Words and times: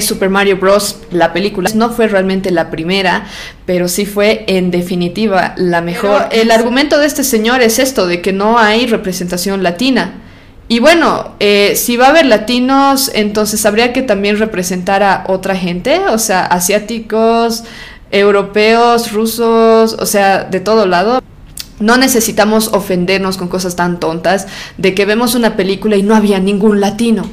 Super 0.00 0.30
Mario 0.30 0.56
Bros. 0.58 1.00
la 1.10 1.32
película 1.32 1.70
no 1.74 1.90
fue 1.90 2.08
realmente 2.08 2.50
la 2.50 2.70
primera, 2.70 3.26
pero 3.66 3.88
sí 3.88 4.06
fue 4.06 4.44
en 4.46 4.70
definitiva 4.70 5.54
la 5.56 5.80
mejor. 5.80 6.28
el 6.30 6.50
argumento 6.50 6.98
de 6.98 7.06
este 7.06 7.24
señor 7.24 7.62
es 7.62 7.78
esto, 7.78 8.06
de 8.06 8.20
que 8.20 8.32
no 8.32 8.58
hay 8.58 8.86
representación 8.86 9.62
latina. 9.62 10.14
Y 10.70 10.80
bueno, 10.80 11.34
eh, 11.40 11.74
si 11.76 11.96
va 11.96 12.06
a 12.06 12.10
haber 12.10 12.26
latinos, 12.26 13.10
entonces 13.14 13.64
habría 13.64 13.94
que 13.94 14.02
también 14.02 14.38
representar 14.38 15.02
a 15.02 15.24
otra 15.26 15.56
gente, 15.56 15.98
o 16.10 16.18
sea, 16.18 16.44
asiáticos, 16.44 17.64
europeos, 18.10 19.12
rusos, 19.12 19.96
o 19.98 20.06
sea, 20.06 20.44
de 20.44 20.60
todo 20.60 20.86
lado. 20.86 21.22
No 21.80 21.96
necesitamos 21.96 22.68
ofendernos 22.74 23.38
con 23.38 23.48
cosas 23.48 23.76
tan 23.76 23.98
tontas 23.98 24.46
de 24.76 24.94
que 24.94 25.06
vemos 25.06 25.34
una 25.34 25.56
película 25.56 25.96
y 25.96 26.02
no 26.02 26.14
había 26.14 26.38
ningún 26.38 26.80
latino. 26.80 27.24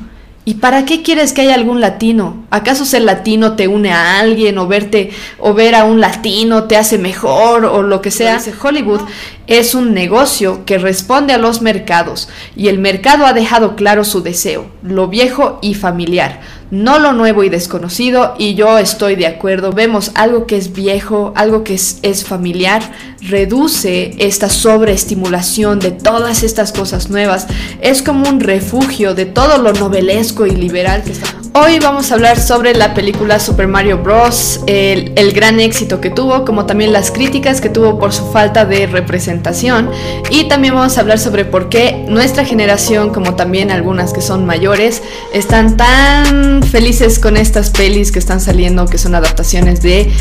¿Y 0.48 0.56
para 0.56 0.86
qué 0.86 1.02
quieres 1.02 1.34
que 1.34 1.42
haya 1.42 1.56
algún 1.56 1.82
latino? 1.82 2.46
¿Acaso 2.52 2.86
ser 2.86 3.02
latino 3.02 3.56
te 3.56 3.68
une 3.68 3.92
a 3.92 4.20
alguien 4.20 4.60
o 4.60 4.68
verte 4.68 5.10
o 5.40 5.56
ver 5.56 5.74
a 5.74 5.86
un 5.86 6.00
latino 6.00 6.66
te 6.66 6.78
hace 6.78 7.00
mejor 7.00 7.66
o 7.66 7.82
lo 7.82 8.00
que 8.00 8.12
sea? 8.12 8.40
Hollywood 8.62 9.02
es 9.48 9.74
un 9.74 9.96
negocio 9.96 10.64
que 10.64 10.78
responde 10.78 11.34
a 11.34 11.40
los 11.40 11.64
mercados 11.64 12.30
y 12.56 12.68
el 12.68 12.78
mercado 12.78 13.26
ha 13.26 13.34
dejado 13.34 13.76
claro 13.76 14.04
su 14.04 14.22
deseo, 14.22 14.68
lo 14.84 15.08
viejo 15.08 15.58
y 15.64 15.74
familiar 15.74 16.42
no 16.72 17.00
lo 17.00 17.14
nuevo 17.14 17.44
y 17.44 17.50
desconocido, 17.50 18.36
y 18.38 18.56
yo 18.56 18.78
estoy 18.78 19.16
de 19.16 19.28
acuerdo. 19.28 19.72
Vemos 19.72 20.12
algo 20.16 20.48
que 20.48 20.58
es 20.58 20.74
viejo, 20.74 21.34
algo 21.36 21.64
que 21.64 21.76
es, 21.76 22.26
familiar, 22.26 22.82
reduce 23.22 24.16
esta 24.18 24.50
sobreestimulación 24.50 25.80
de 25.80 25.92
todas 25.92 26.44
estas 26.44 26.72
cosas 26.72 27.10
nuevas. 27.10 27.48
Es 27.82 28.02
como 28.02 28.28
un 28.28 28.40
refugio 28.40 29.14
de 29.14 29.26
todo 29.26 29.58
lo 29.58 29.74
novelesco 29.74 30.46
y 30.46 30.52
liberal 30.52 31.04
que 31.04 31.12
está. 31.12 31.45
Hoy 31.58 31.80
vamos 31.80 32.12
a 32.12 32.16
hablar 32.16 32.38
sobre 32.38 32.76
la 32.76 32.94
película 32.94 33.40
Super 33.40 33.70
Mario 33.70 34.00
Bros., 34.00 34.60
el, 34.68 35.32
gran 35.32 35.62
éxito 35.62 36.02
que 36.02 36.10
tuvo, 36.10 36.44
como 36.44 36.66
también 36.66 36.92
las 36.92 37.12
críticas 37.12 37.62
que 37.62 37.70
tuvo 37.70 37.98
por 37.98 38.12
su 38.12 38.30
falta 38.30 38.66
de 38.66 38.88
representación, 38.88 39.90
y 40.30 40.50
también 40.50 40.76
vamos 40.76 40.98
a 40.98 41.00
hablar 41.00 41.18
sobre 41.18 41.46
por 41.46 41.70
qué 41.70 42.04
nuestra 42.10 42.44
generación, 42.44 43.14
como 43.14 43.36
también 43.36 43.72
algunas 43.72 44.12
que 44.12 44.20
son 44.20 44.46
mayores, 44.46 45.02
están 45.32 45.78
tan 45.78 46.62
felices 46.62 47.20
con 47.20 47.38
estas 47.38 47.70
pelis 47.70 48.12
que 48.12 48.20
están 48.20 48.42
saliendo, 48.42 48.86
que 48.86 48.98
son 48.98 49.16
adaptaciones 49.16 49.82
de 49.82 50.12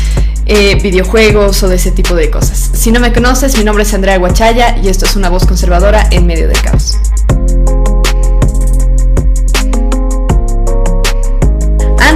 eh, 0.45 0.79
videojuegos 0.81 1.61
o 1.63 1.67
de 1.67 1.75
ese 1.75 1.91
tipo 1.91 2.15
de 2.15 2.29
cosas. 2.29 2.71
Si 2.71 2.93
no 2.93 3.01
me 3.01 3.11
conoces, 3.11 3.57
mi 3.57 3.65
nombre 3.65 3.83
es 3.83 3.93
Andrea 3.93 4.17
Guachaya 4.19 4.77
y 4.81 4.87
esto 4.87 5.03
es 5.03 5.17
una 5.17 5.27
voz 5.27 5.45
conservadora 5.45 6.07
en 6.11 6.27
medio 6.27 6.47
del 6.47 6.61
caos. 6.61 6.97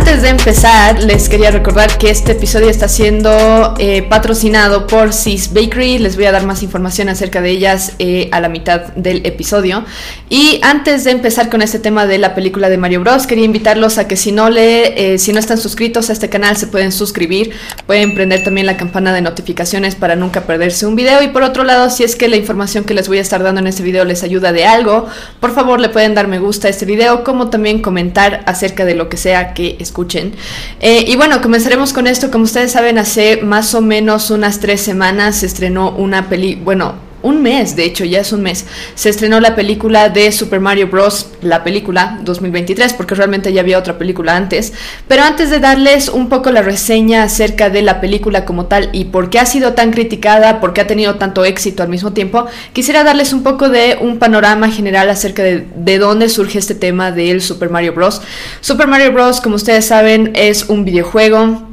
Antes 0.09 0.23
de 0.23 0.29
empezar, 0.29 1.03
les 1.03 1.29
quería 1.29 1.52
recordar 1.52 1.99
que 1.99 2.09
este 2.09 2.31
episodio 2.31 2.67
está 2.67 2.88
siendo 2.88 3.75
eh, 3.77 4.02
patrocinado 4.02 4.88
por 4.88 5.13
Sis 5.13 5.53
Bakery. 5.53 5.99
Les 5.99 6.16
voy 6.16 6.25
a 6.25 6.31
dar 6.31 6.47
más 6.47 6.63
información 6.63 7.09
acerca 7.09 7.41
de 7.41 7.51
ellas 7.51 7.93
eh, 7.99 8.27
a 8.31 8.39
la 8.41 8.49
mitad 8.49 8.88
del 8.95 9.23
episodio. 9.27 9.85
Y 10.27 10.59
antes 10.63 11.03
de 11.03 11.11
empezar 11.11 11.51
con 11.51 11.61
este 11.61 11.77
tema 11.77 12.07
de 12.07 12.17
la 12.17 12.33
película 12.33 12.69
de 12.69 12.79
Mario 12.79 13.01
Bros, 13.01 13.27
quería 13.27 13.45
invitarlos 13.45 13.99
a 13.99 14.07
que 14.07 14.16
si 14.16 14.31
no 14.31 14.49
le, 14.49 15.13
eh, 15.13 15.19
si 15.19 15.31
no 15.31 15.38
están 15.38 15.59
suscritos 15.59 16.09
a 16.09 16.13
este 16.13 16.27
canal, 16.27 16.57
se 16.57 16.66
pueden 16.66 16.91
suscribir. 16.91 17.51
Pueden 17.85 18.16
prender 18.16 18.44
también 18.44 18.66
la 18.66 18.77
campana 18.77 19.13
de 19.13 19.21
notificaciones 19.21 19.94
para 19.94 20.16
nunca 20.16 20.41
perderse 20.41 20.88
un 20.88 20.95
video. 20.95 21.21
Y 21.21 21.27
por 21.27 21.44
otro 21.44 21.63
lado, 21.63 21.91
si 21.91 22.03
es 22.03 22.16
que 22.16 22.27
la 22.29 22.35
información 22.35 22.83
que 22.83 22.95
les 22.95 23.07
voy 23.07 23.19
a 23.19 23.21
estar 23.21 23.44
dando 23.44 23.61
en 23.61 23.67
este 23.67 23.83
video 23.83 24.05
les 24.05 24.23
ayuda 24.23 24.53
de 24.53 24.66
algo, 24.66 25.05
por 25.39 25.53
favor 25.53 25.79
le 25.79 25.89
pueden 25.89 26.16
dar 26.16 26.27
me 26.27 26.39
gusta 26.39 26.66
a 26.66 26.71
este 26.71 26.88
video, 26.88 27.23
como 27.23 27.51
también 27.51 27.83
comentar 27.83 28.41
acerca 28.47 28.85
de 28.85 28.95
lo 28.95 29.07
que 29.07 29.17
sea 29.17 29.53
que 29.53 29.77
escuchen 29.79 29.98
escuchen. 30.00 30.33
Eh, 30.80 31.03
y 31.08 31.16
bueno, 31.17 31.42
comenzaremos 31.42 31.92
con 31.92 32.08
esto. 32.08 32.31
Como 32.31 32.45
ustedes 32.45 32.72
saben, 32.72 32.97
hace 32.97 33.42
más 33.42 33.75
o 33.75 33.81
menos 33.81 34.31
unas 34.31 34.59
tres 34.59 34.81
semanas 34.81 35.38
se 35.38 35.45
estrenó 35.45 35.91
una 35.91 36.30
peli, 36.30 36.56
bueno, 36.56 37.08
un 37.22 37.42
mes, 37.42 37.75
de 37.75 37.86
hecho, 37.86 38.06
ya 38.06 38.22
es 38.22 38.31
un 38.31 38.41
mes, 38.41 38.66
se 38.96 39.09
estrenó 39.09 39.40
la 39.40 39.56
película 39.56 40.09
de 40.09 40.31
Super 40.31 40.59
Mario 40.59 40.88
Bros., 40.88 41.31
la 41.41 41.63
película 41.63 42.19
2023, 42.24 42.94
porque 42.94 43.16
realmente 43.16 43.52
ya 43.52 43.62
había 43.62 43.78
otra 43.78 43.97
película 43.97 44.35
antes. 44.35 44.74
Pero 45.07 45.24
antes 45.24 45.50
de 45.50 45.59
darles 45.59 46.09
un 46.09 46.29
poco 46.29 46.52
la 46.52 46.62
reseña 46.62 47.24
acerca 47.24 47.69
de 47.69 47.81
la 47.81 48.02
película 48.02 48.46
como 48.46 48.66
tal 48.66 48.90
y 48.94 49.06
por 49.06 49.29
qué 49.29 49.40
ha 49.40 49.46
sido 49.46 49.74
tan 49.74 49.91
criticada, 49.91 50.59
por 50.59 50.74
qué 50.74 50.81
ha 50.81 50.88
tenido 50.88 51.16
tanto 51.16 51.46
éxito 51.46 51.84
al 51.84 51.90
mismo 51.90 52.13
tiempo, 52.13 52.46
quisiera 52.74 53.03
darles 53.03 53.34
un 53.34 53.44
poco 53.44 53.69
de 53.69 53.97
un 54.02 54.19
panorama 54.19 54.69
general 54.69 55.09
acerca 55.09 55.44
de, 55.44 55.68
de 55.75 55.97
dónde 55.97 56.29
surge 56.29 56.59
este 56.59 56.75
tema 56.75 57.12
del 57.12 57.41
Super 57.41 57.69
Mario 57.69 57.94
Bros. 57.94 58.22
Super 58.62 58.88
Mario 58.88 59.12
Bros., 59.12 59.41
como 59.41 59.56
ustedes 59.56 59.85
saben, 59.85 60.31
es 60.35 60.69
un 60.69 60.85
videojuego 60.85 61.69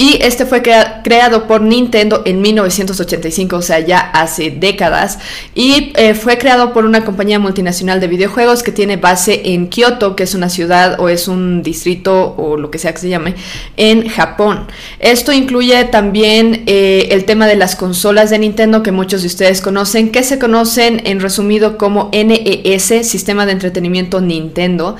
y 0.00 0.18
este 0.22 0.46
fue 0.46 0.62
creado 0.62 1.46
por 1.46 1.60
Nintendo 1.60 2.22
en 2.24 2.40
1985, 2.40 3.56
o 3.56 3.60
sea, 3.60 3.80
ya 3.80 3.98
hace 3.98 4.50
décadas. 4.50 5.18
Y 5.54 5.92
eh, 5.94 6.14
fue 6.14 6.38
creado 6.38 6.72
por 6.72 6.86
una 6.86 7.04
compañía 7.04 7.38
multinacional 7.38 8.00
de 8.00 8.08
videojuegos 8.08 8.62
que 8.62 8.72
tiene 8.72 8.96
base 8.96 9.42
en 9.52 9.68
Kyoto, 9.68 10.16
que 10.16 10.22
es 10.22 10.34
una 10.34 10.48
ciudad 10.48 10.98
o 11.00 11.10
es 11.10 11.28
un 11.28 11.62
distrito 11.62 12.34
o 12.38 12.56
lo 12.56 12.70
que 12.70 12.78
sea 12.78 12.94
que 12.94 13.00
se 13.00 13.10
llame, 13.10 13.34
en 13.76 14.08
Japón. 14.08 14.68
Esto 15.00 15.34
incluye 15.34 15.84
también 15.84 16.62
eh, 16.64 17.08
el 17.10 17.26
tema 17.26 17.46
de 17.46 17.56
las 17.56 17.76
consolas 17.76 18.30
de 18.30 18.38
Nintendo 18.38 18.82
que 18.82 18.92
muchos 18.92 19.20
de 19.20 19.26
ustedes 19.26 19.60
conocen, 19.60 20.12
que 20.12 20.22
se 20.22 20.38
conocen 20.38 21.02
en 21.04 21.20
resumido 21.20 21.76
como 21.76 22.08
NES, 22.14 23.06
Sistema 23.06 23.44
de 23.44 23.52
Entretenimiento 23.52 24.22
Nintendo. 24.22 24.96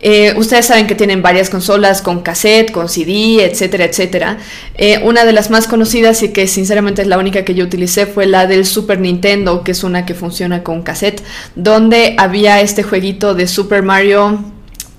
Eh, 0.00 0.34
ustedes 0.36 0.66
saben 0.66 0.86
que 0.86 0.94
tienen 0.94 1.22
varias 1.22 1.50
consolas 1.50 2.02
con 2.02 2.20
cassette, 2.20 2.70
con 2.70 2.88
CD, 2.88 3.42
etcétera, 3.44 3.86
etcétera. 3.86 4.38
Eh, 4.76 5.00
una 5.04 5.24
de 5.24 5.32
las 5.32 5.50
más 5.50 5.66
conocidas 5.66 6.22
y 6.22 6.32
que 6.32 6.46
sinceramente 6.46 7.02
es 7.02 7.08
la 7.08 7.18
única 7.18 7.44
que 7.44 7.54
yo 7.54 7.64
utilicé 7.64 8.06
fue 8.06 8.26
la 8.26 8.46
del 8.46 8.66
Super 8.66 9.00
Nintendo, 9.00 9.62
que 9.62 9.72
es 9.72 9.84
una 9.84 10.06
que 10.06 10.14
funciona 10.14 10.62
con 10.62 10.82
cassette, 10.82 11.22
donde 11.54 12.14
había 12.18 12.60
este 12.60 12.82
jueguito 12.82 13.34
de 13.34 13.46
Super 13.46 13.82
Mario 13.82 14.53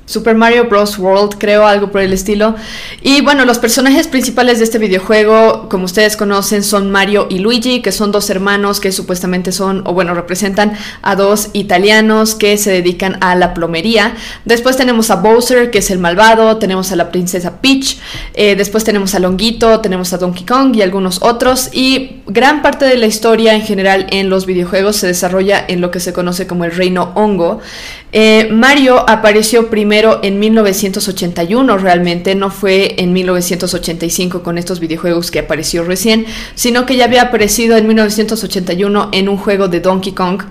Super 0.05 0.35
Mario 0.35 0.65
Bros. 0.69 0.99
World, 0.99 1.35
creo, 1.39 1.65
algo 1.65 1.91
por 1.91 2.01
el 2.01 2.13
estilo. 2.13 2.55
Y 3.01 3.21
bueno, 3.21 3.43
los 3.45 3.57
personajes 3.57 4.07
principales 4.07 4.59
de 4.59 4.65
este 4.65 4.77
videojuego, 4.77 5.67
como 5.67 5.85
ustedes 5.85 6.15
conocen, 6.15 6.63
son 6.63 6.91
Mario 6.91 7.27
y 7.29 7.39
Luigi, 7.39 7.81
que 7.81 7.91
son 7.91 8.11
dos 8.11 8.29
hermanos 8.29 8.79
que 8.79 8.91
supuestamente 8.91 9.51
son, 9.51 9.81
o 9.85 9.93
bueno, 9.93 10.13
representan 10.13 10.73
a 11.01 11.15
dos 11.15 11.49
italianos 11.53 12.35
que 12.35 12.57
se 12.57 12.71
dedican 12.71 13.17
a 13.21 13.35
la 13.35 13.53
plomería. 13.53 14.15
Después 14.45 14.77
tenemos 14.77 15.09
a 15.09 15.15
Bowser, 15.15 15.71
que 15.71 15.79
es 15.79 15.89
el 15.89 15.97
malvado, 15.97 16.57
tenemos 16.57 16.91
a 16.91 16.95
la 16.95 17.11
princesa 17.11 17.61
Peach, 17.61 17.97
eh, 18.35 18.55
después 18.55 18.83
tenemos 18.83 19.15
a 19.15 19.19
Longuito, 19.19 19.81
tenemos 19.81 20.13
a 20.13 20.17
Donkey 20.17 20.45
Kong 20.45 20.75
y 20.75 20.83
algunos 20.83 21.21
otros. 21.23 21.69
Y 21.73 22.21
gran 22.27 22.61
parte 22.61 22.85
de 22.85 22.97
la 22.97 23.07
historia 23.07 23.55
en 23.55 23.61
general 23.61 24.05
en 24.11 24.29
los 24.29 24.45
videojuegos 24.45 24.97
se 24.97 25.07
desarrolla 25.07 25.65
en 25.67 25.81
lo 25.81 25.89
que 25.89 25.99
se 25.99 26.13
conoce 26.13 26.45
como 26.45 26.63
el 26.65 26.71
reino 26.71 27.11
hongo. 27.15 27.59
Eh, 28.17 28.47
Mario 28.49 29.03
apareció 29.09 29.69
primero 29.69 30.21
en 30.23 30.39
1981, 30.39 31.77
realmente 31.77 32.33
no 32.33 32.49
fue 32.49 32.95
en 32.97 33.11
1985 33.11 34.41
con 34.41 34.57
estos 34.57 34.79
videojuegos 34.79 35.31
que 35.31 35.39
apareció 35.39 35.83
recién, 35.83 36.25
sino 36.55 36.85
que 36.85 36.95
ya 36.95 37.03
había 37.03 37.23
aparecido 37.23 37.75
en 37.75 37.87
1981 37.87 39.09
en 39.11 39.27
un 39.27 39.35
juego 39.35 39.67
de 39.67 39.81
Donkey 39.81 40.13
Kong 40.13 40.43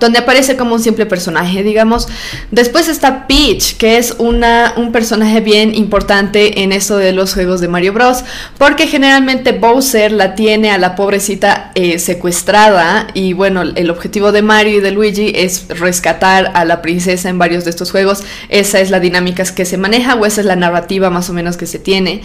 donde 0.00 0.18
aparece 0.18 0.56
como 0.56 0.74
un 0.74 0.80
simple 0.80 1.06
personaje, 1.06 1.62
digamos. 1.62 2.08
Después 2.50 2.88
está 2.88 3.26
Peach, 3.26 3.76
que 3.76 3.98
es 3.98 4.14
una, 4.18 4.74
un 4.76 4.92
personaje 4.92 5.40
bien 5.40 5.74
importante 5.74 6.62
en 6.62 6.72
esto 6.72 6.96
de 6.96 7.12
los 7.12 7.34
juegos 7.34 7.60
de 7.60 7.68
Mario 7.68 7.92
Bros. 7.92 8.24
Porque 8.58 8.86
generalmente 8.86 9.52
Bowser 9.52 10.12
la 10.12 10.34
tiene 10.34 10.70
a 10.70 10.78
la 10.78 10.94
pobrecita 10.94 11.72
eh, 11.74 11.98
secuestrada. 11.98 13.08
Y 13.14 13.32
bueno, 13.32 13.62
el 13.62 13.90
objetivo 13.90 14.32
de 14.32 14.42
Mario 14.42 14.78
y 14.78 14.80
de 14.80 14.90
Luigi 14.90 15.32
es 15.34 15.66
rescatar 15.68 16.52
a 16.54 16.64
la 16.64 16.82
princesa 16.82 17.28
en 17.28 17.38
varios 17.38 17.64
de 17.64 17.70
estos 17.70 17.90
juegos. 17.90 18.22
Esa 18.48 18.80
es 18.80 18.90
la 18.90 19.00
dinámica 19.00 19.44
que 19.44 19.64
se 19.64 19.76
maneja 19.76 20.14
o 20.14 20.24
esa 20.24 20.40
es 20.40 20.46
la 20.46 20.56
narrativa 20.56 21.10
más 21.10 21.28
o 21.30 21.32
menos 21.32 21.56
que 21.56 21.66
se 21.66 21.78
tiene. 21.78 22.22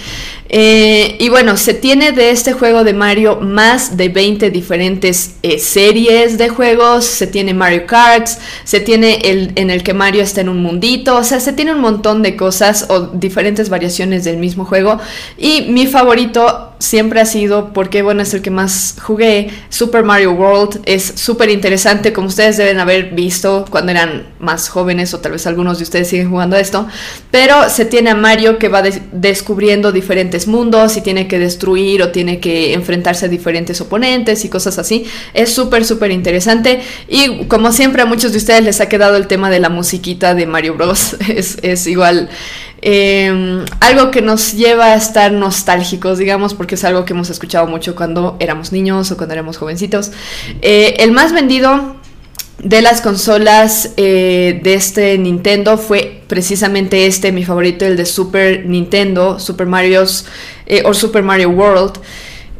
Eh, 0.50 1.18
y 1.20 1.30
bueno, 1.30 1.58
se 1.58 1.74
tiene 1.74 2.12
de 2.12 2.32
este 2.32 2.54
juego 2.54 2.84
de 2.84 2.94
Mario 2.94 3.40
más 3.42 3.98
de 3.98 4.10
20 4.10 4.50
diferentes 4.50 5.36
eh, 5.44 5.60
series 5.60 6.38
de 6.38 6.50
juegos. 6.50 7.06
Se 7.06 7.28
tiene 7.28 7.54
Mario 7.62 7.86
Kart, 7.86 8.28
se 8.64 8.80
tiene 8.80 9.20
el 9.24 9.52
en 9.56 9.70
el 9.70 9.84
que 9.84 9.94
Mario 9.94 10.24
está 10.24 10.42
en 10.42 10.50
un 10.50 10.64
mundito, 10.64 11.16
o 11.16 11.24
sea, 11.24 11.40
se 11.40 11.54
tiene 11.54 11.76
un 11.76 11.80
montón 11.80 12.24
de 12.24 12.36
cosas 12.36 12.88
o 12.90 13.02
diferentes 13.14 13.70
variaciones 13.70 14.24
del 14.24 14.38
mismo 14.38 14.66
juego. 14.66 15.00
Y 15.38 15.68
mi 15.70 15.86
favorito 15.86 16.71
siempre 16.82 17.22
ha 17.22 17.26
sido, 17.26 17.74
porque 17.74 18.02
bueno, 18.02 18.24
es 18.24 18.34
el 18.34 18.42
que 18.42 18.50
más 18.50 18.96
jugué, 19.02 19.50
Super 19.70 20.04
Mario 20.04 20.34
World. 20.34 20.82
Es 20.86 21.14
súper 21.16 21.50
interesante, 21.50 22.12
como 22.12 22.28
ustedes 22.28 22.58
deben 22.58 22.80
haber 22.80 23.12
visto 23.12 23.66
cuando 23.70 23.92
eran 23.92 24.28
más 24.40 24.68
jóvenes, 24.68 25.14
o 25.14 25.20
tal 25.20 25.34
vez 25.34 25.46
algunos 25.48 25.78
de 25.78 25.84
ustedes 25.84 26.10
siguen 26.10 26.30
jugando 26.30 26.58
esto. 26.58 26.88
Pero 27.30 27.70
se 27.70 27.86
tiene 27.86 28.10
a 28.10 28.16
Mario 28.16 28.58
que 28.58 28.68
va 28.68 28.82
descubriendo 29.12 29.92
diferentes 29.92 30.48
mundos 30.48 30.98
y 30.98 31.02
tiene 31.02 31.28
que 31.28 31.40
destruir 31.40 32.02
o 32.02 32.10
tiene 32.10 32.40
que 32.40 32.74
enfrentarse 32.74 33.28
a 33.28 33.30
diferentes 33.30 33.80
oponentes 33.80 34.44
y 34.44 34.50
cosas 34.50 34.80
así. 34.80 35.06
Es 35.34 35.54
súper, 35.54 35.86
súper 35.86 36.12
interesante. 36.12 36.82
Y 37.08 37.46
como 37.46 37.72
siempre, 37.72 38.02
a 38.02 38.06
muchos 38.06 38.32
de 38.32 38.40
ustedes 38.40 38.64
les 38.64 38.82
ha 38.82 38.90
quedado 38.90 39.16
el 39.16 39.28
tema 39.28 39.50
de 39.50 39.60
la 39.60 39.70
musiquita 39.70 40.34
de 40.34 40.46
Mario 40.46 40.76
Bros. 40.76 41.18
Es, 41.32 41.60
es 41.62 41.88
igual 41.88 42.30
Em, 42.84 43.64
algo 43.80 44.10
que 44.10 44.24
nos 44.24 44.54
lleva 44.54 44.86
a 44.86 44.96
estar 44.96 45.32
nostálgicos, 45.32 46.18
digamos, 46.18 46.56
porque 46.56 46.76
es 46.76 46.84
algo 46.84 47.06
que 47.06 47.14
hemos 47.14 47.30
escuchado 47.30 47.68
mucho 47.68 47.96
cuando 47.96 48.38
éramos 48.40 48.72
niños 48.72 49.12
o 49.12 49.18
cuando 49.18 49.34
éramos 49.34 49.58
jovencitos. 49.58 50.12
Eh, 50.62 50.96
el 50.98 51.12
más 51.12 51.32
vendido 51.32 51.96
de 52.58 52.82
las 52.82 53.02
consolas 53.02 53.92
eh, 53.98 54.60
de 54.64 54.74
este 54.74 55.18
Nintendo 55.20 55.78
fue 55.78 56.22
precisamente 56.26 57.06
este, 57.06 57.32
mi 57.32 57.44
favorito, 57.44 57.86
el 57.86 57.98
de 57.98 58.06
Super 58.06 58.66
Nintendo, 58.66 59.40
Super 59.40 59.68
Mario's 59.68 60.26
eh, 60.66 60.82
o 60.84 60.96
Super 60.96 61.22
Mario 61.22 61.50
World. 61.50 62.00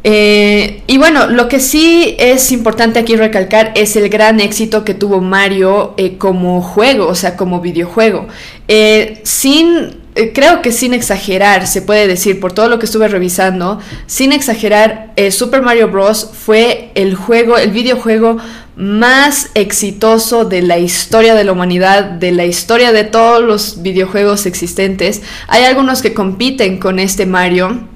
Y 0.04 0.98
bueno, 0.98 1.28
lo 1.28 1.48
que 1.48 1.60
sí 1.60 2.16
es 2.18 2.50
importante 2.50 2.98
aquí 2.98 3.14
recalcar 3.14 3.70
es 3.76 3.94
el 3.94 4.08
gran 4.08 4.40
éxito 4.40 4.84
que 4.84 4.94
tuvo 4.94 5.20
Mario 5.20 5.94
como 6.18 6.60
juego, 6.60 7.06
o 7.06 7.14
sea, 7.14 7.36
como 7.36 7.60
videojuego. 7.60 8.26
sin 9.22 10.01
creo 10.34 10.62
que 10.62 10.72
sin 10.72 10.94
exagerar, 10.94 11.66
se 11.66 11.82
puede 11.82 12.06
decir, 12.06 12.40
por 12.40 12.52
todo 12.52 12.68
lo 12.68 12.78
que 12.78 12.86
estuve 12.86 13.08
revisando, 13.08 13.80
sin 14.06 14.32
exagerar, 14.32 15.12
Super 15.30 15.62
Mario 15.62 15.88
Bros. 15.88 16.30
fue 16.32 16.90
el 16.94 17.14
juego, 17.14 17.56
el 17.56 17.70
videojuego 17.70 18.38
más 18.76 19.50
exitoso 19.54 20.44
de 20.44 20.62
la 20.62 20.78
historia 20.78 21.34
de 21.34 21.44
la 21.44 21.52
humanidad, 21.52 22.04
de 22.04 22.32
la 22.32 22.46
historia 22.46 22.92
de 22.92 23.04
todos 23.04 23.42
los 23.42 23.82
videojuegos 23.82 24.46
existentes. 24.46 25.22
Hay 25.48 25.64
algunos 25.64 26.02
que 26.02 26.14
compiten 26.14 26.78
con 26.78 26.98
este 26.98 27.26
Mario. 27.26 27.88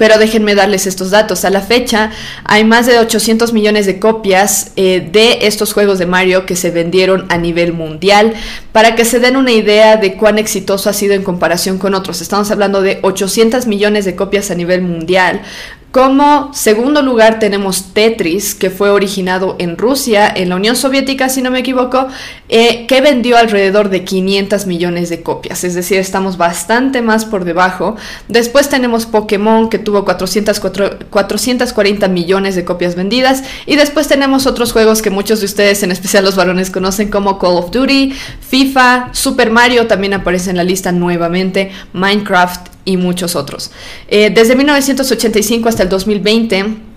Pero 0.00 0.16
déjenme 0.16 0.54
darles 0.54 0.86
estos 0.86 1.10
datos. 1.10 1.44
A 1.44 1.50
la 1.50 1.60
fecha 1.60 2.10
hay 2.44 2.64
más 2.64 2.86
de 2.86 2.98
800 2.98 3.52
millones 3.52 3.84
de 3.84 3.98
copias 3.98 4.72
eh, 4.76 5.06
de 5.12 5.46
estos 5.46 5.74
juegos 5.74 5.98
de 5.98 6.06
Mario 6.06 6.46
que 6.46 6.56
se 6.56 6.70
vendieron 6.70 7.26
a 7.28 7.36
nivel 7.36 7.74
mundial. 7.74 8.32
Para 8.72 8.94
que 8.94 9.04
se 9.04 9.20
den 9.20 9.36
una 9.36 9.52
idea 9.52 9.98
de 9.98 10.16
cuán 10.16 10.38
exitoso 10.38 10.88
ha 10.88 10.94
sido 10.94 11.12
en 11.12 11.22
comparación 11.22 11.76
con 11.76 11.92
otros. 11.92 12.22
Estamos 12.22 12.50
hablando 12.50 12.80
de 12.80 12.98
800 13.02 13.66
millones 13.66 14.06
de 14.06 14.16
copias 14.16 14.50
a 14.50 14.54
nivel 14.54 14.80
mundial. 14.80 15.42
Como 15.92 16.50
segundo 16.54 17.02
lugar 17.02 17.38
tenemos 17.40 17.92
Tetris, 17.92 18.54
que 18.54 18.70
fue 18.70 18.90
originado 18.90 19.56
en 19.58 19.76
Rusia, 19.76 20.32
en 20.32 20.48
la 20.48 20.54
Unión 20.54 20.76
Soviética, 20.76 21.28
si 21.28 21.42
no 21.42 21.50
me 21.50 21.58
equivoco, 21.58 22.06
eh, 22.48 22.86
que 22.86 23.00
vendió 23.00 23.36
alrededor 23.36 23.88
de 23.88 24.04
500 24.04 24.66
millones 24.66 25.10
de 25.10 25.24
copias, 25.24 25.64
es 25.64 25.74
decir, 25.74 25.98
estamos 25.98 26.36
bastante 26.36 27.02
más 27.02 27.24
por 27.24 27.44
debajo. 27.44 27.96
Después 28.28 28.68
tenemos 28.68 29.04
Pokémon, 29.04 29.68
que 29.68 29.80
tuvo 29.80 30.04
440 30.04 32.06
millones 32.06 32.54
de 32.54 32.64
copias 32.64 32.94
vendidas, 32.94 33.42
y 33.66 33.74
después 33.74 34.06
tenemos 34.06 34.46
otros 34.46 34.70
juegos 34.70 35.02
que 35.02 35.10
muchos 35.10 35.40
de 35.40 35.46
ustedes, 35.46 35.82
en 35.82 35.90
especial 35.90 36.24
los 36.24 36.36
varones, 36.36 36.70
conocen 36.70 37.10
como 37.10 37.40
Call 37.40 37.56
of 37.56 37.72
Duty, 37.72 38.12
FIFA, 38.48 39.08
Super 39.10 39.50
Mario 39.50 39.88
también 39.88 40.14
aparece 40.14 40.50
en 40.50 40.56
la 40.56 40.62
lista 40.62 40.92
nuevamente, 40.92 41.72
Minecraft 41.94 42.68
y 42.90 42.96
muchos 42.96 43.36
otros. 43.36 43.70
Eh, 44.08 44.30
desde 44.30 44.56
1985 44.56 45.68
hasta 45.68 45.82
el 45.82 45.88
2020, 45.88 46.90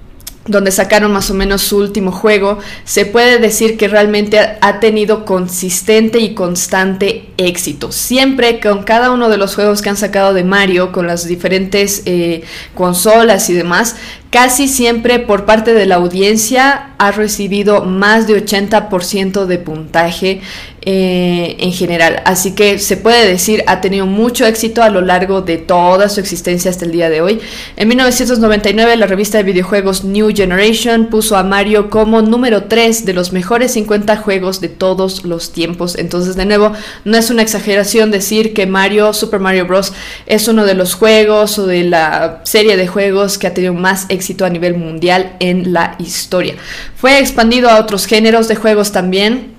donde 0.45 0.72
sacaron 0.72 1.13
más 1.13 1.30
o 1.30 1.34
menos 1.34 1.62
su 1.62 1.78
último 1.78 2.12
juego, 2.12 2.57
se 2.84 3.06
puede 3.06 3.40
decir 3.40 3.78
que 3.78 3.88
realmente 3.88 4.40
ha 4.60 4.80
tenido 4.80 5.24
consistente 5.24 6.19
y 6.19 6.34
constante 6.34 7.30
éxito. 7.38 7.92
Siempre 7.92 8.60
con 8.60 8.84
cada 8.84 9.12
uno 9.12 9.30
de 9.30 9.38
los 9.38 9.56
juegos 9.56 9.81
que 9.81 9.90
han 9.90 9.98
sacado 9.98 10.34
de 10.34 10.44
Mario, 10.44 10.92
con 10.92 11.07
las 11.07 11.28
diferentes 11.28 12.04
eh, 12.06 12.44
consolas 12.75 13.50
y 13.50 13.54
demás, 13.54 13.95
casi 14.33 14.68
siempre 14.68 15.19
por 15.19 15.45
parte 15.45 15.75
de 15.75 15.85
la 15.85 15.95
audiencia 15.95 16.95
ha 16.97 17.12
recibido 17.12 17.85
más 17.85 18.25
de 18.25 18.44
80% 18.44 19.45
de 19.45 19.59
puntaje 19.59 20.41
eh, 20.85 21.56
en 21.59 21.71
general. 21.71 22.21
Así 22.25 22.56
que 22.56 22.80
se 22.80 22.97
puede 22.97 23.27
decir 23.27 23.63
ha 23.68 23.80
tenido 23.80 24.07
mucho 24.07 24.45
éxito 24.45 24.81
a 24.81 24.89
lo 24.89 25.01
largo 25.01 25.41
de 25.41 25.57
toda 25.57 26.09
su 26.09 26.19
existencia 26.19 26.71
hasta 26.71 26.83
el 26.83 26.91
día 26.91 27.12
de 27.12 27.21
hoy. 27.21 27.39
En 27.77 27.88
1999 27.88 28.97
la 28.97 29.06
revista 29.06 29.38
de 29.38 29.44
videojuegos 29.44 30.03
New 30.03 30.35
Generation 30.35 31.07
puso 31.07 31.38
a 31.38 31.44
Mario 31.44 31.91
como 31.91 32.24
número 32.24 32.63
3 32.63 33.06
de 33.06 33.13
los 33.13 33.33
mejores 33.33 33.74
50 33.74 34.18
juegos 34.18 34.62
de 34.62 34.69
todos 34.69 35.25
los 35.25 35.51
tiempos. 35.53 35.95
Entonces 35.95 36.35
de 36.35 36.45
nuevo 36.45 36.74
no 37.06 37.18
es 37.18 37.30
una 37.30 37.44
exageración 37.44 38.09
decir 38.09 38.56
que 38.56 38.65
Mario, 38.65 39.13
Super 39.13 39.39
Mario 39.39 39.68
Bros. 39.68 39.94
es 40.25 40.47
uno 40.47 40.65
de 40.65 40.74
los 40.74 40.95
juegos 40.95 41.59
o 41.59 41.68
de 41.68 41.83
la 41.83 42.41
serie 42.45 42.77
de 42.77 42.88
juegos 42.88 43.38
que 43.38 43.45
ha 43.45 43.53
tenido 43.53 43.75
más 43.75 44.07
éxito 44.09 44.23
a 44.46 44.50
nivel 44.50 44.75
mundial 44.75 45.36
en 45.40 45.74
la 45.74 45.96
historia. 46.00 46.56
Fue 46.96 47.20
expandido 47.20 47.70
a 47.70 47.80
otros 47.80 48.06
géneros 48.06 48.48
de 48.48 48.56
juegos 48.56 48.92
también 48.92 49.53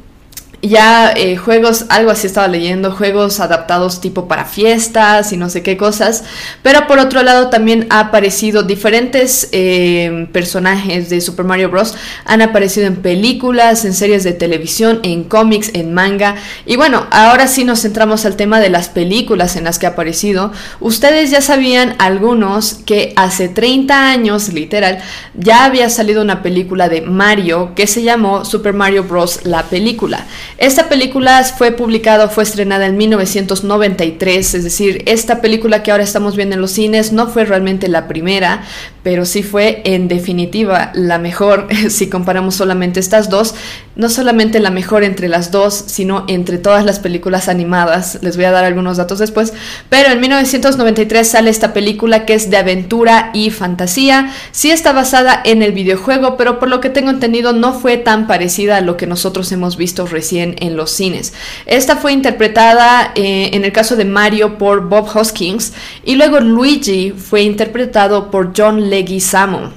ya 0.68 1.12
eh, 1.12 1.36
juegos, 1.36 1.86
algo 1.88 2.10
así 2.10 2.26
estaba 2.26 2.48
leyendo, 2.48 2.90
juegos 2.90 3.40
adaptados 3.40 4.00
tipo 4.00 4.28
para 4.28 4.44
fiestas 4.44 5.32
y 5.32 5.36
no 5.36 5.50
sé 5.50 5.62
qué 5.62 5.76
cosas. 5.76 6.24
Pero 6.62 6.86
por 6.86 6.98
otro 6.98 7.22
lado 7.22 7.50
también 7.50 7.86
ha 7.90 8.00
aparecido 8.00 8.62
diferentes 8.62 9.48
eh, 9.52 10.28
personajes 10.32 11.10
de 11.10 11.20
Super 11.20 11.44
Mario 11.44 11.70
Bros. 11.70 11.94
Han 12.24 12.42
aparecido 12.42 12.86
en 12.86 12.96
películas, 12.96 13.84
en 13.84 13.94
series 13.94 14.24
de 14.24 14.32
televisión, 14.32 15.00
en 15.02 15.24
cómics, 15.24 15.70
en 15.74 15.92
manga. 15.92 16.36
Y 16.66 16.76
bueno, 16.76 17.06
ahora 17.10 17.46
sí 17.46 17.64
nos 17.64 17.82
centramos 17.82 18.24
al 18.24 18.36
tema 18.36 18.60
de 18.60 18.70
las 18.70 18.88
películas 18.88 19.56
en 19.56 19.64
las 19.64 19.78
que 19.78 19.86
ha 19.86 19.90
aparecido. 19.90 20.52
Ustedes 20.80 21.30
ya 21.30 21.40
sabían 21.40 21.94
algunos 21.98 22.74
que 22.86 23.12
hace 23.16 23.48
30 23.48 24.08
años, 24.08 24.52
literal, 24.52 24.98
ya 25.34 25.64
había 25.64 25.90
salido 25.90 26.22
una 26.22 26.42
película 26.42 26.88
de 26.88 27.02
Mario 27.02 27.72
que 27.74 27.86
se 27.86 28.02
llamó 28.02 28.44
Super 28.44 28.72
Mario 28.72 29.04
Bros. 29.04 29.40
la 29.44 29.64
película. 29.64 30.26
Esta 30.56 30.88
película 30.88 31.42
fue 31.42 31.72
publicada, 31.72 32.28
fue 32.28 32.44
estrenada 32.44 32.86
en 32.86 32.96
1993, 32.96 34.54
es 34.54 34.64
decir, 34.64 35.02
esta 35.06 35.40
película 35.40 35.82
que 35.82 35.90
ahora 35.90 36.04
estamos 36.04 36.36
viendo 36.36 36.54
en 36.54 36.60
los 36.60 36.70
cines 36.70 37.12
no 37.12 37.26
fue 37.26 37.44
realmente 37.44 37.88
la 37.88 38.06
primera, 38.06 38.62
pero 39.04 39.26
sí 39.26 39.44
fue 39.44 39.82
en 39.84 40.08
definitiva 40.08 40.90
la 40.94 41.18
mejor 41.18 41.68
si 41.90 42.08
comparamos 42.08 42.56
solamente 42.56 42.98
estas 42.98 43.30
dos, 43.30 43.54
no 43.94 44.08
solamente 44.08 44.58
la 44.58 44.70
mejor 44.70 45.04
entre 45.04 45.28
las 45.28 45.52
dos, 45.52 45.84
sino 45.86 46.24
entre 46.26 46.58
todas 46.58 46.84
las 46.84 46.98
películas 46.98 47.48
animadas, 47.48 48.18
les 48.22 48.34
voy 48.36 48.46
a 48.46 48.50
dar 48.50 48.64
algunos 48.64 48.96
datos 48.96 49.20
después, 49.20 49.52
pero 49.88 50.10
en 50.10 50.20
1993 50.20 51.28
sale 51.28 51.50
esta 51.50 51.72
película 51.72 52.24
que 52.24 52.34
es 52.34 52.50
de 52.50 52.56
aventura 52.56 53.30
y 53.34 53.50
fantasía, 53.50 54.32
sí 54.50 54.70
está 54.70 54.92
basada 54.92 55.40
en 55.44 55.62
el 55.62 55.72
videojuego, 55.72 56.36
pero 56.36 56.58
por 56.58 56.68
lo 56.68 56.80
que 56.80 56.90
tengo 56.90 57.10
entendido 57.10 57.52
no 57.52 57.74
fue 57.74 57.98
tan 57.98 58.26
parecida 58.26 58.78
a 58.78 58.80
lo 58.80 58.96
que 58.96 59.06
nosotros 59.06 59.52
hemos 59.52 59.76
visto 59.76 60.06
recién 60.06 60.56
en 60.60 60.76
los 60.76 60.90
cines. 60.90 61.34
Esta 61.66 61.96
fue 61.96 62.12
interpretada 62.12 63.12
eh, 63.14 63.50
en 63.52 63.64
el 63.64 63.72
caso 63.72 63.96
de 63.96 64.06
Mario 64.06 64.56
por 64.56 64.88
Bob 64.88 65.08
Hoskins 65.14 65.74
y 66.04 66.16
luego 66.16 66.40
Luigi 66.40 67.12
fue 67.12 67.42
interpretado 67.42 68.30
por 68.30 68.52
John 68.56 68.90
Leguizamo. 68.94 69.72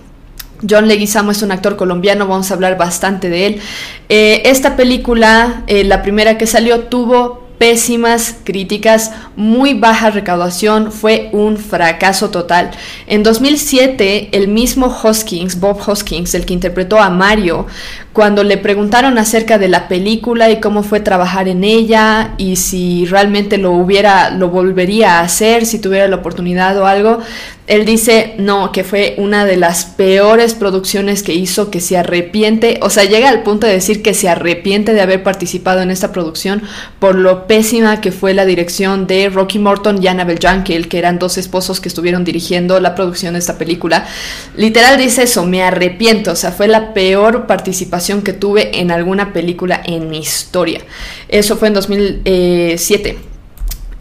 John 0.69 0.87
Leguizamo 0.87 1.31
es 1.31 1.41
un 1.41 1.51
actor 1.51 1.75
colombiano, 1.75 2.27
vamos 2.27 2.51
a 2.51 2.53
hablar 2.53 2.77
bastante 2.77 3.29
de 3.29 3.47
él. 3.47 3.61
Eh, 4.09 4.43
esta 4.45 4.75
película, 4.75 5.63
eh, 5.65 5.83
la 5.83 6.03
primera 6.03 6.37
que 6.37 6.45
salió, 6.45 6.81
tuvo 6.81 7.46
pésimas 7.57 8.35
críticas, 8.43 9.11
muy 9.35 9.73
baja 9.73 10.09
recaudación, 10.09 10.91
fue 10.91 11.29
un 11.33 11.57
fracaso 11.57 12.29
total. 12.29 12.71
En 13.07 13.23
2007, 13.23 14.29
el 14.31 14.47
mismo 14.47 14.87
Hoskins, 14.87 15.59
Bob 15.59 15.79
Hoskins, 15.85 16.33
el 16.35 16.45
que 16.45 16.53
interpretó 16.53 16.99
a 16.99 17.09
Mario, 17.09 17.65
cuando 18.17 18.43
le 18.43 18.57
preguntaron 18.57 19.19
acerca 19.19 19.59
de 19.59 19.67
la 19.67 19.87
película 19.87 20.49
y 20.49 20.59
cómo 20.59 20.81
fue 20.81 20.99
trabajar 20.99 21.47
en 21.47 21.63
ella 21.63 22.33
y 22.39 22.55
si 22.55 23.05
realmente 23.05 23.59
lo 23.59 23.73
hubiera 23.73 24.31
lo 24.31 24.49
volvería 24.49 25.19
a 25.19 25.21
hacer 25.21 25.67
si 25.67 25.77
tuviera 25.77 26.07
la 26.07 26.15
oportunidad 26.15 26.75
o 26.79 26.87
algo, 26.87 27.19
él 27.67 27.85
dice, 27.85 28.33
"No, 28.39 28.71
que 28.71 28.83
fue 28.83 29.13
una 29.19 29.45
de 29.45 29.57
las 29.57 29.85
peores 29.85 30.55
producciones 30.55 31.21
que 31.21 31.35
hizo, 31.35 31.69
que 31.69 31.79
se 31.79 31.95
arrepiente, 31.95 32.79
o 32.81 32.89
sea, 32.89 33.03
llega 33.03 33.29
al 33.29 33.43
punto 33.43 33.67
de 33.67 33.73
decir 33.73 34.01
que 34.01 34.15
se 34.15 34.29
arrepiente 34.29 34.93
de 34.95 35.01
haber 35.01 35.21
participado 35.21 35.81
en 35.81 35.91
esta 35.91 36.11
producción 36.11 36.63
por 36.99 37.13
lo 37.13 37.45
pésima 37.47 38.01
que 38.01 38.11
fue 38.11 38.33
la 38.33 38.45
dirección 38.45 39.07
de 39.07 39.29
Rocky 39.29 39.59
Morton 39.59 40.01
y 40.03 40.07
Annabelle 40.07 40.39
Jankel, 40.41 40.87
que 40.87 40.99
eran 40.99 41.19
dos 41.19 41.37
esposos 41.37 41.79
que 41.79 41.87
estuvieron 41.87 42.23
dirigiendo 42.23 42.79
la 42.79 42.95
producción 42.95 43.33
de 43.33 43.39
esta 43.39 43.57
película. 43.57 44.05
Literal 44.55 44.97
dice 44.97 45.23
eso, 45.23 45.45
me 45.45 45.63
arrepiento, 45.63 46.31
o 46.31 46.35
sea, 46.35 46.51
fue 46.51 46.67
la 46.67 46.93
peor 46.93 47.47
participación 47.47 48.21
que 48.21 48.33
tuve 48.33 48.79
en 48.79 48.91
alguna 48.91 49.33
película 49.33 49.81
en 49.83 50.09
mi 50.09 50.19
historia. 50.19 50.81
Eso 51.29 51.57
fue 51.57 51.69
en 51.69 51.73
2007. 51.73 53.36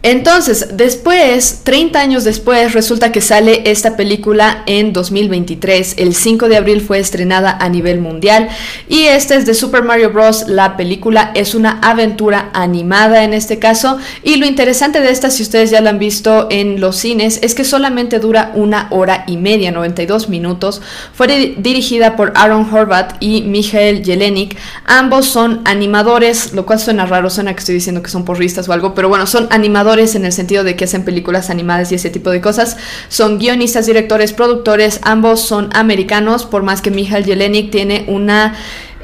Entonces, 0.09 0.69
después, 0.71 1.63
30 1.65 1.99
años 1.99 2.23
después, 2.23 2.71
resulta 2.73 3.11
que 3.11 3.19
sale 3.19 3.69
esta 3.69 3.97
película 3.97 4.63
en 4.65 4.93
2023. 4.93 5.95
El 5.97 6.15
5 6.15 6.47
de 6.47 6.55
abril 6.55 6.79
fue 6.79 6.99
estrenada 6.99 7.57
a 7.59 7.67
nivel 7.67 7.99
mundial. 7.99 8.47
Y 8.87 9.01
esta 9.01 9.35
es 9.35 9.45
de 9.45 9.53
Super 9.53 9.83
Mario 9.83 10.11
Bros. 10.13 10.47
La 10.47 10.77
película 10.77 11.31
es 11.35 11.55
una 11.55 11.81
aventura 11.81 12.51
animada 12.53 13.25
en 13.25 13.33
este 13.33 13.59
caso. 13.59 13.97
Y 14.23 14.37
lo 14.37 14.45
interesante 14.45 15.01
de 15.01 15.11
esta, 15.11 15.29
si 15.29 15.43
ustedes 15.43 15.71
ya 15.71 15.81
la 15.81 15.89
han 15.89 15.99
visto 15.99 16.47
en 16.51 16.79
los 16.79 16.95
cines, 16.95 17.39
es 17.41 17.53
que 17.53 17.65
solamente 17.65 18.19
dura 18.19 18.53
una 18.55 18.87
hora 18.91 19.25
y 19.27 19.35
media, 19.35 19.73
92 19.73 20.29
minutos. 20.29 20.81
Fue 21.11 21.27
dirigida 21.57 22.15
por 22.15 22.31
Aaron 22.35 22.73
Horvath 22.73 23.17
y 23.19 23.41
Michael 23.41 24.05
Jelenik. 24.05 24.57
Ambos 24.85 25.25
son 25.25 25.59
animadores, 25.65 26.53
lo 26.53 26.65
cual 26.65 26.79
suena 26.79 27.05
raro, 27.05 27.29
suena 27.29 27.51
que 27.51 27.59
estoy 27.59 27.75
diciendo 27.75 28.01
que 28.01 28.09
son 28.09 28.23
porristas 28.23 28.69
o 28.69 28.71
algo, 28.71 28.95
pero 28.95 29.09
bueno, 29.09 29.27
son 29.27 29.49
animadores 29.51 29.96
en 29.97 30.25
el 30.25 30.31
sentido 30.31 30.63
de 30.63 30.75
que 30.75 30.85
hacen 30.85 31.03
películas 31.03 31.49
animadas 31.49 31.91
y 31.91 31.95
ese 31.95 32.09
tipo 32.09 32.29
de 32.29 32.41
cosas. 32.41 32.77
Son 33.09 33.39
guionistas, 33.39 33.85
directores, 33.85 34.33
productores, 34.33 34.99
ambos 35.03 35.41
son 35.41 35.69
americanos, 35.73 36.45
por 36.45 36.63
más 36.63 36.81
que 36.81 36.91
Michael 36.91 37.25
Jelenic 37.25 37.71
tiene 37.71 38.05
una 38.07 38.55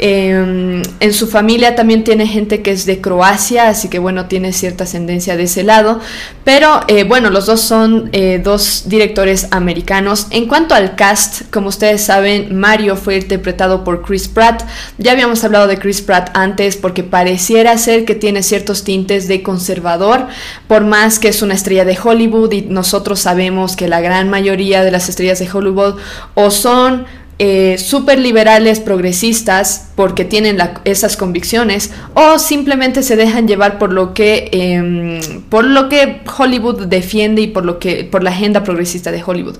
Em, 0.05 0.81
en 0.99 1.13
su 1.13 1.27
familia 1.27 1.75
también 1.77 2.03
tiene 2.03 2.27
gente 2.27 2.61
que 2.61 2.71
es 2.71 2.85
de 2.85 2.99
Croacia, 2.99 3.69
así 3.69 3.87
que 3.87 3.99
bueno, 3.99 4.25
tiene 4.25 4.51
cierta 4.51 4.83
ascendencia 4.83 5.37
de 5.37 5.43
ese 5.43 5.63
lado. 5.63 6.01
Pero 6.43 6.81
eh, 6.89 7.05
bueno, 7.05 7.29
los 7.29 7.45
dos 7.45 7.61
son 7.61 8.09
eh, 8.11 8.41
dos 8.43 8.83
directores 8.87 9.47
americanos. 9.51 10.27
En 10.31 10.49
cuanto 10.49 10.75
al 10.75 10.97
cast, 10.97 11.43
como 11.53 11.69
ustedes 11.69 12.03
saben, 12.03 12.53
Mario 12.53 12.97
fue 12.97 13.15
interpretado 13.15 13.85
por 13.85 14.01
Chris 14.01 14.27
Pratt. 14.27 14.63
Ya 14.97 15.13
habíamos 15.13 15.41
hablado 15.45 15.67
de 15.67 15.77
Chris 15.77 16.01
Pratt 16.01 16.31
antes 16.33 16.75
porque 16.75 17.05
pareciera 17.05 17.77
ser 17.77 18.03
que 18.03 18.15
tiene 18.15 18.43
ciertos 18.43 18.83
tintes 18.83 19.29
de 19.29 19.41
conservador, 19.41 20.27
por 20.67 20.83
más 20.83 21.17
que 21.17 21.29
es 21.29 21.41
una 21.41 21.53
estrella 21.53 21.85
de 21.85 21.97
Hollywood 22.03 22.51
y 22.51 22.63
nosotros 22.63 23.21
sabemos 23.21 23.77
que 23.77 23.87
la 23.87 24.01
gran 24.01 24.29
mayoría 24.29 24.83
de 24.83 24.91
las 24.91 25.07
estrellas 25.07 25.39
de 25.39 25.49
Hollywood 25.49 25.95
o 26.33 26.51
son 26.51 27.05
eh, 27.45 27.77
super 27.77 28.17
liberales 28.19 28.79
progresistas 28.79 29.89
porque 29.97 30.23
tienen 30.23 30.57
esas 30.85 31.17
convicciones 31.17 31.91
o 32.13 32.39
simplemente 32.39 33.03
se 33.03 33.17
dejan 33.17 33.49
llevar 33.49 33.79
por 33.79 33.91
lo 33.91 34.13
que 34.13 34.47
em, 34.53 35.41
por 35.49 35.65
lo 35.65 35.89
que 35.89 36.21
Hollywood 36.37 36.85
defiende 36.85 37.41
y 37.41 37.47
por 37.47 37.65
lo 37.65 37.79
que 37.79 38.05
por 38.05 38.23
la 38.23 38.29
agenda 38.29 38.63
progresista 38.63 39.11
de 39.11 39.21
Hollywood. 39.21 39.57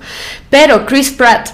Pero 0.48 0.86
Chris 0.86 1.10
Pratt 1.10 1.50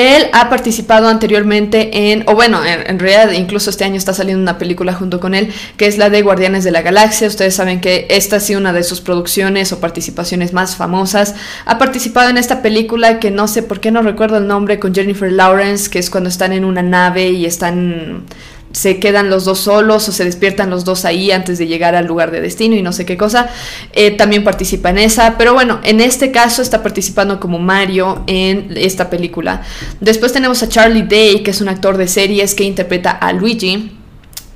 él 0.00 0.26
ha 0.32 0.48
participado 0.48 1.08
anteriormente 1.08 2.12
en, 2.12 2.24
o 2.26 2.34
bueno, 2.34 2.60
en, 2.64 2.98
realidad 2.98 3.32
incluso 3.32 3.70
este 3.70 3.84
año 3.84 3.96
está 3.96 4.14
saliendo 4.14 4.42
una 4.42 4.58
película 4.58 4.92
junto 4.94 5.20
con 5.20 5.34
él, 5.34 5.52
que 5.76 5.86
es 5.86 5.98
la 5.98 6.10
de 6.10 6.22
Guardianes 6.22 6.64
de 6.64 6.70
la 6.70 6.82
Galaxia. 6.82 7.28
Ustedes 7.28 7.54
saben 7.54 7.80
que 7.80 8.06
esta 8.10 8.36
ha 8.36 8.40
sido 8.40 8.60
una 8.60 8.72
de 8.72 8.82
sus 8.82 9.00
producciones 9.00 9.72
o 9.72 9.80
participaciones 9.80 10.52
más 10.52 10.76
famosas. 10.76 11.34
Ha 11.66 11.78
participado 11.78 12.30
en 12.30 12.36
esta 12.36 12.62
película 12.62 13.20
que 13.20 13.30
no 13.30 13.48
sé 13.48 13.62
por 13.62 13.80
qué 13.80 13.90
no 13.90 14.02
recuerdo 14.02 14.38
el 14.38 14.46
nombre, 14.46 14.78
con 14.78 14.94
Jennifer 14.94 15.30
Lawrence, 15.30 15.90
que 15.90 15.98
es 15.98 16.10
cuando 16.10 16.28
están 16.28 16.52
en 16.52 16.64
una 16.64 16.82
nave 16.82 17.30
y 17.30 17.46
están 17.46 18.24
se 18.72 19.00
quedan 19.00 19.30
los 19.30 19.44
dos 19.44 19.60
solos 19.60 20.08
o 20.08 20.12
se 20.12 20.24
despiertan 20.24 20.70
los 20.70 20.84
dos 20.84 21.04
ahí 21.04 21.32
antes 21.32 21.58
de 21.58 21.66
llegar 21.66 21.94
al 21.94 22.06
lugar 22.06 22.30
de 22.30 22.40
destino 22.40 22.76
y 22.76 22.82
no 22.82 22.92
sé 22.92 23.04
qué 23.04 23.16
cosa. 23.16 23.48
Eh, 23.92 24.12
también 24.12 24.44
participa 24.44 24.90
en 24.90 24.98
esa, 24.98 25.36
pero 25.38 25.54
bueno, 25.54 25.80
en 25.82 26.00
este 26.00 26.30
caso 26.30 26.62
está 26.62 26.82
participando 26.82 27.40
como 27.40 27.58
Mario 27.58 28.22
en 28.26 28.72
esta 28.76 29.10
película. 29.10 29.62
Después 30.00 30.32
tenemos 30.32 30.62
a 30.62 30.68
Charlie 30.68 31.02
Day, 31.02 31.42
que 31.42 31.50
es 31.50 31.60
un 31.60 31.68
actor 31.68 31.96
de 31.96 32.06
series 32.06 32.54
que 32.54 32.64
interpreta 32.64 33.10
a 33.10 33.32
Luigi. 33.32 33.96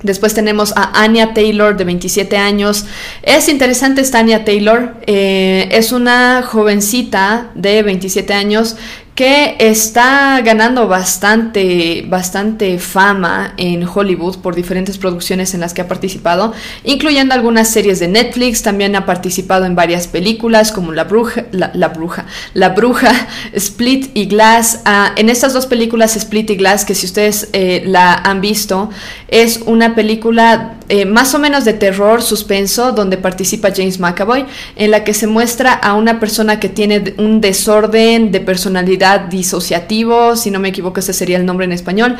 Después 0.01 0.35
tenemos 0.35 0.71
a 0.75 1.01
Anya 1.01 1.33
Taylor, 1.33 1.75
de 1.75 1.83
27 1.83 2.37
años. 2.37 2.85
Es 3.23 3.49
interesante 3.49 4.01
esta 4.01 4.19
Anya 4.19 4.45
Taylor. 4.45 4.97
Eh, 5.07 5.67
es 5.71 5.91
una 5.91 6.43
jovencita 6.43 7.49
de 7.55 7.81
27 7.81 8.33
años 8.33 8.75
que 9.15 9.55
está 9.59 10.41
ganando 10.41 10.89
bastante, 10.89 12.03
bastante 12.05 12.77
fama 12.79 13.53
en 13.55 13.87
Hollywood 13.87 14.39
por 14.39 14.55
diferentes 14.55 14.97
producciones 14.97 15.53
en 15.53 15.61
las 15.61 15.73
que 15.73 15.79
ha 15.79 15.87
participado, 15.87 16.51
incluyendo 16.83 17.33
algunas 17.33 17.69
series 17.69 18.01
de 18.01 18.09
Netflix, 18.09 18.61
también 18.61 18.93
ha 18.97 19.05
participado 19.05 19.63
en 19.63 19.73
varias 19.73 20.07
películas 20.07 20.73
como 20.73 20.91
La 20.91 21.05
Bruja, 21.05 21.45
La, 21.53 21.87
Bruja, 21.87 22.25
La 22.53 22.69
Bruja, 22.69 23.13
Split 23.53 24.11
y 24.13 24.25
Glass. 24.25 24.81
Ah, 24.83 25.13
en 25.15 25.29
estas 25.29 25.53
dos 25.53 25.65
películas, 25.65 26.17
Split 26.17 26.49
y 26.49 26.55
Glass, 26.57 26.83
que 26.83 26.93
si 26.93 27.05
ustedes 27.05 27.47
eh, 27.53 27.83
la 27.85 28.15
han 28.15 28.41
visto, 28.41 28.89
es 29.29 29.61
una 29.65 29.95
película 29.95 30.75
eh, 30.89 31.05
más 31.05 31.33
o 31.33 31.39
menos 31.39 31.65
de 31.65 31.73
terror, 31.73 32.21
suspenso, 32.21 32.91
donde 32.91 33.17
participa 33.17 33.71
James 33.75 33.99
McAvoy, 33.99 34.45
en 34.75 34.91
la 34.91 35.03
que 35.03 35.13
se 35.13 35.27
muestra 35.27 35.73
a 35.73 35.93
una 35.93 36.19
persona 36.19 36.59
que 36.59 36.69
tiene 36.69 37.15
un 37.17 37.41
desorden 37.41 38.31
de 38.31 38.39
personalidad 38.39 39.21
disociativo, 39.21 40.35
si 40.35 40.51
no 40.51 40.59
me 40.59 40.69
equivoco 40.69 40.99
ese 40.99 41.13
sería 41.13 41.37
el 41.37 41.45
nombre 41.45 41.65
en 41.65 41.71
español, 41.71 42.17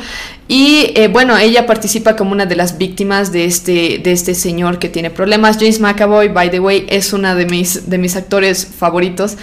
y 0.48 0.92
eh, 0.94 1.08
bueno, 1.08 1.36
ella 1.36 1.66
participa 1.66 2.16
como 2.16 2.32
una 2.32 2.46
de 2.46 2.56
las 2.56 2.78
víctimas 2.78 3.32
de 3.32 3.44
este, 3.44 3.98
de 4.02 4.12
este 4.12 4.34
señor 4.34 4.78
que 4.78 4.88
tiene 4.88 5.10
problemas. 5.10 5.56
James 5.58 5.80
McAvoy, 5.80 6.28
by 6.28 6.50
the 6.50 6.60
way, 6.60 6.86
es 6.88 7.12
una 7.12 7.34
de 7.34 7.46
mis, 7.46 7.88
de 7.90 7.98
mis 7.98 8.16
actores 8.16 8.66
favoritos. 8.66 9.36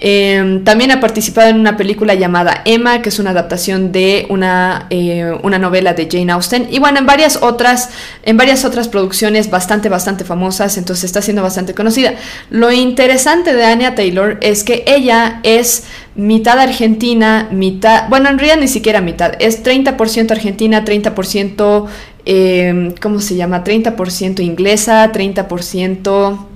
Em, 0.00 0.64
también 0.64 0.90
ha 0.90 1.00
participado 1.00 1.48
en 1.48 1.58
una 1.58 1.76
película 1.76 2.14
llamada 2.14 2.62
Emma, 2.64 3.02
que 3.02 3.08
es 3.08 3.18
una 3.18 3.30
adaptación 3.30 3.92
de 3.92 4.26
una, 4.28 4.86
eh, 4.90 5.32
una 5.42 5.58
novela 5.58 5.94
de 5.94 6.08
Jane 6.10 6.32
Austen, 6.32 6.68
y 6.70 6.78
bueno, 6.78 6.98
en 6.98 7.06
varias 7.06 7.38
otras, 7.42 7.90
en 8.22 8.36
varias 8.36 8.64
otras 8.64 8.69
producciones 8.88 9.50
bastante, 9.50 9.88
bastante 9.88 10.24
famosas, 10.24 10.76
entonces 10.78 11.04
está 11.04 11.22
siendo 11.22 11.42
bastante 11.42 11.74
conocida. 11.74 12.14
Lo 12.50 12.72
interesante 12.72 13.54
de 13.54 13.64
Anya 13.64 13.94
Taylor 13.94 14.38
es 14.40 14.64
que 14.64 14.84
ella 14.86 15.40
es 15.42 15.84
mitad 16.14 16.58
argentina, 16.58 17.48
mitad, 17.50 18.08
bueno, 18.08 18.28
en 18.28 18.38
realidad 18.38 18.60
ni 18.60 18.68
siquiera 18.68 19.00
mitad, 19.00 19.32
es 19.38 19.62
30% 19.62 20.30
argentina, 20.30 20.84
30%, 20.84 21.86
eh, 22.26 22.94
¿cómo 23.00 23.20
se 23.20 23.36
llama? 23.36 23.64
30% 23.64 24.40
inglesa, 24.40 25.10
30% 25.12 26.49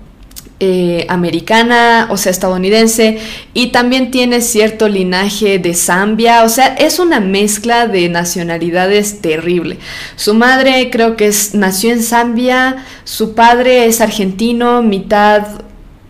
eh, 0.61 1.05
americana, 1.09 2.07
o 2.11 2.17
sea, 2.17 2.31
estadounidense, 2.31 3.19
y 3.55 3.73
también 3.73 4.11
tiene 4.11 4.41
cierto 4.41 4.89
linaje 4.89 5.59
de 5.59 5.75
Zambia, 5.75 6.45
o 6.45 6.49
sea, 6.49 6.69
es 6.77 6.99
una 6.99 7.19
mezcla 7.21 7.89
de 7.89 8.09
nacionalidades 8.09 9.21
terrible. 9.21 9.79
Su 10.17 10.35
madre 10.35 10.91
creo 10.91 11.17
que 11.17 11.27
es, 11.27 11.55
nació 11.55 11.93
en 11.93 12.03
Zambia, 12.03 12.85
su 13.03 13.35
padre 13.35 13.87
es 13.87 14.01
argentino, 14.01 14.81
mitad 14.83 15.64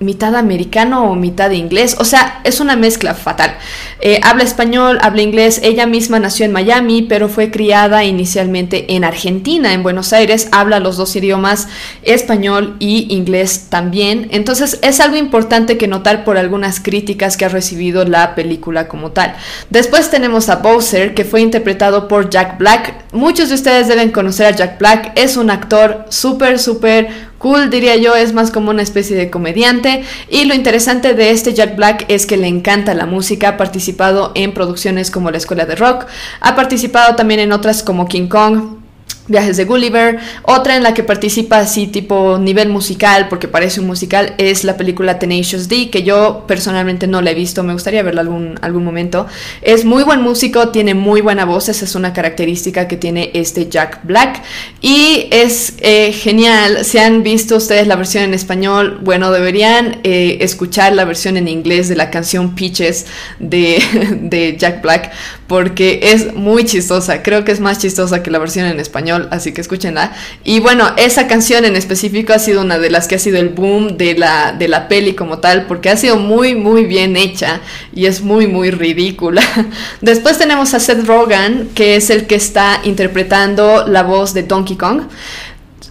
mitad 0.04 0.36
americano 0.36 1.10
o 1.10 1.14
mitad 1.14 1.50
inglés. 1.50 1.96
O 1.98 2.04
sea, 2.04 2.40
es 2.44 2.60
una 2.60 2.76
mezcla 2.76 3.14
fatal. 3.14 3.56
Eh, 4.00 4.20
habla 4.22 4.44
español, 4.44 4.98
habla 5.00 5.22
inglés. 5.22 5.60
Ella 5.62 5.86
misma 5.86 6.18
nació 6.18 6.44
en 6.44 6.52
Miami, 6.52 7.02
pero 7.02 7.28
fue 7.28 7.50
criada 7.50 8.04
inicialmente 8.04 8.94
en 8.94 9.04
Argentina, 9.04 9.72
en 9.72 9.82
Buenos 9.82 10.12
Aires. 10.12 10.48
Habla 10.52 10.80
los 10.80 10.96
dos 10.96 11.16
idiomas, 11.16 11.68
español 12.02 12.76
y 12.78 13.06
inglés 13.14 13.66
también. 13.70 14.28
Entonces 14.30 14.78
es 14.82 15.00
algo 15.00 15.16
importante 15.16 15.78
que 15.78 15.88
notar 15.88 16.24
por 16.24 16.36
algunas 16.36 16.80
críticas 16.80 17.36
que 17.36 17.44
ha 17.44 17.48
recibido 17.48 18.04
la 18.04 18.34
película 18.34 18.88
como 18.88 19.12
tal. 19.12 19.34
Después 19.70 20.10
tenemos 20.10 20.48
a 20.48 20.56
Bowser, 20.56 21.14
que 21.14 21.24
fue 21.24 21.40
interpretado 21.40 22.08
por 22.08 22.30
Jack 22.30 22.58
Black. 22.58 23.04
Muchos 23.12 23.48
de 23.48 23.54
ustedes 23.54 23.88
deben 23.88 24.10
conocer 24.10 24.46
a 24.46 24.50
Jack 24.50 24.78
Black. 24.78 25.12
Es 25.16 25.36
un 25.36 25.50
actor 25.50 26.04
súper, 26.08 26.58
súper 26.58 27.33
cool, 27.44 27.68
diría 27.68 27.96
yo, 27.96 28.16
es 28.16 28.32
más 28.32 28.50
como 28.50 28.70
una 28.70 28.80
especie 28.80 29.14
de 29.14 29.28
comediante. 29.28 30.02
Y 30.30 30.46
lo 30.46 30.54
interesante 30.54 31.12
de 31.12 31.28
este 31.28 31.52
Jack 31.52 31.76
Black 31.76 32.06
es 32.08 32.24
que 32.24 32.38
le 32.38 32.48
encanta 32.48 32.94
la 32.94 33.04
música, 33.04 33.50
ha 33.50 33.56
participado 33.58 34.32
en 34.34 34.54
producciones 34.54 35.10
como 35.10 35.30
La 35.30 35.36
Escuela 35.36 35.66
de 35.66 35.76
Rock, 35.76 36.06
ha 36.40 36.56
participado 36.56 37.16
también 37.16 37.40
en 37.40 37.52
otras 37.52 37.82
como 37.82 38.08
King 38.08 38.28
Kong, 38.28 38.83
Viajes 39.26 39.56
de 39.56 39.64
Gulliver. 39.64 40.18
Otra 40.42 40.76
en 40.76 40.82
la 40.82 40.92
que 40.92 41.02
participa 41.02 41.58
así 41.58 41.86
tipo 41.86 42.36
nivel 42.38 42.68
musical, 42.68 43.28
porque 43.28 43.48
parece 43.48 43.80
un 43.80 43.86
musical, 43.86 44.34
es 44.36 44.64
la 44.64 44.76
película 44.76 45.18
Tenacious 45.18 45.68
D, 45.68 45.88
que 45.88 46.02
yo 46.02 46.44
personalmente 46.46 47.06
no 47.06 47.22
la 47.22 47.30
he 47.30 47.34
visto, 47.34 47.62
me 47.62 47.72
gustaría 47.72 48.02
verla 48.02 48.20
algún, 48.20 48.58
algún 48.60 48.84
momento. 48.84 49.26
Es 49.62 49.86
muy 49.86 50.02
buen 50.02 50.20
músico, 50.20 50.68
tiene 50.68 50.92
muy 50.92 51.22
buena 51.22 51.46
voz, 51.46 51.70
esa 51.70 51.86
es 51.86 51.94
una 51.94 52.12
característica 52.12 52.86
que 52.86 52.98
tiene 52.98 53.30
este 53.32 53.68
Jack 53.68 54.00
Black. 54.02 54.42
Y 54.82 55.28
es 55.30 55.74
eh, 55.78 56.12
genial, 56.12 56.84
si 56.84 56.98
han 56.98 57.22
visto 57.22 57.56
ustedes 57.56 57.86
la 57.86 57.96
versión 57.96 58.24
en 58.24 58.34
español, 58.34 58.98
bueno, 59.02 59.30
deberían 59.30 60.00
eh, 60.04 60.38
escuchar 60.40 60.92
la 60.92 61.06
versión 61.06 61.38
en 61.38 61.48
inglés 61.48 61.88
de 61.88 61.96
la 61.96 62.10
canción 62.10 62.54
Peaches 62.54 63.06
de, 63.38 63.82
de 64.20 64.56
Jack 64.58 64.82
Black, 64.82 65.12
porque 65.46 66.00
es 66.02 66.34
muy 66.34 66.64
chistosa, 66.64 67.22
creo 67.22 67.44
que 67.44 67.52
es 67.52 67.60
más 67.60 67.78
chistosa 67.78 68.22
que 68.22 68.30
la 68.30 68.38
versión 68.38 68.66
en 68.66 68.80
español 68.80 69.28
así 69.30 69.52
que 69.52 69.60
escúchenla. 69.60 70.12
Y 70.42 70.60
bueno, 70.60 70.90
esa 70.96 71.26
canción 71.26 71.64
en 71.64 71.76
específico 71.76 72.32
ha 72.32 72.38
sido 72.38 72.62
una 72.62 72.78
de 72.78 72.90
las 72.90 73.08
que 73.08 73.16
ha 73.16 73.18
sido 73.18 73.38
el 73.38 73.50
boom 73.50 73.96
de 73.96 74.14
la, 74.14 74.52
de 74.52 74.68
la 74.68 74.88
peli 74.88 75.14
como 75.14 75.38
tal, 75.38 75.66
porque 75.66 75.90
ha 75.90 75.96
sido 75.96 76.16
muy, 76.16 76.54
muy 76.54 76.84
bien 76.84 77.16
hecha 77.16 77.60
y 77.94 78.06
es 78.06 78.22
muy, 78.22 78.46
muy 78.46 78.70
ridícula. 78.70 79.42
Después 80.00 80.38
tenemos 80.38 80.74
a 80.74 80.80
Seth 80.80 81.06
Rogen, 81.06 81.70
que 81.74 81.96
es 81.96 82.10
el 82.10 82.26
que 82.26 82.36
está 82.36 82.80
interpretando 82.84 83.86
la 83.86 84.02
voz 84.02 84.34
de 84.34 84.44
Donkey 84.44 84.76
Kong. 84.76 85.02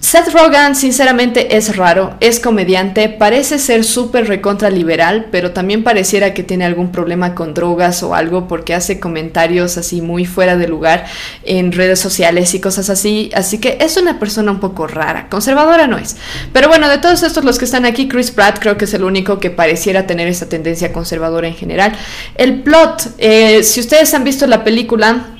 Seth 0.03 0.33
Rogen 0.33 0.75
sinceramente 0.75 1.55
es 1.55 1.77
raro, 1.77 2.17
es 2.19 2.41
comediante, 2.41 3.07
parece 3.07 3.57
ser 3.57 3.85
súper 3.85 4.27
recontra 4.27 4.69
liberal, 4.69 5.29
pero 5.31 5.51
también 5.51 5.81
pareciera 5.81 6.33
que 6.33 6.43
tiene 6.43 6.65
algún 6.65 6.91
problema 6.91 7.33
con 7.35 7.53
drogas 7.53 8.03
o 8.03 8.13
algo 8.13 8.49
porque 8.49 8.73
hace 8.73 8.99
comentarios 8.99 9.77
así 9.77 10.01
muy 10.01 10.25
fuera 10.25 10.57
de 10.57 10.67
lugar 10.67 11.05
en 11.45 11.71
redes 11.71 12.01
sociales 12.01 12.53
y 12.53 12.59
cosas 12.59 12.89
así, 12.89 13.31
así 13.33 13.59
que 13.59 13.77
es 13.79 13.95
una 13.95 14.19
persona 14.19 14.51
un 14.51 14.59
poco 14.59 14.87
rara, 14.87 15.29
conservadora 15.29 15.87
no 15.87 15.97
es. 15.97 16.17
Pero 16.51 16.67
bueno, 16.67 16.89
de 16.89 16.97
todos 16.97 17.23
estos 17.23 17.45
los 17.45 17.57
que 17.57 17.63
están 17.63 17.85
aquí, 17.85 18.09
Chris 18.09 18.29
Pratt 18.29 18.59
creo 18.59 18.77
que 18.77 18.83
es 18.83 18.93
el 18.93 19.05
único 19.05 19.39
que 19.39 19.51
pareciera 19.51 20.05
tener 20.05 20.27
esa 20.27 20.49
tendencia 20.49 20.91
conservadora 20.91 21.47
en 21.47 21.55
general. 21.55 21.93
El 22.35 22.61
plot, 22.61 23.15
eh, 23.19 23.63
si 23.63 23.79
ustedes 23.79 24.13
han 24.13 24.25
visto 24.25 24.47
la 24.47 24.65
película, 24.65 25.33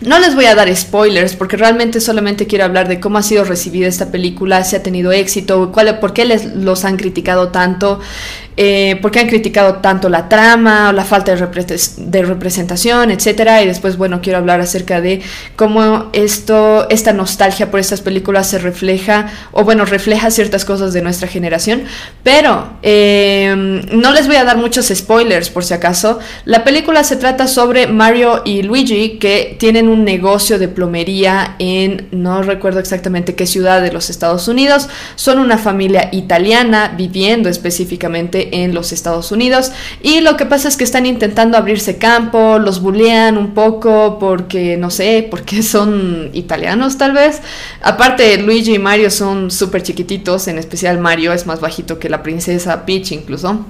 No 0.00 0.18
les 0.18 0.34
voy 0.34 0.46
a 0.46 0.54
dar 0.54 0.74
spoilers 0.74 1.36
porque 1.36 1.58
realmente 1.58 2.00
solamente 2.00 2.46
quiero 2.46 2.64
hablar 2.64 2.88
de 2.88 3.00
cómo 3.00 3.18
ha 3.18 3.22
sido 3.22 3.44
recibida 3.44 3.86
esta 3.86 4.10
película, 4.10 4.64
si 4.64 4.74
ha 4.74 4.82
tenido 4.82 5.12
éxito, 5.12 5.70
cuál, 5.72 5.98
por 5.98 6.14
qué 6.14 6.24
les, 6.24 6.46
los 6.54 6.86
han 6.86 6.96
criticado 6.96 7.50
tanto, 7.50 8.00
eh, 8.62 8.98
por 9.00 9.10
qué 9.10 9.20
han 9.20 9.26
criticado 9.26 9.76
tanto 9.76 10.10
la 10.10 10.28
trama 10.28 10.90
o 10.90 10.92
la 10.92 11.06
falta 11.06 11.34
de, 11.34 12.22
representación, 12.22 13.10
etcétera. 13.10 13.62
Y 13.62 13.66
después, 13.66 13.96
bueno, 13.96 14.20
quiero 14.20 14.36
hablar 14.36 14.60
acerca 14.60 15.00
de 15.00 15.22
cómo 15.56 16.10
esto, 16.12 16.86
esta 16.90 17.14
nostalgia 17.14 17.70
por 17.70 17.80
estas 17.80 18.02
películas 18.02 18.50
se 18.50 18.58
refleja, 18.58 19.32
o 19.52 19.64
bueno, 19.64 19.86
refleja 19.86 20.30
ciertas 20.30 20.66
cosas 20.66 20.92
de 20.92 21.00
nuestra 21.00 21.26
generación. 21.26 21.84
Pero 22.22 22.74
eh, 22.82 23.80
no 23.92 24.12
les 24.12 24.26
voy 24.26 24.36
a 24.36 24.44
dar 24.44 24.58
muchos 24.58 24.92
spoilers 24.94 25.48
por 25.48 25.64
si 25.64 25.72
acaso. 25.72 26.18
La 26.44 26.62
película 26.62 27.02
se 27.02 27.16
trata 27.16 27.46
sobre 27.46 27.86
Mario 27.86 28.42
y 28.44 28.60
Luigi 28.60 29.16
que 29.18 29.56
tienen 29.58 29.88
un 29.88 30.04
negocio 30.04 30.58
de 30.58 30.68
plomería 30.68 31.56
en, 31.58 32.08
no 32.10 32.42
recuerdo 32.42 32.78
exactamente 32.78 33.34
qué 33.34 33.46
ciudad 33.46 33.80
de 33.80 33.90
los 33.90 34.10
Estados 34.10 34.48
Unidos. 34.48 34.90
Son 35.14 35.38
una 35.38 35.56
familia 35.56 36.10
italiana 36.12 36.92
viviendo 36.94 37.48
específicamente 37.48 38.49
en 38.52 38.74
los 38.74 38.92
Estados 38.92 39.32
Unidos. 39.32 39.72
Y 40.02 40.20
lo 40.20 40.36
que 40.36 40.46
pasa 40.46 40.68
es 40.68 40.76
que 40.76 40.84
están 40.84 41.06
intentando 41.06 41.56
abrirse 41.56 41.98
campo, 41.98 42.58
los 42.58 42.80
bullean 42.80 43.36
un 43.36 43.54
poco 43.54 44.18
porque, 44.18 44.76
no 44.76 44.90
sé, 44.90 45.26
porque 45.30 45.62
son 45.64 46.30
italianos 46.32 46.98
tal 46.98 47.12
vez. 47.12 47.40
Aparte, 47.82 48.36
Luigi 48.38 48.74
y 48.74 48.78
Mario 48.78 49.10
son 49.10 49.50
súper 49.50 49.82
chiquititos, 49.82 50.48
en 50.48 50.58
especial 50.58 50.98
Mario 50.98 51.32
es 51.32 51.46
más 51.46 51.60
bajito 51.60 51.98
que 51.98 52.08
la 52.08 52.22
princesa 52.22 52.84
Peach 52.86 53.12
incluso. 53.12 53.64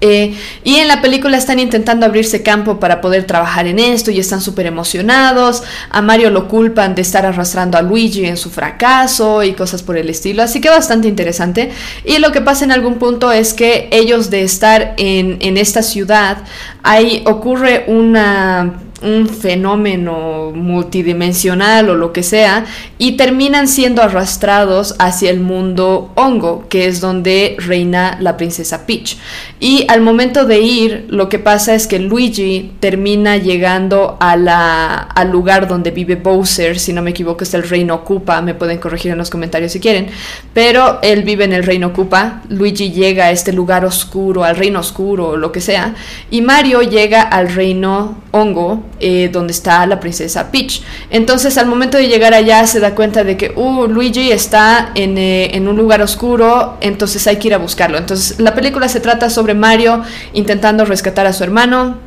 Eh, 0.00 0.34
y 0.62 0.76
en 0.76 0.86
la 0.86 1.02
película 1.02 1.36
están 1.36 1.58
intentando 1.58 2.06
abrirse 2.06 2.42
campo 2.42 2.78
para 2.78 3.00
poder 3.00 3.24
trabajar 3.24 3.66
en 3.66 3.78
esto 3.78 4.10
y 4.10 4.20
están 4.20 4.40
súper 4.40 4.66
emocionados. 4.66 5.62
A 5.90 6.02
Mario 6.02 6.30
lo 6.30 6.46
culpan 6.48 6.94
de 6.94 7.02
estar 7.02 7.26
arrastrando 7.26 7.76
a 7.78 7.82
Luigi 7.82 8.24
en 8.24 8.36
su 8.36 8.50
fracaso 8.50 9.42
y 9.42 9.52
cosas 9.54 9.82
por 9.82 9.96
el 9.96 10.08
estilo. 10.08 10.42
Así 10.42 10.60
que 10.60 10.70
bastante 10.70 11.08
interesante. 11.08 11.70
Y 12.04 12.18
lo 12.18 12.32
que 12.32 12.40
pasa 12.40 12.64
en 12.64 12.72
algún 12.72 12.98
punto 12.98 13.32
es 13.32 13.54
que 13.54 13.88
ellos 13.90 14.30
de 14.30 14.42
estar 14.42 14.94
en, 14.98 15.38
en 15.40 15.56
esta 15.56 15.82
ciudad, 15.82 16.38
ahí 16.82 17.22
ocurre 17.26 17.84
una 17.88 18.87
un 19.02 19.28
fenómeno 19.28 20.52
multidimensional 20.54 21.90
o 21.90 21.94
lo 21.94 22.12
que 22.12 22.22
sea 22.22 22.66
y 22.98 23.12
terminan 23.12 23.68
siendo 23.68 24.02
arrastrados 24.02 24.94
hacia 24.98 25.30
el 25.30 25.40
mundo 25.40 26.10
hongo, 26.14 26.66
que 26.68 26.86
es 26.86 27.00
donde 27.00 27.56
reina 27.58 28.16
la 28.20 28.36
princesa 28.36 28.86
Peach. 28.86 29.16
Y 29.60 29.86
al 29.88 30.00
momento 30.00 30.44
de 30.44 30.60
ir, 30.60 31.06
lo 31.08 31.28
que 31.28 31.38
pasa 31.38 31.74
es 31.74 31.86
que 31.86 31.98
Luigi 31.98 32.72
termina 32.80 33.36
llegando 33.36 34.16
a 34.20 34.36
la, 34.36 34.94
al 34.94 35.30
lugar 35.30 35.68
donde 35.68 35.90
vive 35.90 36.16
Bowser, 36.16 36.78
si 36.78 36.92
no 36.92 37.02
me 37.02 37.10
equivoco 37.10 37.44
es 37.44 37.54
el 37.54 37.68
reino 37.68 38.04
Koopa, 38.04 38.40
me 38.42 38.54
pueden 38.54 38.78
corregir 38.78 39.12
en 39.12 39.18
los 39.18 39.30
comentarios 39.30 39.72
si 39.72 39.80
quieren, 39.80 40.08
pero 40.52 40.98
él 41.02 41.22
vive 41.22 41.44
en 41.44 41.52
el 41.52 41.64
reino 41.64 41.92
Koopa, 41.92 42.42
Luigi 42.48 42.90
llega 42.90 43.26
a 43.26 43.30
este 43.30 43.52
lugar 43.52 43.84
oscuro, 43.84 44.44
al 44.44 44.56
reino 44.56 44.80
oscuro 44.80 45.30
o 45.30 45.36
lo 45.36 45.52
que 45.52 45.60
sea, 45.60 45.94
y 46.30 46.40
Mario 46.42 46.82
llega 46.82 47.22
al 47.22 47.52
reino 47.52 48.18
hongo, 48.30 48.82
eh, 49.00 49.28
donde 49.32 49.52
está 49.52 49.86
la 49.86 50.00
princesa 50.00 50.50
Peach. 50.50 50.82
Entonces 51.10 51.56
al 51.58 51.66
momento 51.66 51.96
de 51.96 52.08
llegar 52.08 52.34
allá 52.34 52.66
se 52.66 52.80
da 52.80 52.94
cuenta 52.94 53.24
de 53.24 53.36
que 53.36 53.52
uh, 53.54 53.86
Luigi 53.86 54.32
está 54.32 54.92
eh, 54.94 55.50
en, 55.52 55.68
un 55.68 55.76
lugar 55.76 56.02
oscuro, 56.02 56.76
entonces 56.80 57.26
hay 57.26 57.36
que 57.36 57.48
ir 57.48 57.54
a 57.54 57.58
buscarlo. 57.58 57.98
Entonces 57.98 58.40
la 58.40 58.54
película 58.54 58.88
se 58.88 59.00
trata 59.00 59.30
sobre 59.30 59.54
Mario 59.54 60.02
intentando 60.32 60.84
rescatar 60.84 61.26
a 61.26 61.32
su 61.32 61.44
hermano. 61.44 62.06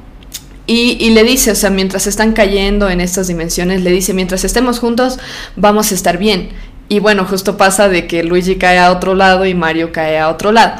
Y, 0.68 0.96
y, 1.00 1.10
le 1.10 1.24
dice, 1.24 1.52
o 1.52 1.56
sea, 1.56 1.70
mientras 1.70 2.08
están 2.08 2.34
cayendo 2.34 2.90
en 2.90 3.02
estas 3.02 3.28
dimensiones, 3.28 3.82
le 3.82 3.92
dice, 3.92 4.14
mientras 4.14 4.46
estemos 4.46 4.80
juntos, 4.80 5.18
vamos 5.56 5.92
a 5.92 5.96
estar 5.96 6.18
bien. 6.18 6.50
Y 6.92 7.00
bueno, 7.00 7.24
justo 7.24 7.56
pasa 7.56 7.88
de 7.88 8.06
que 8.06 8.22
Luigi 8.22 8.58
cae 8.58 8.78
a 8.78 8.92
otro 8.92 9.16
lado 9.16 9.46
y 9.46 9.54
Mario 9.54 9.94
cae 9.94 10.20
a 10.20 10.28
otro 10.28 10.52
lado. 10.52 10.74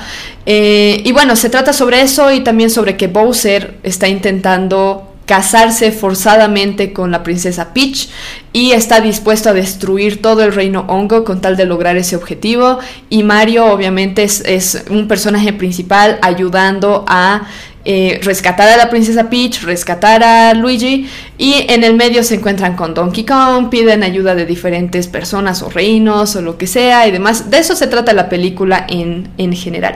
Eh, 0.46 1.02
y 1.06 1.14
bueno, 1.14 1.38
se 1.38 1.50
trata 1.50 1.72
sobre 1.72 2.02
eso 2.02 2.34
y 2.34 2.42
también 2.42 2.70
sobre 2.70 2.98
que 2.98 3.08
Bowser 3.08 3.76
está 3.84 4.10
intentando 4.10 5.11
casarse 5.32 5.94
forzadamente 5.94 6.92
con 6.92 7.10
la 7.10 7.24
princesa 7.24 7.74
Peach 7.74 8.10
y 8.52 8.74
está 8.74 9.00
dispuesto 9.00 9.48
a 9.50 9.54
destruir 9.54 10.22
todo 10.22 10.44
el 10.44 10.52
reino 10.52 10.84
hongo 10.90 11.24
con 11.24 11.40
tal 11.40 11.56
de 11.56 11.64
lograr 11.64 11.96
ese 11.96 12.18
objetivo. 12.18 12.80
Y 13.10 13.24
Mario 13.24 13.68
obviamente 13.68 14.24
es, 14.24 14.42
es 14.46 14.84
un 14.90 15.08
personaje 15.08 15.54
principal 15.54 16.20
ayudando 16.22 17.06
a 17.08 17.44
eh, 17.84 18.20
rescatar 18.24 18.70
a 18.70 18.78
la 18.78 18.90
princesa 18.90 19.30
Peach, 19.30 19.64
rescatar 19.64 20.24
a 20.24 20.54
Luigi 20.54 21.10
y 21.38 21.66
en 21.70 21.84
el 21.84 21.96
medio 21.96 22.24
se 22.24 22.36
encuentran 22.36 22.76
con 22.76 22.94
Donkey 22.94 23.26
Kong, 23.26 23.70
piden 23.70 24.04
ayuda 24.04 24.36
de 24.36 24.46
diferentes 24.46 25.08
personas 25.08 25.64
o 25.64 25.70
reinos 25.70 26.36
o 26.36 26.42
lo 26.42 26.58
que 26.58 26.68
sea 26.68 27.08
y 27.08 27.12
demás. 27.12 27.50
De 27.50 27.58
eso 27.58 27.76
se 27.76 27.88
trata 27.88 28.14
la 28.14 28.30
película 28.30 28.86
en, 28.88 29.30
en 29.38 29.54
general. 29.54 29.96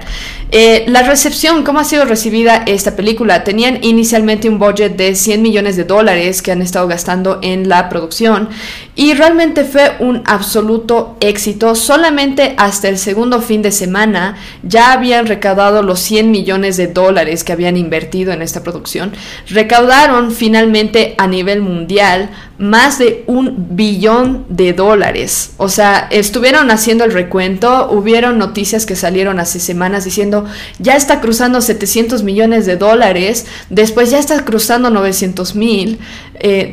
Eh, 0.51 0.85
la 0.87 1.03
recepción, 1.03 1.63
¿cómo 1.63 1.79
ha 1.79 1.83
sido 1.83 2.05
recibida 2.05 2.63
esta 2.65 2.95
película? 2.95 3.43
Tenían 3.43 3.79
inicialmente 3.83 4.49
un 4.49 4.57
budget 4.57 4.95
de 4.95 5.13
100 5.13 5.41
millones 5.41 5.75
de 5.75 5.83
dólares 5.83 6.41
que 6.41 6.51
han 6.51 6.61
estado 6.61 6.87
gastando 6.87 7.39
en 7.41 7.69
la 7.69 7.89
producción 7.89 8.49
y 8.95 9.13
realmente 9.13 9.65
fue 9.65 9.95
un 9.99 10.23
absoluto 10.25 11.17
éxito. 11.19 11.75
Solamente 11.75 12.55
hasta 12.57 12.87
el 12.87 12.97
segundo 12.97 13.41
fin 13.41 13.61
de 13.61 13.71
semana 13.71 14.37
ya 14.63 14.93
habían 14.93 15.27
recaudado 15.27 15.83
los 15.83 15.99
100 15.99 16.31
millones 16.31 16.77
de 16.77 16.87
dólares 16.87 17.43
que 17.43 17.53
habían 17.53 17.74
invertido 17.77 18.31
en 18.31 18.41
esta 18.41 18.63
producción, 18.63 19.11
recaudaron 19.49 20.31
finalmente 20.31 21.15
a 21.17 21.27
nivel 21.27 21.61
mundial 21.61 22.29
más 22.57 22.99
de 22.99 23.23
un 23.27 23.75
billón 23.75 24.45
de 24.49 24.73
dólares. 24.73 25.51
O 25.57 25.67
sea, 25.67 26.07
estuvieron 26.09 26.71
haciendo 26.71 27.03
el 27.03 27.11
recuento, 27.11 27.89
hubieron 27.91 28.37
noticias 28.37 28.85
que 28.85 28.95
salieron 28.95 29.39
hace 29.39 29.59
semanas 29.59 30.05
diciendo, 30.05 30.45
ya 30.79 30.95
está 30.95 31.19
cruzando 31.19 31.61
700 31.61 32.23
millones 32.23 32.65
de 32.65 32.77
dólares, 32.77 33.45
después 33.69 34.09
ya 34.09 34.19
está 34.19 34.45
cruzando 34.45 34.89
900 34.89 35.55
mil, 35.55 35.99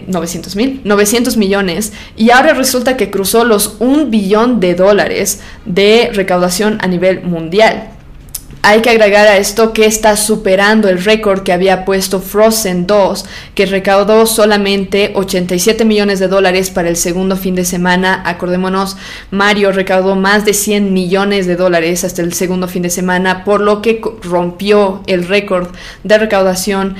900 0.06 0.54
eh, 0.54 0.56
mil, 0.56 0.80
900 0.84 1.36
millones, 1.36 1.92
y 2.16 2.30
ahora 2.30 2.54
resulta 2.54 2.96
que 2.96 3.10
cruzó 3.10 3.44
los 3.44 3.76
un 3.80 4.10
billón 4.10 4.60
de 4.60 4.74
dólares 4.74 5.40
de 5.64 6.10
recaudación 6.12 6.78
a 6.80 6.86
nivel 6.86 7.22
mundial. 7.22 7.90
Hay 8.64 8.80
que 8.80 8.90
agregar 8.90 9.26
a 9.26 9.38
esto 9.38 9.72
que 9.72 9.86
está 9.86 10.16
superando 10.16 10.88
el 10.88 11.02
récord 11.02 11.42
que 11.42 11.52
había 11.52 11.84
puesto 11.84 12.20
Frozen 12.20 12.86
2, 12.86 13.24
que 13.56 13.66
recaudó 13.66 14.24
solamente 14.24 15.10
87 15.16 15.84
millones 15.84 16.20
de 16.20 16.28
dólares 16.28 16.70
para 16.70 16.88
el 16.88 16.96
segundo 16.96 17.36
fin 17.36 17.56
de 17.56 17.64
semana. 17.64 18.22
Acordémonos, 18.24 18.96
Mario 19.32 19.72
recaudó 19.72 20.14
más 20.14 20.44
de 20.44 20.54
100 20.54 20.92
millones 20.92 21.48
de 21.48 21.56
dólares 21.56 22.04
hasta 22.04 22.22
el 22.22 22.34
segundo 22.34 22.68
fin 22.68 22.82
de 22.82 22.90
semana, 22.90 23.42
por 23.42 23.60
lo 23.60 23.82
que 23.82 24.00
rompió 24.22 25.02
el 25.08 25.26
récord 25.26 25.66
de 26.04 26.18
recaudación 26.18 26.94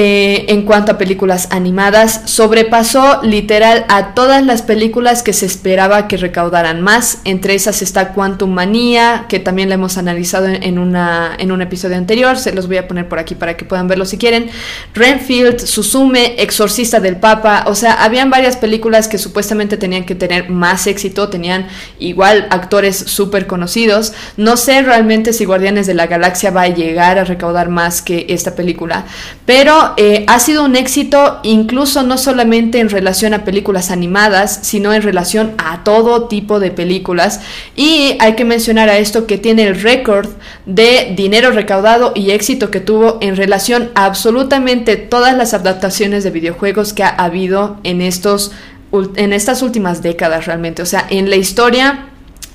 eh, 0.00 0.46
en 0.50 0.62
cuanto 0.62 0.92
a 0.92 0.96
películas 0.96 1.48
animadas, 1.50 2.20
sobrepasó 2.26 3.20
literal 3.24 3.84
a 3.88 4.14
todas 4.14 4.46
las 4.46 4.62
películas 4.62 5.24
que 5.24 5.32
se 5.32 5.44
esperaba 5.44 6.06
que 6.06 6.16
recaudaran 6.16 6.82
más. 6.82 7.18
Entre 7.24 7.56
esas 7.56 7.82
está 7.82 8.12
Quantum 8.12 8.48
Manía, 8.48 9.26
que 9.28 9.40
también 9.40 9.68
la 9.68 9.74
hemos 9.74 9.98
analizado 9.98 10.46
en, 10.46 10.78
una, 10.78 11.32
en 11.36 11.50
un 11.50 11.62
episodio 11.62 11.96
anterior, 11.96 12.38
se 12.38 12.52
los 12.52 12.68
voy 12.68 12.76
a 12.76 12.86
poner 12.86 13.08
por 13.08 13.18
aquí 13.18 13.34
para 13.34 13.56
que 13.56 13.64
puedan 13.64 13.88
verlo 13.88 14.04
si 14.04 14.18
quieren. 14.18 14.50
Renfield, 14.94 15.58
Susume, 15.66 16.40
Exorcista 16.40 17.00
del 17.00 17.16
Papa, 17.16 17.64
o 17.66 17.74
sea, 17.74 18.04
habían 18.04 18.30
varias 18.30 18.56
películas 18.56 19.08
que 19.08 19.18
supuestamente 19.18 19.76
tenían 19.76 20.04
que 20.04 20.14
tener 20.14 20.48
más 20.48 20.86
éxito, 20.86 21.28
tenían 21.28 21.66
igual 21.98 22.46
actores 22.50 22.96
súper 22.96 23.48
conocidos. 23.48 24.12
No 24.36 24.56
sé 24.56 24.80
realmente 24.82 25.32
si 25.32 25.44
Guardianes 25.44 25.88
de 25.88 25.94
la 25.94 26.06
Galaxia 26.06 26.52
va 26.52 26.62
a 26.62 26.68
llegar 26.68 27.18
a 27.18 27.24
recaudar 27.24 27.68
más 27.68 28.00
que 28.00 28.26
esta 28.28 28.54
película, 28.54 29.04
pero 29.44 29.87
eh, 29.96 30.24
ha 30.28 30.38
sido 30.40 30.64
un 30.64 30.76
éxito 30.76 31.40
incluso 31.42 32.02
no 32.02 32.18
solamente 32.18 32.80
en 32.80 32.88
relación 32.88 33.34
a 33.34 33.44
películas 33.44 33.90
animadas, 33.90 34.60
sino 34.62 34.92
en 34.92 35.02
relación 35.02 35.54
a 35.58 35.84
todo 35.84 36.28
tipo 36.28 36.60
de 36.60 36.70
películas. 36.70 37.40
Y 37.76 38.16
hay 38.20 38.34
que 38.34 38.44
mencionar 38.44 38.88
a 38.88 38.98
esto 38.98 39.26
que 39.26 39.38
tiene 39.38 39.64
el 39.64 39.80
récord 39.80 40.28
de 40.66 41.12
dinero 41.16 41.50
recaudado 41.50 42.12
y 42.14 42.30
éxito 42.30 42.70
que 42.70 42.80
tuvo 42.80 43.18
en 43.20 43.36
relación 43.36 43.90
a 43.94 44.04
absolutamente 44.04 44.96
todas 44.96 45.36
las 45.36 45.54
adaptaciones 45.54 46.24
de 46.24 46.30
videojuegos 46.30 46.92
que 46.92 47.02
ha 47.02 47.08
habido 47.08 47.78
en, 47.84 48.00
estos, 48.02 48.52
en 48.92 49.32
estas 49.32 49.62
últimas 49.62 50.02
décadas 50.02 50.46
realmente. 50.46 50.82
O 50.82 50.86
sea, 50.86 51.06
en 51.10 51.30
la 51.30 51.36
historia 51.36 52.08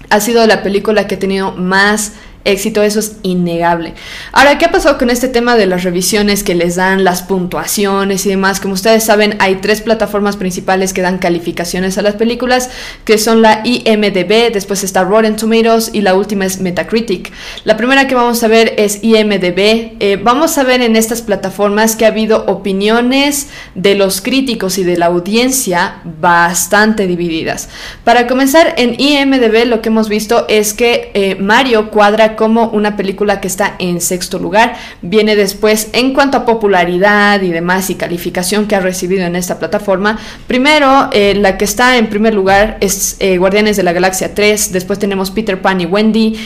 ha 0.10 0.20
sido 0.20 0.46
la 0.46 0.62
película 0.62 1.08
que 1.08 1.16
ha 1.16 1.20
tenido 1.20 1.54
más 1.54 2.14
éxito, 2.46 2.82
eso 2.84 3.00
es 3.00 3.18
innegable. 3.24 3.94
Ahora, 4.32 4.58
¿qué 4.58 4.66
ha 4.66 4.72
pasado 4.72 4.98
con 4.98 5.10
este 5.10 5.28
tema 5.28 5.56
de 5.56 5.66
las 5.66 5.84
revisiones 5.84 6.44
que 6.44 6.56
les 6.56 6.76
dan 6.76 7.04
las 7.04 7.22
puntuaciones 7.24 8.26
y 8.26 8.30
demás? 8.30 8.60
Como 8.60 8.74
ustedes 8.74 9.04
saben, 9.04 9.36
hay 9.40 9.56
tres 9.56 9.82
plataformas 9.82 10.38
principales 10.38 10.94
que 10.94 11.02
dan 11.02 11.18
calificaciones 11.18 11.98
a 11.98 12.02
las 12.02 12.16
películas, 12.16 12.70
que 13.06 13.18
son 13.18 13.42
la 13.42 13.62
IMDB, 13.64 14.52
después 14.52 14.84
está 14.84 15.04
Rotten 15.04 15.36
Tomatoes 15.36 15.92
y 15.94 16.02
la 16.02 16.16
última 16.16 16.46
es 16.46 16.60
Metacritic. 16.60 17.32
La 17.64 17.78
primera 17.78 18.08
que 18.08 18.16
vamos 18.16 18.44
a 18.44 18.48
ver 18.48 18.74
es 18.78 19.00
IMDB. 19.04 19.98
Eh, 20.00 20.20
vamos 20.22 20.58
a 20.58 20.64
ver 20.64 20.82
en 20.82 20.96
estas 20.96 21.22
plataformas 21.22 21.96
que 21.96 22.06
ha 22.06 22.10
habido 22.10 22.46
opiniones 22.46 23.48
de 23.76 23.96
los 23.96 24.22
críticos 24.22 24.78
y 24.78 24.84
de 24.84 24.98
la 24.98 25.08
audiencia 25.08 26.02
bastante 26.20 27.08
divididas. 27.08 27.70
Para 28.04 28.28
comenzar, 28.28 28.74
en 28.78 29.00
IMDB 29.00 29.66
lo 29.66 29.82
que 29.82 29.90
hemos 29.90 30.10
visto 30.10 30.46
es 30.50 30.74
que 30.74 31.12
eh, 31.14 31.36
Mario 31.36 31.90
cuadra 31.90 32.33
como 32.36 32.70
una 32.70 32.96
película 32.96 33.42
que 33.42 33.48
está 33.48 33.76
en 33.80 34.02
sexto 34.02 34.40
lugar. 34.40 34.76
Viene 35.02 35.36
después 35.36 35.90
en 35.94 36.14
cuanto 36.14 36.38
a 36.38 36.46
popularidad 36.46 37.42
y 37.42 37.50
demás 37.50 37.90
y 37.90 37.96
calificación 37.96 38.68
que 38.68 38.76
ha 38.76 38.80
recibido 38.80 39.26
en 39.26 39.36
esta 39.36 39.60
plataforma. 39.60 40.18
Primero, 40.48 41.10
eh, 41.12 41.36
la 41.36 41.58
que 41.58 41.66
está 41.66 41.98
en 41.98 42.08
primer 42.08 42.34
lugar 42.34 42.78
es 42.80 43.18
eh, 43.20 43.38
Guardianes 43.38 43.78
de 43.78 43.84
la 43.84 43.94
Galaxia 43.94 44.34
3. 44.34 44.72
Después 44.72 45.00
tenemos 45.00 45.32
Peter 45.32 45.62
Pan 45.62 45.82
y 45.82 45.86
Wendy. 45.86 46.38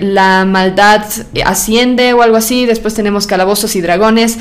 la 0.00 0.44
maldad 0.44 1.04
asciende 1.44 2.12
o 2.12 2.22
algo 2.22 2.36
así. 2.36 2.66
Después 2.66 2.94
tenemos 2.94 3.26
Calabozos 3.26 3.76
y 3.76 3.80
Dragones. 3.80 4.38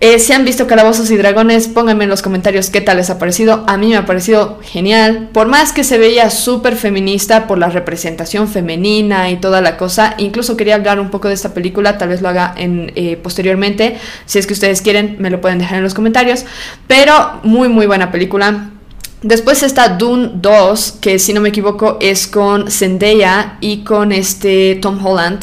Eh, 0.00 0.18
si 0.18 0.34
han 0.34 0.44
visto 0.44 0.66
Calabozos 0.66 1.10
y 1.10 1.16
Dragones, 1.16 1.68
pónganme 1.68 2.04
en 2.04 2.10
los 2.10 2.20
comentarios 2.20 2.68
qué 2.68 2.82
tal 2.82 2.98
les 2.98 3.08
ha 3.08 3.18
parecido. 3.18 3.64
A 3.66 3.78
mí 3.78 3.88
me 3.88 3.96
ha 3.96 4.04
parecido 4.04 4.58
genial. 4.62 5.30
Por 5.32 5.46
más 5.46 5.72
que 5.72 5.84
se 5.84 5.96
veía 5.96 6.28
súper 6.28 6.76
feminista 6.76 7.46
por 7.46 7.56
la 7.56 7.70
representación 7.70 8.46
femenina 8.46 9.30
y 9.30 9.36
toda 9.38 9.62
la 9.62 9.78
cosa, 9.78 10.14
incluso 10.18 10.56
quería 10.56 10.74
hablar 10.74 11.00
un 11.00 11.10
poco 11.10 11.28
de 11.28 11.34
esta 11.34 11.54
película, 11.54 11.96
tal 11.96 12.10
vez 12.10 12.20
lo 12.20 12.28
haga 12.28 12.54
en, 12.56 12.92
eh, 12.94 13.16
posteriormente. 13.16 13.96
Si 14.26 14.38
es 14.38 14.46
que 14.46 14.52
ustedes 14.52 14.82
quieren, 14.82 15.16
me 15.18 15.30
lo 15.30 15.40
pueden 15.40 15.58
dejar 15.58 15.78
en 15.78 15.84
los 15.84 15.94
comentarios. 15.94 16.44
Pero 16.86 17.40
muy, 17.42 17.68
muy 17.68 17.86
buena 17.86 18.10
película. 18.10 18.75
Después 19.22 19.62
está 19.62 19.88
Dune 19.88 20.30
2, 20.34 20.98
que 21.00 21.18
si 21.18 21.32
no 21.32 21.40
me 21.40 21.48
equivoco 21.48 21.96
es 22.00 22.26
con 22.26 22.70
Zendaya 22.70 23.56
y 23.60 23.78
con 23.78 24.12
este 24.12 24.74
Tom 24.76 25.04
Holland. 25.04 25.40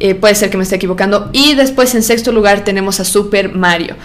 Eh, 0.00 0.14
puede 0.14 0.34
ser 0.34 0.50
que 0.50 0.58
me 0.58 0.64
esté 0.64 0.76
equivocando. 0.76 1.30
Y 1.32 1.54
después 1.54 1.94
en 1.94 2.02
sexto 2.02 2.30
lugar 2.30 2.62
tenemos 2.62 3.00
a 3.00 3.04
Super 3.04 3.54
Mario. 3.54 3.96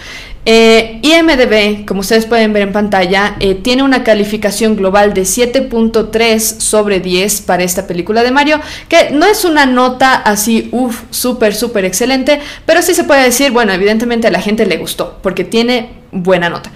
Eh, 0.44 0.98
IMDB, 1.02 1.84
como 1.86 2.00
ustedes 2.00 2.26
pueden 2.26 2.52
ver 2.52 2.62
en 2.62 2.72
pantalla, 2.72 3.36
eh, 3.38 3.54
tiene 3.54 3.84
una 3.84 4.02
calificación 4.02 4.74
global 4.74 5.14
de 5.14 5.22
7.3 5.22 6.40
sobre 6.58 6.98
10 6.98 7.42
para 7.42 7.62
esta 7.62 7.86
película 7.86 8.24
de 8.24 8.32
Mario, 8.32 8.60
que 8.88 9.10
no 9.10 9.24
es 9.26 9.44
una 9.44 9.66
nota 9.66 10.14
así, 10.14 10.68
uff, 10.72 11.02
súper, 11.10 11.54
súper 11.54 11.84
excelente, 11.84 12.40
pero 12.66 12.82
sí 12.82 12.92
se 12.92 13.04
puede 13.04 13.22
decir, 13.22 13.52
bueno, 13.52 13.72
evidentemente 13.72 14.26
a 14.26 14.32
la 14.32 14.40
gente 14.40 14.66
le 14.66 14.78
gustó, 14.78 15.20
porque 15.22 15.44
tiene 15.44 15.90
buena 16.10 16.50
nota. 16.50 16.72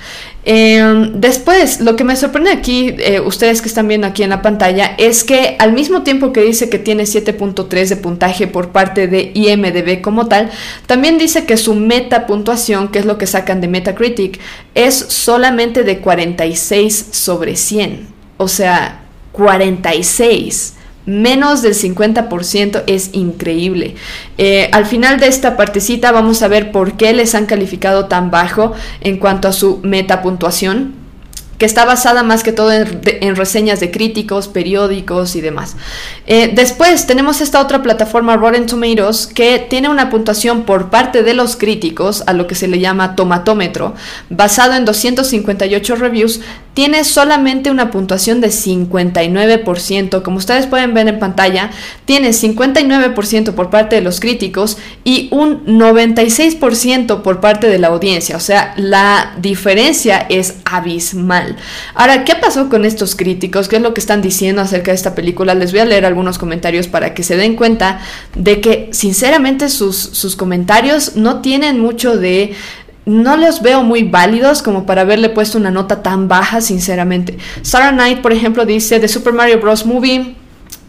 Em, 0.49 1.21
después, 1.21 1.81
lo 1.81 1.97
que 1.97 2.05
me 2.05 2.15
sorprende 2.15 2.53
aquí, 2.53 2.95
eh, 3.01 3.19
ustedes 3.19 3.61
que 3.61 3.67
están 3.67 3.89
viendo 3.89 4.07
aquí 4.07 4.23
en 4.23 4.31
la 4.31 4.43
pantalla, 4.43 4.95
es 4.97 5.25
que 5.25 5.57
al 5.59 5.73
mismo 5.73 6.05
tiempo 6.05 6.33
que 6.33 6.41
dice 6.41 6.71
que 6.71 6.79
tiene 6.79 7.03
7.3 7.03 7.89
de 7.89 7.97
puntaje 7.97 8.47
por 8.47 8.69
parte 8.69 9.09
de 9.09 9.33
IMDB 9.35 10.01
como 10.01 10.29
tal, 10.29 10.53
también 10.87 11.19
dice 11.19 11.47
que 11.47 11.57
su 11.57 11.75
meta 11.75 12.29
puntuación, 12.29 12.93
que 12.93 13.01
es 13.01 13.07
lo 13.07 13.19
que 13.19 13.27
sacan 13.27 13.61
de 13.61 13.67
Metacritic, 13.67 14.39
es 14.77 14.95
solamente 14.95 15.83
de 15.83 15.99
46 15.99 17.09
sobre 17.11 17.57
100. 17.57 18.07
O 18.37 18.47
sea, 18.47 19.01
46 19.33 20.75
menos 21.07 21.63
del 21.63 21.75
50% 21.75 22.83
es 22.87 23.11
increíble. 23.13 23.95
Eh, 24.39 24.69
al 24.73 24.87
final 24.87 25.19
de 25.19 25.29
esta 25.29 25.57
partecita 25.57 26.13
vamos 26.13 26.43
a 26.43 26.49
ver 26.49 26.73
por 26.73 26.97
qué 26.97 27.13
les 27.13 27.35
han 27.35 27.47
calificado 27.47 28.07
tan 28.07 28.31
bajo 28.31 28.75
en 29.01 29.19
cuanto 29.19 29.49
a 29.49 29.53
su 29.53 29.81
meta 29.83 30.23
puntuación 30.23 31.07
que 31.59 31.67
está 31.67 31.85
basada 31.85 32.23
más 32.23 32.43
que 32.43 32.53
todo 32.53 32.71
en, 32.73 33.37
reseñas 33.37 33.81
de 33.81 33.91
críticos, 33.91 34.49
periódicos 34.49 35.37
y 35.37 35.41
demás. 35.41 35.77
Eh, 36.27 36.51
después 36.55 37.07
tenemos 37.07 37.41
esta 37.41 37.61
otra 37.61 37.83
plataforma 37.83 38.37
Rotten 38.37 38.67
Tomatoes 38.67 39.27
que 39.27 39.59
tiene 39.59 39.89
una 39.89 40.11
puntuación 40.11 40.65
por 40.65 40.91
parte 40.91 41.23
de 41.23 41.35
los 41.35 41.57
críticos, 41.57 42.25
a 42.27 42.33
lo 42.33 42.47
que 42.47 42.55
se 42.55 42.69
le 42.69 42.79
llama 42.79 43.17
tomatómetro, 43.17 43.95
basado 44.29 44.75
en 44.75 44.85
258 44.85 45.97
reviews, 45.97 46.41
tiene 46.77 47.05
solamente 47.05 47.71
una 47.71 47.91
puntuación 47.91 48.43
de 48.43 48.49
59%. 48.49 50.21
Como 50.21 50.37
ustedes 50.37 50.67
pueden 50.67 50.93
ver 50.93 51.09
en 51.09 51.19
pantalla, 51.19 51.71
tiene 52.05 52.33
59% 52.33 53.55
por 53.55 53.71
parte 53.71 53.97
de 53.97 54.03
los 54.03 54.21
críticos 54.21 54.77
y 55.03 55.31
un 55.31 55.65
96% 55.65 57.23
por 57.23 57.41
parte 57.41 57.71
de 57.71 57.79
la 57.79 57.89
audiencia. 57.89 58.37
O 58.37 58.41
sea, 58.41 58.75
la 58.77 59.37
diferencia 59.39 60.27
es 60.29 60.57
abismal. 60.67 61.57
Ahora, 61.95 62.25
¿qué 62.25 62.35
pasó 62.35 62.69
con 62.69 62.85
estos 62.85 63.17
críticos? 63.17 63.69
¿Qué 63.69 63.77
es 63.77 63.83
lo 63.83 63.95
que 63.95 64.01
están 64.01 64.21
diciendo 64.21 64.61
acerca 64.61 64.91
de 64.91 64.97
esta 64.97 65.15
película? 65.15 65.55
Les 65.55 65.73
voy 65.73 65.81
a 65.81 65.87
leer 65.87 66.05
algunos 66.05 66.37
comentarios 66.37 66.89
para 66.89 67.15
que 67.15 67.23
se 67.23 67.39
den 67.39 67.57
cuenta 67.57 68.01
de 68.35 68.61
que 68.61 68.91
sinceramente 68.93 69.71
sus, 69.71 69.97
sus 69.97 70.37
comentarios 70.37 71.17
no 71.17 71.41
tienen 71.41 71.81
mucho 71.81 72.19
de 72.19 72.55
no 73.07 73.37
los 73.37 73.63
veo 73.63 73.83
muy 73.83 74.03
válidos 74.03 74.63
como 74.63 74.85
para 74.85 75.03
haberle 75.03 75.31
puesto 75.31 75.59
una 75.59 75.71
nota 75.71 76.03
tan 76.03 76.29
baja, 76.29 76.61
sinceramente. 76.61 77.39
Sarah 77.63 77.93
Knight, 77.93 78.21
por 78.21 78.33
ejemplo, 78.33 78.67
dice 78.67 79.01
The 79.01 79.09
Super 79.09 79.33
Mario 79.33 79.61
Bros. 79.61 79.87
Movie 79.87 80.37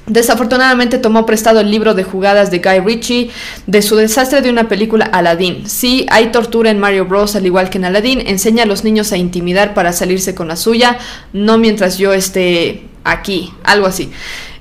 Desafortunadamente 0.08 1.00
tomó 1.00 1.26
prestado 1.26 1.60
el 1.60 1.70
libro 1.70 1.94
de 1.94 2.06
jugadas 2.06 2.50
de 2.50 2.60
Guy 2.60 2.80
Ritchie 2.80 3.30
de 3.68 3.82
su 3.82 3.98
desastre 3.98 4.42
de 4.42 4.50
una 4.50 4.70
película 4.70 5.04
Aladdin. 5.04 5.68
Sí, 5.68 6.06
hay 6.10 6.32
tortura 6.32 6.72
en 6.72 6.80
Mario 6.80 7.06
Bros. 7.06 7.36
al 7.36 7.46
igual 7.46 7.70
que 7.70 7.78
en 7.78 7.86
Aladdin. 7.86 8.24
Enseña 8.26 8.64
a 8.64 8.66
los 8.66 8.86
niños 8.86 9.12
a 9.12 9.18
intimidar 9.18 9.74
para 9.74 9.92
salirse 9.92 10.34
con 10.34 10.48
la 10.48 10.56
suya, 10.56 10.98
no 11.34 11.58
mientras 11.58 11.98
yo 11.98 12.14
esté 12.14 12.86
aquí, 13.04 13.52
algo 13.66 13.86
así. 13.86 14.10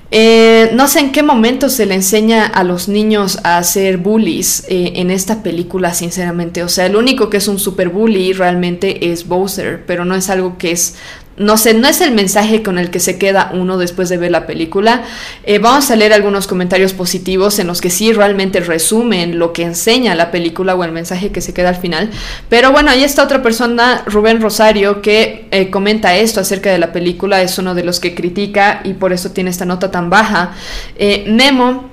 Eh, 0.09 0.71
no 0.73 0.87
sé 0.87 1.01
en 1.01 1.11
qué 1.11 1.21
momento 1.21 1.69
se 1.69 1.85
le 1.85 1.95
enseña 1.95 2.45
a 2.45 2.63
los 2.63 2.87
niños 2.87 3.39
a 3.43 3.57
hacer 3.57 3.97
bullies 3.97 4.63
eh, 4.69 4.93
en 4.95 5.11
esta 5.11 5.43
película, 5.43 5.93
sinceramente. 5.93 6.63
O 6.63 6.69
sea, 6.69 6.85
el 6.85 6.95
único 6.95 7.29
que 7.29 7.37
es 7.37 7.47
un 7.47 7.59
super 7.59 7.89
bully 7.89 8.31
realmente 8.31 9.11
es 9.11 9.27
Bowser, 9.27 9.85
pero 9.85 10.05
no 10.05 10.15
es 10.15 10.29
algo 10.29 10.57
que 10.57 10.71
es 10.71 10.95
no 11.37 11.55
sé, 11.57 11.75
no 11.75 11.87
es 11.87 12.01
el 12.01 12.11
mensaje 12.11 12.63
con 12.63 12.79
el 12.79 12.89
que 12.89 12.99
se 12.99 13.19
queda 13.19 13.51
uno 13.53 13.77
después 13.77 14.09
de 14.09 14.17
ver 14.17 14.31
la 14.31 14.47
película. 14.47 15.03
Eh, 15.43 15.59
vamos 15.59 15.91
a 15.91 15.95
leer 15.95 16.11
algunos 16.11 16.47
comentarios 16.47 16.93
positivos 16.93 17.59
en 17.59 17.67
los 17.67 17.79
que 17.79 17.91
sí 17.91 18.11
realmente 18.11 18.59
resumen 18.59 19.37
lo 19.37 19.53
que 19.53 19.61
enseña 19.61 20.15
la 20.15 20.31
película 20.31 20.73
o 20.73 20.83
el 20.83 20.91
mensaje 20.91 21.31
que 21.31 21.41
se 21.41 21.53
queda 21.53 21.69
al 21.69 21.75
final. 21.75 22.09
Pero 22.49 22.71
bueno, 22.71 22.89
ahí 22.89 23.03
está 23.03 23.23
otra 23.23 23.43
persona, 23.43 24.03
Rubén 24.07 24.41
Rosario, 24.41 25.01
que 25.03 25.47
eh, 25.51 25.69
comenta 25.69 26.15
esto 26.15 26.39
acerca 26.39 26.71
de 26.71 26.79
la 26.79 26.91
película. 26.91 27.41
Es 27.43 27.59
uno 27.59 27.75
de 27.75 27.83
los 27.83 27.99
que 27.99 28.15
critica 28.15 28.81
y 28.83 28.93
por 28.93 29.13
eso 29.13 29.31
tiene 29.31 29.51
esta 29.51 29.65
nota 29.65 29.91
tan 29.91 30.09
baja. 30.09 30.53
Eh, 30.97 31.25
memo 31.27 31.91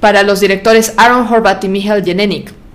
para 0.00 0.22
los 0.22 0.40
directores 0.40 0.94
Aaron 0.96 1.26
Horvath 1.30 1.64
y 1.64 1.68
Michael 1.68 2.02
Jenenik. 2.02 2.65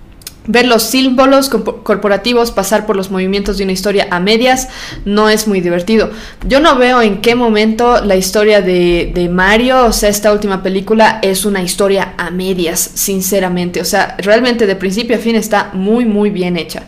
Ver 0.46 0.66
los 0.66 0.82
símbolos 0.82 1.48
corporativos 1.48 2.50
pasar 2.50 2.84
por 2.84 2.96
los 2.96 3.12
movimientos 3.12 3.58
de 3.58 3.64
una 3.64 3.72
historia 3.72 4.08
a 4.10 4.18
medias 4.18 4.68
no 5.04 5.28
es 5.28 5.46
muy 5.46 5.60
divertido. 5.60 6.10
Yo 6.48 6.58
no 6.58 6.76
veo 6.76 7.00
en 7.00 7.20
qué 7.20 7.36
momento 7.36 8.04
la 8.04 8.16
historia 8.16 8.60
de, 8.60 9.28
Mario, 9.30 9.86
o 9.86 9.92
sea, 9.92 10.08
esta 10.08 10.32
última 10.32 10.62
película, 10.62 11.20
es 11.22 11.44
una 11.44 11.62
historia 11.62 12.14
a 12.18 12.30
medias, 12.30 12.80
sinceramente. 12.94 13.80
O 13.80 13.84
sea, 13.84 14.16
realmente 14.18 14.66
de 14.66 14.74
principio 14.74 15.16
a 15.16 15.20
fin 15.20 15.36
está 15.36 15.70
muy, 15.74 16.04
muy 16.04 16.30
bien 16.30 16.56
hecha. 16.56 16.82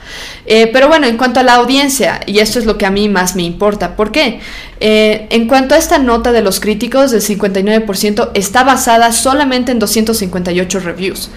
Eh, 0.47 0.69
pero 0.73 0.89
bueno, 0.89 1.07
en 1.07 1.17
cuanto 1.17 1.39
a 1.39 1.45
la 1.45 1.55
audiencia, 1.55 2.21
y 2.27 2.41
esto 2.41 2.59
es 2.59 2.67
lo 2.67 2.77
que 2.77 2.87
a 2.87 2.91
mí 2.91 3.09
más 3.09 3.37
me 3.37 3.45
importa, 3.45 3.95
¿por 3.95 4.11
qué? 4.11 4.41
Eh, 4.81 5.29
en 5.31 5.47
cuanto 5.47 5.77
a 5.77 5.79
esta 5.79 5.99
nota 5.99 6.33
de 6.33 6.43
los 6.43 6.59
críticos 6.59 7.13
del 7.13 7.23
59%, 7.23 8.33
está 8.35 8.65
basada 8.65 9.13
solamente 9.13 9.71
en 9.71 9.79
258 9.79 10.81
reviews 10.81 11.31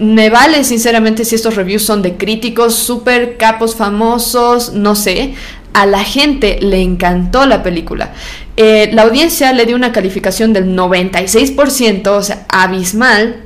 me 0.00 0.30
vale 0.30 0.64
sinceramente 0.64 1.24
si 1.24 1.34
estos 1.34 1.56
reviews 1.56 1.84
son 1.84 2.02
de 2.02 2.16
críticos 2.16 2.74
super 2.74 3.36
capos 3.36 3.76
famosos, 3.76 4.72
no 4.72 4.94
sé. 4.94 5.34
A 5.72 5.86
la 5.86 6.02
gente 6.02 6.58
le 6.60 6.82
encantó 6.82 7.46
la 7.46 7.62
película. 7.62 8.12
Eh, 8.56 8.90
la 8.92 9.02
audiencia 9.02 9.52
le 9.52 9.66
dio 9.66 9.76
una 9.76 9.92
calificación 9.92 10.52
del 10.52 10.74
96%, 10.74 12.08
o 12.08 12.22
sea, 12.22 12.46
abismal. 12.48 13.44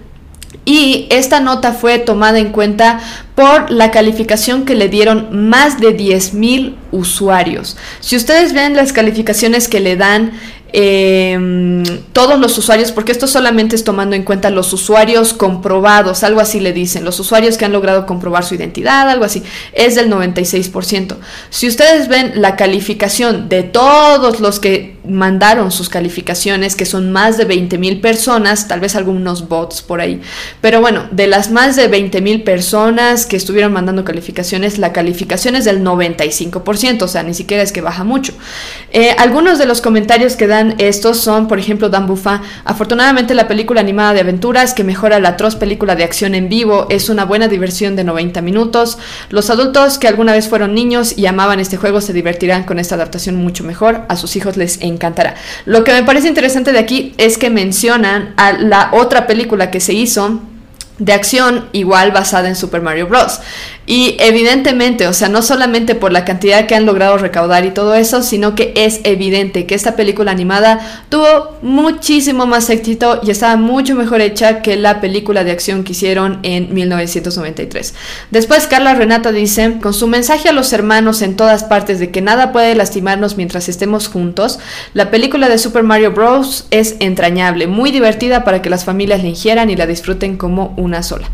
Y 0.65 1.07
esta 1.11 1.41
nota 1.41 1.73
fue 1.73 1.99
tomada 1.99 2.39
en 2.39 2.51
cuenta 2.51 3.01
por 3.35 3.71
la 3.71 3.91
calificación 3.91 4.65
que 4.65 4.75
le 4.75 4.89
dieron 4.89 5.49
más 5.49 5.79
de 5.79 5.95
10.000 5.95 6.77
usuarios. 6.91 7.77
Si 8.01 8.17
ustedes 8.17 8.55
ven 8.55 8.75
las 8.75 8.95
calificaciones 8.95 9.69
que 9.69 9.81
le 9.81 9.97
dan 9.97 10.33
em, 10.77 11.85
todos 12.13 12.37
los 12.41 12.59
usuarios, 12.59 12.91
porque 12.91 13.13
esto 13.13 13.29
solamente 13.29 13.77
es 13.77 13.85
tomando 13.85 14.17
en 14.17 14.25
cuenta 14.25 14.51
los 14.51 14.73
usuarios 14.73 15.33
comprobados, 15.33 16.25
algo 16.25 16.41
así 16.41 16.59
le 16.59 16.73
dicen, 16.73 17.05
los 17.05 17.21
usuarios 17.21 17.57
que 17.57 17.65
han 17.65 17.73
logrado 17.73 18.07
comprobar 18.07 18.45
su 18.45 18.57
identidad, 18.57 19.09
algo 19.09 19.25
así, 19.25 19.45
es 19.73 19.95
del 19.95 20.11
96%. 20.11 21.17
Si 21.51 21.69
ustedes 21.69 22.09
ven 22.09 22.33
la 22.35 22.57
calificación 22.57 23.49
de 23.49 23.63
todos 23.63 24.41
los 24.41 24.59
que 24.59 24.97
mandaron 25.07 25.71
sus 25.71 25.89
calificaciones, 25.89 26.75
que 26.75 26.87
son 26.87 27.13
más 27.13 27.37
de 27.37 27.45
20 27.45 27.79
mil 27.79 28.01
personas, 28.01 28.67
tal 28.67 28.81
vez 28.81 28.97
algunos 28.97 29.49
bots 29.49 29.81
por 29.81 30.01
ahí, 30.01 30.21
pero 30.61 30.81
bueno, 30.81 31.07
de 31.13 31.29
las 31.29 31.51
más 31.51 31.77
de 31.77 31.87
20 31.87 32.21
mil 32.21 32.43
personas 32.43 33.27
que 33.27 33.37
estuvieron 33.37 33.73
mandando 33.73 34.05
calificaciones, 34.05 34.79
la 34.79 34.93
calificación 34.93 35.55
es 35.55 35.65
del 35.65 35.85
95%, 35.85 37.03
o 37.03 37.09
sea, 37.09 37.23
ni 37.23 37.35
siquiera 37.35 37.63
es 37.63 37.71
que 37.71 37.81
baja 37.81 38.03
mucho. 38.03 38.33
Eh, 38.93 39.15
algunos 39.19 39.59
de 39.59 39.67
los 39.67 39.81
comentarios 39.81 40.35
que 40.37 40.47
dan 40.47 40.64
estos 40.79 41.19
son, 41.19 41.49
por 41.49 41.59
ejemplo, 41.59 41.89
Dan 41.89 42.07
Buffa, 42.07 42.43
afortunadamente 42.65 43.35
la 43.35 43.49
película 43.49 43.81
animada 43.81 44.15
de 44.15 44.21
aventuras 44.21 44.75
que 44.75 44.85
mejora 44.85 45.21
la 45.21 45.31
atroz 45.31 45.57
película 45.57 45.97
de 45.97 46.05
acción 46.05 46.35
en 46.35 46.49
vivo 46.49 46.87
es 46.91 47.09
una 47.09 47.25
buena 47.25 47.49
diversión 47.49 47.97
de 47.97 48.05
90 48.05 48.41
minutos. 48.43 48.99
Los 49.31 49.51
adultos 49.51 49.99
que 49.99 50.09
alguna 50.09 50.33
vez 50.33 50.49
fueron 50.49 50.75
niños 50.75 51.17
y 51.17 51.27
amaban 51.27 51.61
este 51.61 51.77
juego 51.77 52.01
se 52.01 52.13
divertirán 52.13 52.65
con 52.65 52.79
esta 52.79 52.95
adaptación 52.95 53.37
mucho 53.37 53.65
mejor, 53.65 54.03
a 54.09 54.17
sus 54.17 54.37
hijos 54.37 54.57
les 54.57 54.81
encantará. 54.81 55.35
Lo 55.65 55.85
que 55.85 55.93
me 55.93 56.05
parece 56.05 56.29
interesante 56.29 56.73
de 56.73 56.79
aquí 56.79 57.15
es 57.19 57.39
que 57.39 57.51
mencionan 57.51 58.35
a 58.37 58.53
la 58.53 58.91
otra 58.93 59.27
película 59.27 59.71
que 59.71 59.81
se 59.81 59.93
hizo 59.93 60.41
de 60.99 61.13
acción 61.13 61.69
igual 61.73 62.13
basada 62.13 62.49
en 62.49 62.57
Super 62.57 62.81
Mario 62.81 63.09
Bros. 63.09 63.41
Y 63.87 64.17
evidentemente, 64.19 65.07
o 65.09 65.13
sea, 65.13 65.29
no 65.29 65.43
solamente 65.43 65.95
por 65.95 66.11
la 66.11 66.25
cantidad 66.25 66.67
que 66.67 66.75
han 66.75 66.87
logrado 66.87 67.19
recaudar 67.19 67.67
y 67.67 67.71
todo 67.71 67.95
eso, 67.95 68.23
sino 68.23 68.55
que 68.55 68.73
es 68.77 69.01
evidente 69.05 69.67
que 69.67 69.75
esta 69.75 69.95
película 69.95 70.31
animada 70.31 71.05
tuvo 71.11 71.59
muchísimo 71.61 72.47
más 72.47 72.71
éxito 72.71 73.21
y 73.23 73.31
estaba 73.31 73.57
mucho 73.57 73.95
mejor 73.95 74.23
hecha 74.23 74.63
que 74.63 74.77
la 74.77 75.03
película 75.03 75.45
de 75.45 75.51
acción 75.51 75.85
que 75.85 75.93
hicieron 75.93 76.39
en 76.45 76.73
1993. 76.73 77.95
Después 78.31 78.67
Carla 78.67 78.95
Renata 78.95 79.33
dice, 79.33 79.79
con 79.83 79.93
su 79.93 80.07
mensaje 80.07 80.49
a 80.49 80.53
los 80.53 80.73
hermanos 80.73 81.21
en 81.21 81.37
todas 81.37 81.65
partes 81.65 81.99
de 81.99 82.11
que 82.11 82.23
nada 82.23 82.53
puede 82.53 82.75
lastimarnos 82.75 83.37
mientras 83.37 83.69
estemos 83.69 84.09
juntos, 84.09 84.61
la 84.95 85.11
película 85.11 85.51
de 85.51 85.59
Super 85.59 85.83
Mario 85.83 86.13
Bros. 86.13 86.67
es 86.71 86.97
entrañable, 87.01 87.67
muy 87.67 87.91
divertida 87.91 88.45
para 88.45 88.63
que 88.63 88.71
las 88.71 88.85
familias 88.87 89.23
la 89.23 89.29
ingieran 89.29 89.69
y 89.69 89.77
la 89.77 89.87
disfruten 89.87 90.39
como 90.39 90.73
una 90.79 91.03
sola. 91.03 91.29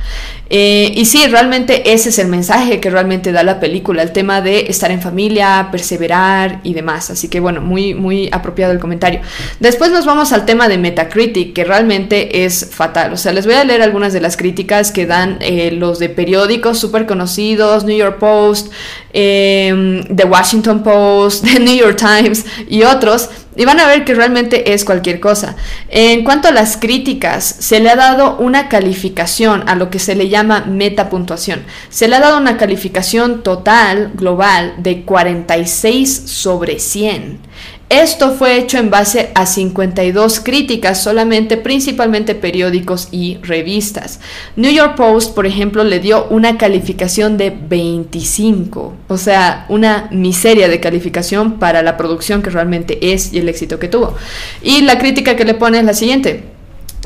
Eh, 0.49 0.93
y 0.97 1.05
sí, 1.05 1.25
realmente 1.29 1.93
ese 1.93 2.09
es 2.09 2.19
el 2.19 2.27
mensaje 2.27 2.40
que 2.81 2.91
realmente 2.91 3.33
da 3.33 3.43
la 3.43 3.61
película, 3.61 4.03
el 4.03 4.13
tema 4.13 4.41
de 4.41 4.67
estar 4.69 4.91
en 4.91 5.01
familia, 5.01 5.69
perseverar 5.71 6.61
y 6.63 6.75
demás. 6.75 7.11
Así 7.11 7.29
que 7.29 7.41
bueno, 7.41 7.61
muy, 7.61 7.95
muy 7.95 8.29
apropiado 8.33 8.73
el 8.73 8.79
comentario. 8.79 9.21
Después 9.61 9.91
nos 9.91 10.07
vamos 10.07 10.33
al 10.33 10.45
tema 10.45 10.69
de 10.69 10.79
Metacritic, 10.79 11.53
que 11.53 11.65
realmente 11.65 12.45
es 12.45 12.69
fatal. 12.71 13.13
O 13.13 13.17
sea, 13.17 13.33
les 13.33 13.47
voy 13.47 13.55
a 13.55 13.65
leer 13.65 13.83
algunas 13.83 14.13
de 14.13 14.21
las 14.21 14.37
críticas 14.37 14.93
que 14.93 15.07
dan 15.07 15.39
eh, 15.41 15.71
los 15.73 15.99
de 15.99 16.09
periódicos 16.09 16.79
súper 16.79 17.07
conocidos, 17.07 17.85
New 17.85 17.97
York 17.97 18.19
Post, 18.19 18.73
eh, 19.13 20.05
The 20.15 20.25
Washington 20.25 20.83
Post, 20.83 21.45
The 21.53 21.61
New 21.61 21.77
York 21.77 21.97
Times 21.97 22.45
y 22.69 22.83
otros 22.83 23.29
y 23.57 23.65
van 23.65 23.81
a 23.81 23.87
ver 23.87 24.05
que 24.05 24.15
realmente 24.15 24.73
es 24.73 24.85
cualquier 24.85 25.21
cosa. 25.21 25.57
En 25.89 26.25
cuanto 26.25 26.49
a 26.49 26.53
las 26.53 26.77
críticas, 26.77 27.45
se 27.59 27.81
le 27.81 27.91
ha 27.91 27.97
dado 27.97 28.37
una 28.39 28.69
calificación 28.69 29.69
a 29.69 29.75
lo 29.75 29.91
que 29.91 29.99
se 29.99 30.15
le 30.15 30.29
llama 30.29 30.65
metapuntuación. 30.67 31.65
Se 31.89 32.07
le 32.07 32.17
ha 32.17 32.21
dado 32.21 32.39
una 32.39 32.57
calificación 32.57 33.43
total, 33.43 34.13
global, 34.15 34.75
de 34.79 35.03
46 35.03 36.23
sobre 36.27 36.79
100. 36.79 37.41
Esto 37.91 38.31
fue 38.31 38.57
hecho 38.57 38.79
en 38.79 38.89
base 38.89 39.33
a 39.35 39.47
52 39.47 40.39
críticas 40.39 41.03
solamente, 41.03 41.57
principalmente 41.57 42.37
periódicos 42.37 43.09
y 43.11 43.39
revistas. 43.43 44.21
New 44.55 44.71
York 44.71 44.95
Post, 44.95 45.35
por 45.35 45.45
ejemplo, 45.45 45.83
le 45.83 45.99
dio 45.99 46.29
una 46.29 46.57
calificación 46.57 47.37
de 47.37 47.51
25, 47.51 48.95
o 49.09 49.17
sea, 49.19 49.67
una 49.69 50.07
miseria 50.13 50.69
de 50.69 50.79
calificación 50.79 51.59
para 51.59 51.83
la 51.83 51.97
producción 51.97 52.43
que 52.43 52.51
realmente 52.51 53.13
es 53.13 53.33
y 53.33 53.41
el 53.41 53.49
éxito 53.49 53.81
que 53.81 53.89
tuvo. 53.89 54.15
Y 54.63 54.83
la 54.83 54.97
crítica 54.97 55.35
que 55.35 55.45
le 55.45 55.55
pone 55.55 55.81
es 55.81 55.85
la 55.85 55.95
siguiente. 55.95 56.45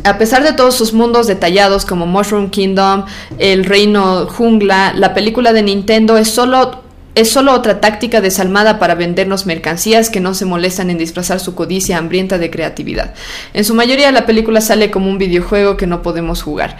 A 0.04 0.18
pesar 0.18 0.42
de 0.42 0.52
todos 0.52 0.74
sus 0.74 0.92
mundos 0.92 1.26
detallados 1.26 1.86
como 1.86 2.04
Mushroom 2.04 2.50
Kingdom, 2.50 3.06
El 3.38 3.64
Reino 3.64 4.26
Jungla, 4.26 4.92
la 4.94 5.14
película 5.14 5.54
de 5.54 5.62
Nintendo 5.62 6.18
es 6.18 6.28
solo 6.28 6.83
es 7.14 7.30
solo 7.30 7.52
otra 7.52 7.80
táctica 7.80 8.20
desalmada 8.20 8.78
para 8.78 8.94
vendernos 8.94 9.46
mercancías 9.46 10.10
que 10.10 10.20
no 10.20 10.34
se 10.34 10.44
molestan 10.44 10.90
en 10.90 10.98
disfrazar 10.98 11.40
su 11.40 11.54
codicia 11.54 11.98
hambrienta 11.98 12.38
de 12.38 12.50
creatividad. 12.50 13.14
En 13.52 13.64
su 13.64 13.74
mayoría 13.74 14.10
la 14.12 14.26
película 14.26 14.60
sale 14.60 14.90
como 14.90 15.08
un 15.08 15.18
videojuego 15.18 15.76
que 15.76 15.86
no 15.86 16.02
podemos 16.02 16.42
jugar. 16.42 16.76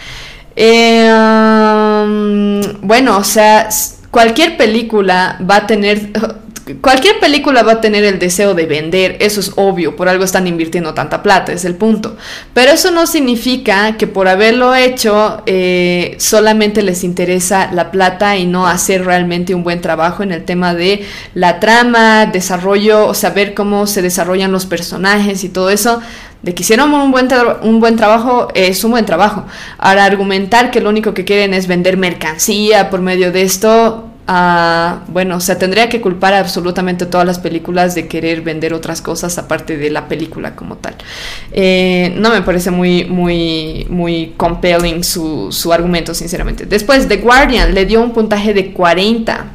Eh, 0.57 1.09
um, 1.13 2.61
bueno, 2.87 3.19
o 3.19 3.25
sea, 3.25 3.69
cualquier 4.11 4.57
película 4.57 5.39
va 5.49 5.57
a 5.57 5.67
tener 5.67 6.11
cualquier 6.81 7.21
película 7.21 7.63
va 7.63 7.73
a 7.73 7.81
tener 7.81 8.05
el 8.05 8.19
deseo 8.19 8.55
de 8.55 8.67
vender, 8.67 9.17
eso 9.21 9.41
es 9.41 9.53
obvio, 9.57 9.97
por 9.97 10.09
algo 10.09 10.25
están 10.25 10.47
invirtiendo 10.47 10.95
tanta 10.95 11.23
plata, 11.23 11.53
es 11.53 11.65
el 11.65 11.75
punto. 11.75 12.17
Pero 12.55 12.73
eso 12.73 12.91
no 12.91 13.07
significa 13.07 13.97
que 13.97 14.07
por 14.07 14.29
haberlo 14.29 14.75
hecho 14.75 15.43
eh, 15.47 16.17
solamente 16.19 16.83
les 16.83 17.05
interesa 17.05 17.71
la 17.73 17.91
plata 17.91 18.37
y 18.37 18.47
no 18.47 18.67
hacer 18.67 19.05
realmente 19.05 19.55
un 19.55 19.65
buen 19.65 19.81
trabajo 19.81 20.23
en 20.23 20.33
el 20.33 20.45
tema 20.45 20.75
de 20.75 21.05
la 21.35 21.61
trama, 21.61 22.27
desarrollo, 22.27 23.07
o 23.07 23.15
saber 23.15 23.55
cómo 23.55 23.87
se 23.87 24.03
desarrollan 24.03 24.53
los 24.53 24.67
personajes 24.67 25.45
y 25.45 25.49
todo 25.49 25.71
eso 25.71 26.01
de 26.43 26.55
que 26.55 26.63
hicieron 26.63 26.93
un 26.93 27.11
buen, 27.11 27.29
un 27.63 27.81
buen 27.81 27.97
trabajo 27.97 28.49
es 28.55 28.85
un 28.85 28.91
buen 28.91 29.07
trabajo. 29.07 29.47
Ahora, 29.79 30.05
argumentar 30.05 30.71
que 30.71 30.81
lo 30.81 30.91
único 30.91 31.15
que 31.15 31.25
quieren 31.25 31.55
es 31.55 31.67
vender 31.67 31.97
mercancía 31.97 32.91
por 32.91 33.01
medio 33.01 33.33
de 33.33 33.43
esto, 33.43 34.11
bueno, 34.27 35.37
o 35.37 35.41
sea, 35.41 35.59
tendría 35.59 35.89
que 35.89 36.01
culpar 36.01 36.35
absolutamente 36.35 37.07
todas 37.07 37.27
las 37.27 37.39
películas 37.39 37.95
de 37.95 38.09
querer 38.09 38.41
vender 38.41 38.73
otras 38.73 39.03
cosas 39.03 39.37
aparte 39.39 39.77
de 39.77 39.91
la 39.91 40.09
película 40.09 40.57
como 40.57 40.77
tal. 40.77 40.95
Eh, 41.53 42.15
no 42.17 42.31
me 42.31 42.43
parece 42.43 42.71
muy, 42.71 43.05
muy, 43.05 43.87
muy 43.91 44.35
compelling 44.37 45.05
su, 45.05 45.53
su 45.53 45.73
argumento, 45.73 46.15
sinceramente. 46.15 46.65
Después, 46.67 47.07
The 47.09 47.19
Guardian 47.19 47.75
le 47.75 47.85
dio 47.85 48.01
un 48.01 48.13
puntaje 48.13 48.55
de 48.55 48.73
40 48.73 49.47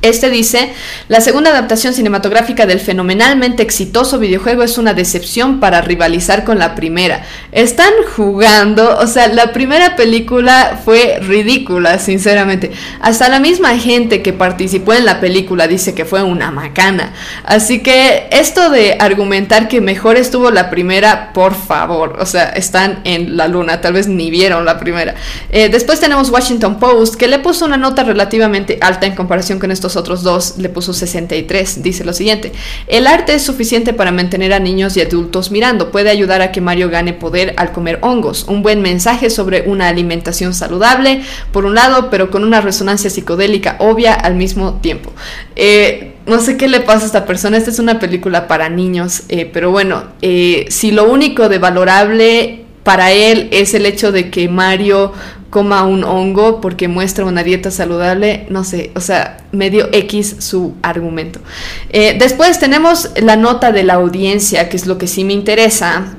este 0.00 0.30
dice, 0.30 0.72
la 1.08 1.20
segunda 1.20 1.50
adaptación 1.50 1.92
cinematográfica 1.92 2.66
del 2.66 2.78
fenomenalmente 2.78 3.64
exitoso 3.64 4.20
videojuego 4.20 4.62
es 4.62 4.78
una 4.78 4.94
decepción 4.94 5.58
para 5.58 5.80
rivalizar 5.80 6.44
con 6.44 6.58
la 6.58 6.76
primera. 6.76 7.24
Están 7.50 7.92
jugando, 8.16 8.96
o 8.98 9.06
sea, 9.08 9.26
la 9.26 9.52
primera 9.52 9.96
película 9.96 10.80
fue 10.84 11.18
ridícula, 11.20 11.98
sinceramente. 11.98 12.70
Hasta 13.00 13.28
la 13.28 13.40
misma 13.40 13.76
gente 13.76 14.22
que 14.22 14.32
participó 14.32 14.94
en 14.94 15.04
la 15.04 15.18
película 15.18 15.66
dice 15.66 15.94
que 15.94 16.04
fue 16.04 16.22
una 16.22 16.52
macana. 16.52 17.12
Así 17.44 17.80
que 17.82 18.28
esto 18.30 18.70
de 18.70 18.98
argumentar 19.00 19.66
que 19.66 19.80
mejor 19.80 20.16
estuvo 20.16 20.52
la 20.52 20.70
primera, 20.70 21.32
por 21.32 21.54
favor, 21.54 22.18
o 22.20 22.26
sea, 22.26 22.50
están 22.50 23.00
en 23.02 23.36
la 23.36 23.48
luna, 23.48 23.80
tal 23.80 23.94
vez 23.94 24.06
ni 24.06 24.30
vieron 24.30 24.64
la 24.64 24.78
primera. 24.78 25.16
Eh, 25.50 25.68
después 25.68 25.98
tenemos 25.98 26.30
Washington 26.30 26.78
Post, 26.78 27.16
que 27.16 27.26
le 27.26 27.40
puso 27.40 27.64
una 27.64 27.76
nota 27.76 28.04
relativamente 28.04 28.78
alta 28.80 29.06
en 29.06 29.16
comparación 29.16 29.58
con 29.58 29.72
estos 29.72 29.87
otros 29.96 30.22
dos 30.22 30.54
le 30.58 30.68
puso 30.68 30.92
63. 30.92 31.82
Dice 31.82 32.04
lo 32.04 32.12
siguiente, 32.12 32.52
el 32.86 33.06
arte 33.06 33.34
es 33.34 33.42
suficiente 33.42 33.92
para 33.92 34.12
mantener 34.12 34.52
a 34.52 34.58
niños 34.58 34.96
y 34.96 35.00
adultos 35.00 35.50
mirando, 35.50 35.90
puede 35.90 36.10
ayudar 36.10 36.42
a 36.42 36.52
que 36.52 36.60
Mario 36.60 36.90
gane 36.90 37.12
poder 37.12 37.54
al 37.56 37.72
comer 37.72 37.98
hongos, 38.02 38.44
un 38.48 38.62
buen 38.62 38.82
mensaje 38.82 39.30
sobre 39.30 39.62
una 39.62 39.88
alimentación 39.88 40.54
saludable, 40.54 41.22
por 41.52 41.64
un 41.64 41.74
lado, 41.74 42.10
pero 42.10 42.30
con 42.30 42.44
una 42.44 42.60
resonancia 42.60 43.10
psicodélica 43.10 43.76
obvia 43.78 44.14
al 44.14 44.34
mismo 44.34 44.74
tiempo. 44.80 45.12
Eh, 45.56 46.14
no 46.26 46.40
sé 46.40 46.56
qué 46.56 46.68
le 46.68 46.80
pasa 46.80 47.04
a 47.04 47.06
esta 47.06 47.26
persona, 47.26 47.56
esta 47.56 47.70
es 47.70 47.78
una 47.78 47.98
película 47.98 48.48
para 48.48 48.68
niños, 48.68 49.22
eh, 49.28 49.48
pero 49.50 49.70
bueno, 49.70 50.04
eh, 50.20 50.66
si 50.68 50.90
lo 50.90 51.10
único 51.10 51.48
de 51.48 51.58
valorable 51.58 52.64
para 52.82 53.12
él 53.12 53.48
es 53.50 53.74
el 53.74 53.86
hecho 53.86 54.12
de 54.12 54.30
que 54.30 54.48
Mario 54.48 55.12
coma 55.50 55.84
un 55.84 56.04
hongo 56.04 56.60
porque 56.60 56.88
muestra 56.88 57.24
una 57.24 57.42
dieta 57.42 57.70
saludable, 57.70 58.46
no 58.50 58.64
sé, 58.64 58.90
o 58.94 59.00
sea, 59.00 59.38
medio 59.52 59.88
X 59.92 60.36
su 60.40 60.74
argumento. 60.82 61.40
Eh, 61.90 62.16
después 62.18 62.58
tenemos 62.58 63.10
la 63.16 63.36
nota 63.36 63.72
de 63.72 63.84
la 63.84 63.94
audiencia, 63.94 64.68
que 64.68 64.76
es 64.76 64.86
lo 64.86 64.98
que 64.98 65.06
sí 65.06 65.24
me 65.24 65.32
interesa 65.32 66.14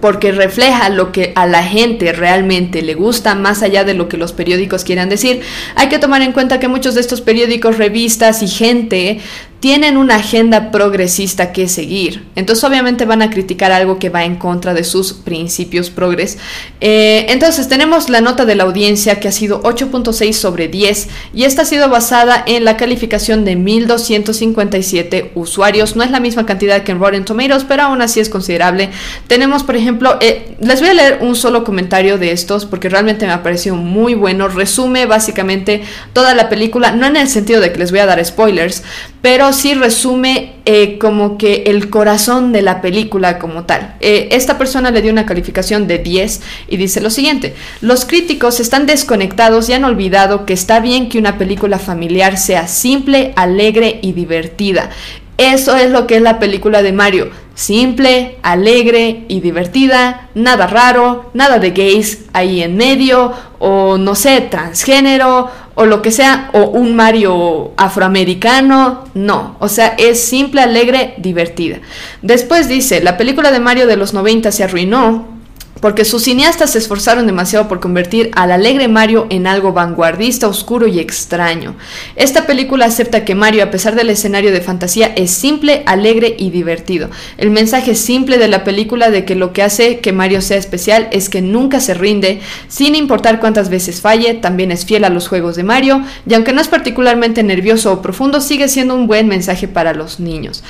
porque 0.00 0.30
refleja 0.30 0.88
lo 0.88 1.10
que 1.10 1.32
a 1.34 1.46
la 1.46 1.62
gente 1.62 2.12
realmente 2.12 2.82
le 2.82 2.94
gusta 2.94 3.34
más 3.34 3.62
allá 3.62 3.82
de 3.84 3.94
lo 3.94 4.08
que 4.08 4.16
los 4.16 4.32
periódicos 4.32 4.84
quieran 4.84 5.08
decir. 5.08 5.40
Hay 5.74 5.88
que 5.88 5.98
tomar 5.98 6.22
en 6.22 6.32
cuenta 6.32 6.60
que 6.60 6.68
muchos 6.68 6.94
de 6.94 7.00
estos 7.00 7.22
periódicos, 7.22 7.78
revistas 7.78 8.42
y 8.42 8.48
gente 8.48 9.20
tienen 9.60 9.96
una 9.96 10.16
agenda 10.16 10.70
progresista 10.70 11.52
que 11.52 11.68
seguir. 11.68 12.24
Entonces 12.36 12.62
obviamente 12.64 13.04
van 13.04 13.22
a 13.22 13.30
criticar 13.30 13.72
algo 13.72 13.98
que 13.98 14.10
va 14.10 14.24
en 14.24 14.36
contra 14.36 14.74
de 14.74 14.84
sus 14.84 15.12
principios 15.12 15.90
progres. 15.90 16.38
Eh, 16.80 17.26
entonces 17.30 17.68
tenemos 17.68 18.10
la 18.10 18.20
nota 18.20 18.44
de 18.44 18.54
la 18.54 18.64
audiencia 18.64 19.18
que 19.18 19.28
ha 19.28 19.32
sido 19.32 19.62
8.6 19.62 20.32
sobre 20.32 20.68
10 20.68 21.08
y 21.32 21.44
esta 21.44 21.62
ha 21.62 21.64
sido 21.64 21.88
basada 21.88 22.44
en 22.46 22.64
la 22.64 22.76
calificación 22.76 23.44
de 23.44 23.56
1257 23.56 25.32
usuarios. 25.34 25.96
No 25.96 26.02
es 26.02 26.10
la 26.10 26.20
misma 26.20 26.44
cantidad 26.44 26.82
que 26.82 26.92
en 26.92 27.00
Rotten 27.00 27.24
Tomatoes, 27.24 27.64
pero 27.64 27.84
aún 27.84 28.02
así 28.02 28.20
es 28.20 28.28
considerable. 28.28 28.90
Tenemos, 29.26 29.64
por 29.64 29.76
ejemplo, 29.76 30.18
eh, 30.20 30.56
les 30.60 30.80
voy 30.80 30.90
a 30.90 30.94
leer 30.94 31.18
un 31.22 31.34
solo 31.34 31.64
comentario 31.64 32.18
de 32.18 32.32
estos 32.32 32.66
porque 32.66 32.88
realmente 32.88 33.26
me 33.26 33.32
ha 33.32 33.42
parecido 33.42 33.76
muy 33.76 34.14
bueno. 34.14 34.48
Resume 34.48 35.06
básicamente 35.06 35.82
toda 36.12 36.34
la 36.34 36.48
película, 36.50 36.92
no 36.92 37.06
en 37.06 37.16
el 37.16 37.28
sentido 37.28 37.60
de 37.60 37.72
que 37.72 37.78
les 37.78 37.90
voy 37.90 38.00
a 38.00 38.06
dar 38.06 38.22
spoilers, 38.24 38.82
pero 39.22 39.45
sí 39.52 39.74
resume 39.74 40.54
eh, 40.64 40.98
como 40.98 41.38
que 41.38 41.64
el 41.66 41.90
corazón 41.90 42.52
de 42.52 42.62
la 42.62 42.80
película 42.80 43.38
como 43.38 43.64
tal. 43.64 43.96
Eh, 44.00 44.28
esta 44.32 44.58
persona 44.58 44.90
le 44.90 45.02
dio 45.02 45.12
una 45.12 45.26
calificación 45.26 45.86
de 45.86 45.98
10 45.98 46.40
y 46.68 46.76
dice 46.76 47.00
lo 47.00 47.10
siguiente, 47.10 47.54
los 47.80 48.04
críticos 48.04 48.60
están 48.60 48.86
desconectados 48.86 49.68
y 49.68 49.72
han 49.74 49.84
olvidado 49.84 50.46
que 50.46 50.52
está 50.52 50.80
bien 50.80 51.08
que 51.08 51.18
una 51.18 51.38
película 51.38 51.78
familiar 51.78 52.38
sea 52.38 52.68
simple, 52.68 53.32
alegre 53.36 54.00
y 54.02 54.12
divertida. 54.12 54.90
Eso 55.38 55.76
es 55.76 55.90
lo 55.90 56.06
que 56.06 56.16
es 56.16 56.22
la 56.22 56.38
película 56.38 56.82
de 56.82 56.92
Mario. 56.92 57.30
Simple, 57.54 58.38
alegre 58.42 59.24
y 59.28 59.40
divertida, 59.40 60.28
nada 60.34 60.66
raro, 60.66 61.30
nada 61.34 61.58
de 61.58 61.70
gays 61.70 62.24
ahí 62.32 62.62
en 62.62 62.76
medio, 62.76 63.32
o 63.58 63.98
no 63.98 64.14
sé, 64.14 64.42
transgénero, 64.42 65.50
o 65.76 65.84
lo 65.84 66.00
que 66.00 66.10
sea, 66.10 66.50
o 66.54 66.64
un 66.64 66.96
Mario 66.96 67.72
afroamericano, 67.76 69.04
no, 69.12 69.56
o 69.60 69.68
sea, 69.68 69.94
es 69.98 70.20
simple, 70.20 70.62
alegre, 70.62 71.14
divertida. 71.18 71.78
Después 72.22 72.66
dice, 72.66 73.02
la 73.02 73.18
película 73.18 73.52
de 73.52 73.60
Mario 73.60 73.86
de 73.86 73.98
los 73.98 74.14
90 74.14 74.50
se 74.52 74.64
arruinó 74.64 75.35
porque 75.80 76.04
sus 76.04 76.22
cineastas 76.22 76.72
se 76.72 76.78
esforzaron 76.78 77.26
demasiado 77.26 77.68
por 77.68 77.80
convertir 77.80 78.30
al 78.34 78.52
alegre 78.52 78.88
Mario 78.88 79.26
en 79.30 79.46
algo 79.46 79.72
vanguardista, 79.72 80.48
oscuro 80.48 80.86
y 80.86 80.98
extraño. 80.98 81.76
Esta 82.16 82.46
película 82.46 82.86
acepta 82.86 83.24
que 83.24 83.34
Mario, 83.34 83.64
a 83.64 83.70
pesar 83.70 83.94
del 83.94 84.10
escenario 84.10 84.52
de 84.52 84.60
fantasía, 84.60 85.12
es 85.16 85.30
simple, 85.30 85.82
alegre 85.86 86.34
y 86.38 86.50
divertido. 86.50 87.10
El 87.36 87.50
mensaje 87.50 87.94
simple 87.94 88.38
de 88.38 88.48
la 88.48 88.64
película 88.64 89.10
de 89.10 89.24
que 89.24 89.34
lo 89.34 89.52
que 89.52 89.62
hace 89.62 90.00
que 90.00 90.12
Mario 90.12 90.40
sea 90.40 90.56
especial 90.56 91.08
es 91.12 91.28
que 91.28 91.42
nunca 91.42 91.80
se 91.80 91.94
rinde, 91.94 92.40
sin 92.68 92.94
importar 92.94 93.40
cuántas 93.40 93.68
veces 93.68 94.00
falle, 94.00 94.34
también 94.34 94.72
es 94.72 94.86
fiel 94.86 95.04
a 95.04 95.10
los 95.10 95.28
juegos 95.28 95.56
de 95.56 95.62
Mario, 95.62 96.02
y 96.28 96.34
aunque 96.34 96.52
no 96.52 96.60
es 96.60 96.68
particularmente 96.68 97.42
nervioso 97.42 97.92
o 97.92 98.02
profundo, 98.02 98.40
sigue 98.40 98.68
siendo 98.68 98.94
un 98.94 99.06
buen 99.06 99.28
mensaje 99.28 99.68
para 99.68 99.92
los 99.92 100.20
niños. 100.20 100.62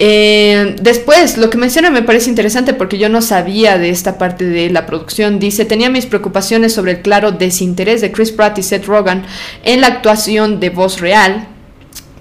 Eh, 0.00 0.76
después, 0.80 1.36
lo 1.36 1.50
que 1.50 1.58
menciona 1.58 1.90
me 1.90 2.02
parece 2.02 2.30
interesante 2.30 2.72
porque 2.72 2.98
yo 2.98 3.08
no 3.08 3.20
sabía 3.20 3.78
de 3.78 3.90
esta 3.90 4.16
parte 4.16 4.44
de 4.44 4.70
la 4.70 4.86
producción. 4.86 5.40
Dice, 5.40 5.64
tenía 5.64 5.90
mis 5.90 6.06
preocupaciones 6.06 6.72
sobre 6.72 6.92
el 6.92 7.02
claro 7.02 7.32
desinterés 7.32 8.00
de 8.00 8.12
Chris 8.12 8.30
Pratt 8.30 8.58
y 8.58 8.62
Seth 8.62 8.86
Rogen 8.86 9.24
en 9.64 9.80
la 9.80 9.88
actuación 9.88 10.60
de 10.60 10.70
voz 10.70 11.00
real 11.00 11.48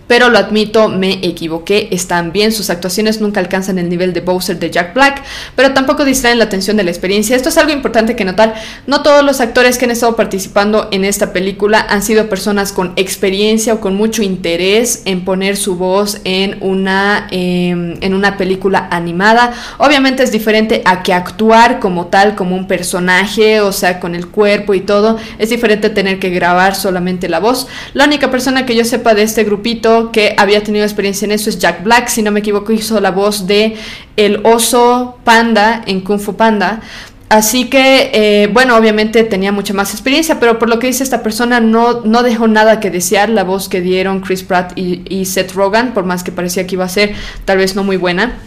pero 0.08 0.30
lo 0.30 0.38
admito, 0.38 0.90
me 0.90 1.14
equivoqué, 1.24 1.90
están 1.92 2.32
bien, 2.32 2.52
sus 2.52 2.70
actuaciones 2.70 3.22
nunca 3.22 3.40
alcanzan 3.40 3.78
el 3.78 3.90
nivel 3.90 4.14
de 4.14 4.22
Bowser 4.22 4.58
de 4.58 4.72
Jack 4.72 4.94
Black, 4.94 5.24
pero 5.56 5.74
tampoco 5.74 6.06
distraen 6.06 6.40
la 6.40 6.46
atención 6.46 6.78
de 6.78 6.84
la 6.84 6.92
experiencia. 6.92 7.36
Esto 7.36 7.50
es 7.50 7.58
algo 7.58 7.72
importante 7.72 8.16
que 8.16 8.26
notar, 8.26 8.56
no 8.86 9.04
todos 9.04 9.24
los 9.24 9.42
actores 9.42 9.78
que 9.78 9.86
han 9.86 9.92
estado 9.92 10.16
participando 10.16 10.88
en 10.92 11.04
esta 11.04 11.34
película 11.34 11.86
han 11.90 12.02
sido 12.02 12.30
personas 12.30 12.72
con 12.72 12.94
experiencia 12.96 13.74
o 13.74 13.80
con 13.80 13.96
mucho 13.96 14.24
interés 14.24 15.02
en 15.06 15.26
poner 15.26 15.58
su 15.58 15.76
voz 15.76 16.22
en 16.24 16.58
una, 16.62 17.28
em, 17.32 17.98
en 18.02 18.14
una 18.14 18.38
película 18.38 18.88
animada. 18.92 19.54
Obviamente 19.78 20.24
es 20.24 20.32
diferente 20.32 20.82
a 20.86 21.04
que 21.04 21.14
actuar 21.14 21.80
como 21.80 22.08
tal, 22.08 22.36
como 22.36 22.56
un 22.56 22.68
personaje, 22.68 23.62
o 23.62 23.72
sea, 23.72 24.00
con 24.00 24.16
el 24.16 24.28
cuerpo 24.28 24.74
y 24.74 24.82
todo, 24.82 25.18
es 25.38 25.50
diferente 25.50 25.90
tener 25.90 26.20
que 26.20 26.30
grabar 26.30 26.76
solamente 26.76 27.30
la 27.30 27.40
voz. 27.40 27.68
La 27.94 28.06
única 28.06 28.32
persona 28.32 28.66
que 28.66 28.76
yo 28.76 28.86
sepa 28.86 29.14
de 29.14 29.24
este 29.24 29.44
grupito 29.44 29.97
que 30.12 30.36
había 30.38 30.64
tenido 30.64 30.86
experiencia 30.86 31.26
en 31.26 31.32
eso 31.32 31.50
es 31.50 31.60
Jack 31.60 31.84
Black, 31.84 32.08
si 32.08 32.22
no 32.22 32.32
me 32.32 32.40
equivoco, 32.40 32.72
hizo 32.72 33.00
la 33.00 33.12
voz 33.12 33.48
de 33.48 33.76
el 34.16 34.42
oso 34.44 35.18
panda 35.24 35.84
en 35.86 36.02
Kung 36.02 36.20
Fu 36.20 36.36
Panda. 36.36 36.82
Así 37.30 37.66
que, 37.66 38.10
eh, 38.14 38.48
bueno, 38.54 38.78
obviamente 38.78 39.24
tenía 39.26 39.52
mucha 39.52 39.74
más 39.74 39.92
experiencia, 39.92 40.40
pero 40.40 40.58
por 40.60 40.70
lo 40.70 40.80
que 40.80 40.88
dice 40.88 41.04
esta 41.04 41.24
persona, 41.24 41.60
no, 41.60 42.02
no 42.02 42.24
dejó 42.24 42.48
nada 42.48 42.80
que 42.80 42.90
desear 42.90 43.30
la 43.30 43.44
voz 43.44 43.68
que 43.68 43.82
dieron 43.82 44.22
Chris 44.22 44.44
Pratt 44.44 44.72
y, 44.78 45.04
y 45.10 45.26
Seth 45.26 45.52
Rogen, 45.52 45.94
por 45.94 46.06
más 46.06 46.24
que 46.24 46.32
parecía 46.32 46.66
que 46.66 46.76
iba 46.76 46.86
a 46.86 46.90
ser 46.90 47.14
tal 47.44 47.58
vez 47.58 47.76
no 47.76 47.84
muy 47.84 47.98
buena. 47.98 48.38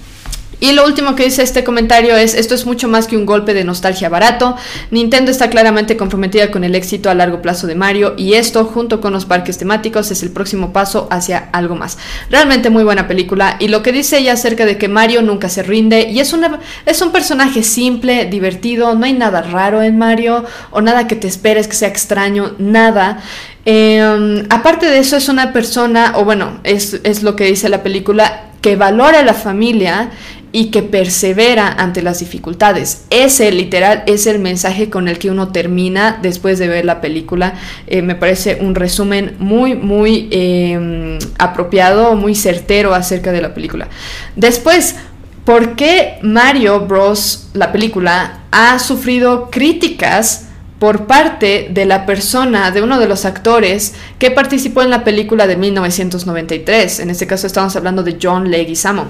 Y 0.60 0.72
lo 0.72 0.84
último 0.84 1.16
que 1.16 1.24
dice 1.24 1.42
este 1.42 1.64
comentario 1.64 2.16
es, 2.16 2.34
esto 2.34 2.54
es 2.54 2.66
mucho 2.66 2.86
más 2.86 3.06
que 3.06 3.16
un 3.16 3.24
golpe 3.24 3.54
de 3.54 3.64
nostalgia 3.64 4.10
barato. 4.10 4.56
Nintendo 4.90 5.30
está 5.30 5.48
claramente 5.48 5.96
comprometida 5.96 6.50
con 6.50 6.64
el 6.64 6.74
éxito 6.74 7.10
a 7.10 7.14
largo 7.14 7.40
plazo 7.40 7.66
de 7.66 7.74
Mario 7.74 8.14
y 8.18 8.34
esto, 8.34 8.66
junto 8.66 9.00
con 9.00 9.12
los 9.12 9.24
parques 9.24 9.56
temáticos, 9.56 10.10
es 10.10 10.22
el 10.22 10.30
próximo 10.30 10.72
paso 10.72 11.08
hacia 11.10 11.48
algo 11.52 11.76
más. 11.76 11.96
Realmente 12.30 12.68
muy 12.68 12.84
buena 12.84 13.08
película 13.08 13.56
y 13.58 13.68
lo 13.68 13.82
que 13.82 13.92
dice 13.92 14.18
ella 14.18 14.34
acerca 14.34 14.66
de 14.66 14.76
que 14.76 14.88
Mario 14.88 15.22
nunca 15.22 15.48
se 15.48 15.62
rinde 15.62 16.10
y 16.10 16.20
es, 16.20 16.32
una, 16.32 16.60
es 16.84 17.00
un 17.00 17.10
personaje 17.10 17.62
simple, 17.62 18.26
divertido, 18.26 18.94
no 18.94 19.06
hay 19.06 19.14
nada 19.14 19.40
raro 19.40 19.82
en 19.82 19.96
Mario 19.96 20.44
o 20.70 20.82
nada 20.82 21.06
que 21.06 21.16
te 21.16 21.26
esperes 21.26 21.68
que 21.68 21.74
sea 21.74 21.88
extraño, 21.88 22.52
nada. 22.58 23.22
Em, 23.64 24.44
aparte 24.50 24.86
de 24.86 24.98
eso 24.98 25.16
es 25.16 25.28
una 25.28 25.52
persona, 25.52 26.14
o 26.16 26.24
bueno, 26.24 26.60
es, 26.64 27.00
es 27.04 27.22
lo 27.22 27.36
que 27.36 27.44
dice 27.44 27.68
la 27.68 27.82
película, 27.82 28.46
que 28.60 28.76
valora 28.76 29.20
a 29.20 29.22
la 29.22 29.34
familia 29.34 30.10
y 30.52 30.70
que 30.70 30.82
persevera 30.82 31.68
ante 31.72 32.02
las 32.02 32.20
dificultades. 32.20 33.04
Ese 33.10 33.50
literal 33.52 34.02
es 34.06 34.26
el 34.26 34.38
mensaje 34.38 34.90
con 34.90 35.08
el 35.08 35.18
que 35.18 35.30
uno 35.30 35.48
termina 35.48 36.18
después 36.20 36.58
de 36.58 36.68
ver 36.68 36.84
la 36.84 37.00
película. 37.00 37.54
Eh, 37.86 38.02
me 38.02 38.14
parece 38.14 38.58
un 38.60 38.74
resumen 38.74 39.36
muy, 39.38 39.74
muy 39.74 40.28
eh, 40.30 41.18
apropiado, 41.38 42.16
muy 42.16 42.34
certero 42.34 42.94
acerca 42.94 43.32
de 43.32 43.42
la 43.42 43.54
película. 43.54 43.88
Después, 44.36 44.96
¿por 45.44 45.76
qué 45.76 46.18
Mario 46.22 46.80
Bros, 46.80 47.48
la 47.54 47.72
película, 47.72 48.40
ha 48.50 48.78
sufrido 48.78 49.50
críticas? 49.50 50.46
por 50.80 51.06
parte 51.06 51.68
de 51.70 51.84
la 51.84 52.06
persona, 52.06 52.70
de 52.70 52.80
uno 52.80 52.98
de 52.98 53.06
los 53.06 53.26
actores 53.26 53.92
que 54.18 54.30
participó 54.30 54.80
en 54.80 54.88
la 54.88 55.04
película 55.04 55.46
de 55.46 55.56
1993. 55.56 57.00
En 57.00 57.10
este 57.10 57.26
caso 57.26 57.46
estamos 57.46 57.76
hablando 57.76 58.02
de 58.02 58.16
John 58.20 58.50
Leguizamo. 58.50 59.06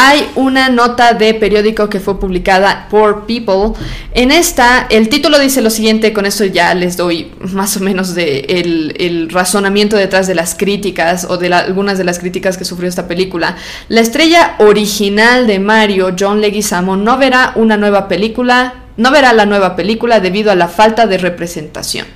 Hay 0.00 0.30
una 0.36 0.68
nota 0.68 1.12
de 1.14 1.34
periódico 1.34 1.88
que 1.88 1.98
fue 1.98 2.20
publicada 2.20 2.86
por 2.88 3.26
People. 3.26 3.72
En 4.14 4.30
esta, 4.30 4.86
el 4.90 5.08
título 5.08 5.40
dice 5.40 5.60
lo 5.60 5.70
siguiente, 5.70 6.12
con 6.12 6.24
esto 6.24 6.44
ya 6.44 6.72
les 6.76 6.96
doy 6.96 7.32
más 7.40 7.76
o 7.76 7.80
menos 7.80 8.14
de 8.14 8.94
el, 8.96 9.28
razonamiento 9.28 9.96
detrás 9.96 10.28
de 10.28 10.36
las 10.36 10.54
críticas 10.54 11.26
o 11.28 11.36
de 11.36 11.52
algunas 11.52 11.98
de 11.98 12.04
las 12.04 12.20
críticas 12.20 12.56
que 12.56 12.64
sufrió 12.64 12.88
esta 12.88 13.08
película. 13.08 13.56
La 13.88 14.00
estrella 14.00 14.54
original 14.60 15.48
de 15.48 15.58
Mario, 15.58 16.14
John 16.16 16.40
Leguizamo, 16.40 16.96
no 16.96 17.18
verá 17.18 17.50
una 17.56 17.76
nueva 17.76 18.06
película, 18.06 18.84
no 18.96 19.10
verá 19.10 19.32
la 19.32 19.46
nueva 19.46 19.74
película 19.74 20.20
debido 20.20 20.52
a 20.52 20.54
la 20.54 20.68
falta 20.68 21.08
de 21.08 21.18
representación. 21.18 22.06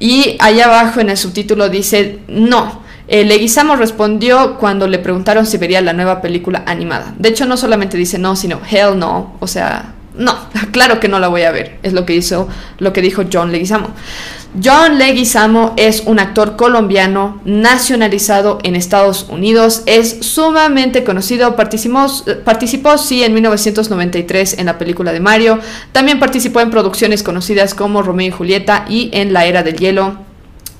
Y 0.00 0.36
allá 0.40 0.64
abajo 0.64 0.98
en 0.98 1.10
el 1.10 1.16
subtítulo 1.16 1.68
dice, 1.68 2.18
no, 2.26 2.82
eh, 3.06 3.24
Leguizamo 3.24 3.76
respondió 3.76 4.56
cuando 4.56 4.86
le 4.86 4.98
preguntaron 4.98 5.46
si 5.46 5.58
vería 5.58 5.80
la 5.80 5.92
nueva 5.92 6.22
película 6.22 6.62
animada. 6.66 7.14
De 7.18 7.28
hecho, 7.28 7.44
no 7.46 7.56
solamente 7.56 7.96
dice 7.96 8.18
no, 8.18 8.34
sino 8.34 8.60
hell 8.70 8.98
no. 8.98 9.34
O 9.40 9.46
sea, 9.46 9.94
no, 10.16 10.36
claro 10.72 11.00
que 11.00 11.08
no 11.08 11.18
la 11.18 11.28
voy 11.28 11.42
a 11.42 11.50
ver. 11.50 11.78
Es 11.82 11.92
lo 11.92 12.06
que 12.06 12.14
hizo, 12.14 12.48
lo 12.78 12.92
que 12.92 13.02
dijo 13.02 13.24
John 13.30 13.52
Leguizamo. 13.52 13.88
John 14.62 14.98
Leguizamo 14.98 15.74
es 15.76 16.04
un 16.06 16.20
actor 16.20 16.54
colombiano 16.54 17.40
nacionalizado 17.44 18.58
en 18.62 18.76
Estados 18.76 19.26
Unidos. 19.28 19.82
Es 19.86 20.18
sumamente 20.20 21.02
conocido. 21.02 21.56
Participó, 21.56 22.06
participó 22.44 22.96
sí 22.96 23.24
en 23.24 23.34
1993 23.34 24.58
en 24.58 24.66
la 24.66 24.78
película 24.78 25.12
de 25.12 25.20
Mario. 25.20 25.58
También 25.92 26.20
participó 26.20 26.60
en 26.60 26.70
producciones 26.70 27.22
conocidas 27.22 27.74
como 27.74 28.02
Romeo 28.02 28.28
y 28.28 28.30
Julieta 28.30 28.86
y 28.88 29.10
en 29.12 29.32
La 29.32 29.44
Era 29.44 29.64
del 29.64 29.76
Hielo. 29.76 30.33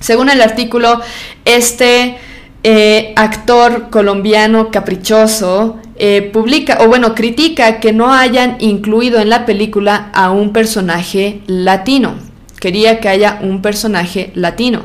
Según 0.05 0.29
el 0.29 0.39
artículo, 0.39 1.01
este 1.45 2.17
eh, 2.61 3.13
actor 3.15 3.89
colombiano 3.89 4.69
caprichoso 4.69 5.77
eh, 5.95 6.29
publica, 6.31 6.77
o 6.81 6.87
bueno, 6.87 7.15
critica 7.15 7.79
que 7.79 7.91
no 7.91 8.13
hayan 8.13 8.57
incluido 8.59 9.19
en 9.19 9.29
la 9.29 9.47
película 9.47 10.11
a 10.13 10.29
un 10.29 10.53
personaje 10.53 11.41
latino. 11.47 12.13
Quería 12.59 12.99
que 12.99 13.09
haya 13.09 13.39
un 13.41 13.63
personaje 13.63 14.29
latino. 14.35 14.83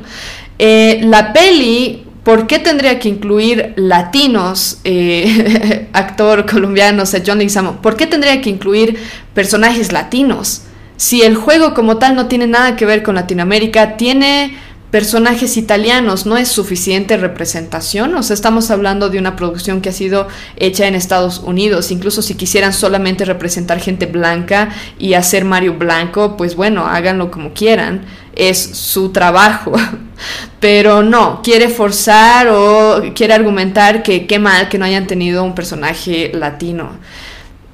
Eh, 0.59 1.01
la 1.03 1.35
peli, 1.35 2.03
¿por 2.25 2.47
qué 2.47 2.59
tendría 2.59 2.99
que 2.99 3.11
incluir 3.11 3.75
latinos, 3.77 4.81
actor 5.93 6.47
colombiano, 6.51 7.03
o 7.03 7.07
sea, 7.07 7.23
John 7.27 7.37
Leguizamo? 7.37 7.83
¿Por 7.83 7.95
qué 7.95 8.07
tendría 8.07 8.41
que 8.41 8.49
incluir 8.49 8.99
personajes 9.35 9.93
latinos? 9.93 10.63
Si 10.97 11.21
el 11.21 11.35
juego 11.35 11.75
como 11.75 11.99
tal 11.99 12.15
no 12.15 12.27
tiene 12.27 12.47
nada 12.47 12.77
que 12.77 12.87
ver 12.87 13.03
con 13.03 13.17
Latinoamérica, 13.17 13.99
tiene 13.99 14.55
personajes 14.91 15.57
italianos, 15.57 16.27
no 16.27 16.37
es 16.37 16.49
suficiente 16.49 17.17
representación, 17.17 18.15
o 18.15 18.23
sea, 18.23 18.35
estamos 18.35 18.71
hablando 18.71 19.09
de 19.09 19.19
una 19.19 19.37
producción 19.37 19.81
que 19.81 19.91
ha 19.91 19.93
sido 19.93 20.27
hecha 20.57 20.87
en 20.87 20.95
Estados 20.95 21.39
Unidos, 21.39 21.91
incluso 21.93 22.23
si 22.23 22.35
quisieran 22.35 22.73
solamente 22.73 23.25
representar 23.25 23.81
gente 23.81 24.07
blanca 24.07 24.71
y 24.99 25.15
hacer 25.15 25.45
Mario 25.45 25.75
blanco, 25.75 26.37
pues 26.37 26.57
bueno, 26.57 26.87
háganlo 26.87 27.31
como 27.31 27.53
quieran, 27.53 28.03
es 28.35 28.59
su 28.59 29.11
trabajo, 29.11 29.73
pero 30.61 31.03
no, 31.03 31.41
quiere 31.43 31.69
forzar 31.69 32.49
o 32.49 33.03
quiere 33.15 33.35
argumentar 33.35 34.03
que 34.03 34.27
qué 34.27 34.39
mal 34.41 34.69
que 34.69 34.79
no 34.79 34.85
hayan 34.85 35.07
tenido 35.07 35.45
un 35.45 35.55
personaje 35.55 36.33
latino, 36.35 36.91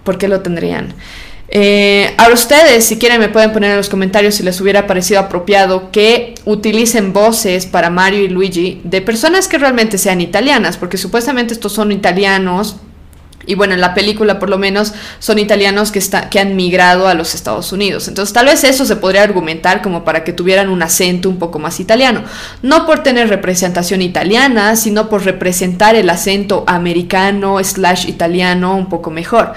¿por 0.05 0.19
qué 0.19 0.29
lo 0.29 0.41
tendrían? 0.41 0.95
Eh, 1.49 2.13
ahora 2.19 2.35
ustedes, 2.35 2.85
si 2.85 2.99
quieren, 2.99 3.21
me 3.21 3.29
pueden 3.29 3.53
poner 3.53 3.71
en 3.71 3.77
los 3.77 3.89
comentarios 3.89 4.35
si 4.35 4.43
les 4.43 4.61
hubiera 4.61 4.87
parecido 4.87 5.21
apropiado 5.21 5.91
que 5.93 6.35
utilicen 6.45 7.13
voces 7.13 7.67
para 7.67 7.91
Mario 7.91 8.23
y 8.25 8.29
Luigi 8.29 8.81
de 8.85 9.01
personas 9.01 9.47
que 9.47 9.59
realmente 9.59 9.99
sean 9.99 10.21
italianas, 10.21 10.77
porque 10.77 10.97
supuestamente 10.97 11.55
estos 11.55 11.73
son 11.73 11.93
italianos. 11.93 12.77
Y 13.49 13.55
bueno, 13.55 13.75
en 13.75 13.81
la 13.81 13.95
película 13.95 14.41
por 14.41 14.51
lo 14.51 14.59
menos 14.59 14.93
son 15.21 15.39
italianos 15.39 15.93
que, 15.93 16.01
está, 16.01 16.31
que 16.31 16.41
han 16.41 16.57
migrado 16.57 17.07
a 17.07 17.15
los 17.15 17.37
Estados 17.37 17.71
Unidos. 17.71 18.09
Entonces 18.09 18.33
tal 18.33 18.47
vez 18.47 18.65
eso 18.65 18.85
se 18.85 18.97
podría 18.97 19.23
argumentar 19.23 19.83
como 19.83 20.05
para 20.05 20.25
que 20.25 20.33
tuvieran 20.33 20.69
un 20.69 20.83
acento 20.83 21.29
un 21.29 21.39
poco 21.39 21.61
más 21.61 21.79
italiano. 21.79 22.25
No 22.63 22.87
por 22.87 23.05
tener 23.05 23.29
representación 23.29 24.03
italiana, 24.03 24.75
sino 24.75 25.09
por 25.09 25.25
representar 25.25 25.95
el 25.95 26.11
acento 26.11 26.65
americano 26.67 27.63
slash 27.63 28.09
italiano 28.09 28.75
un 28.75 28.89
poco 28.89 29.13
mejor. 29.13 29.55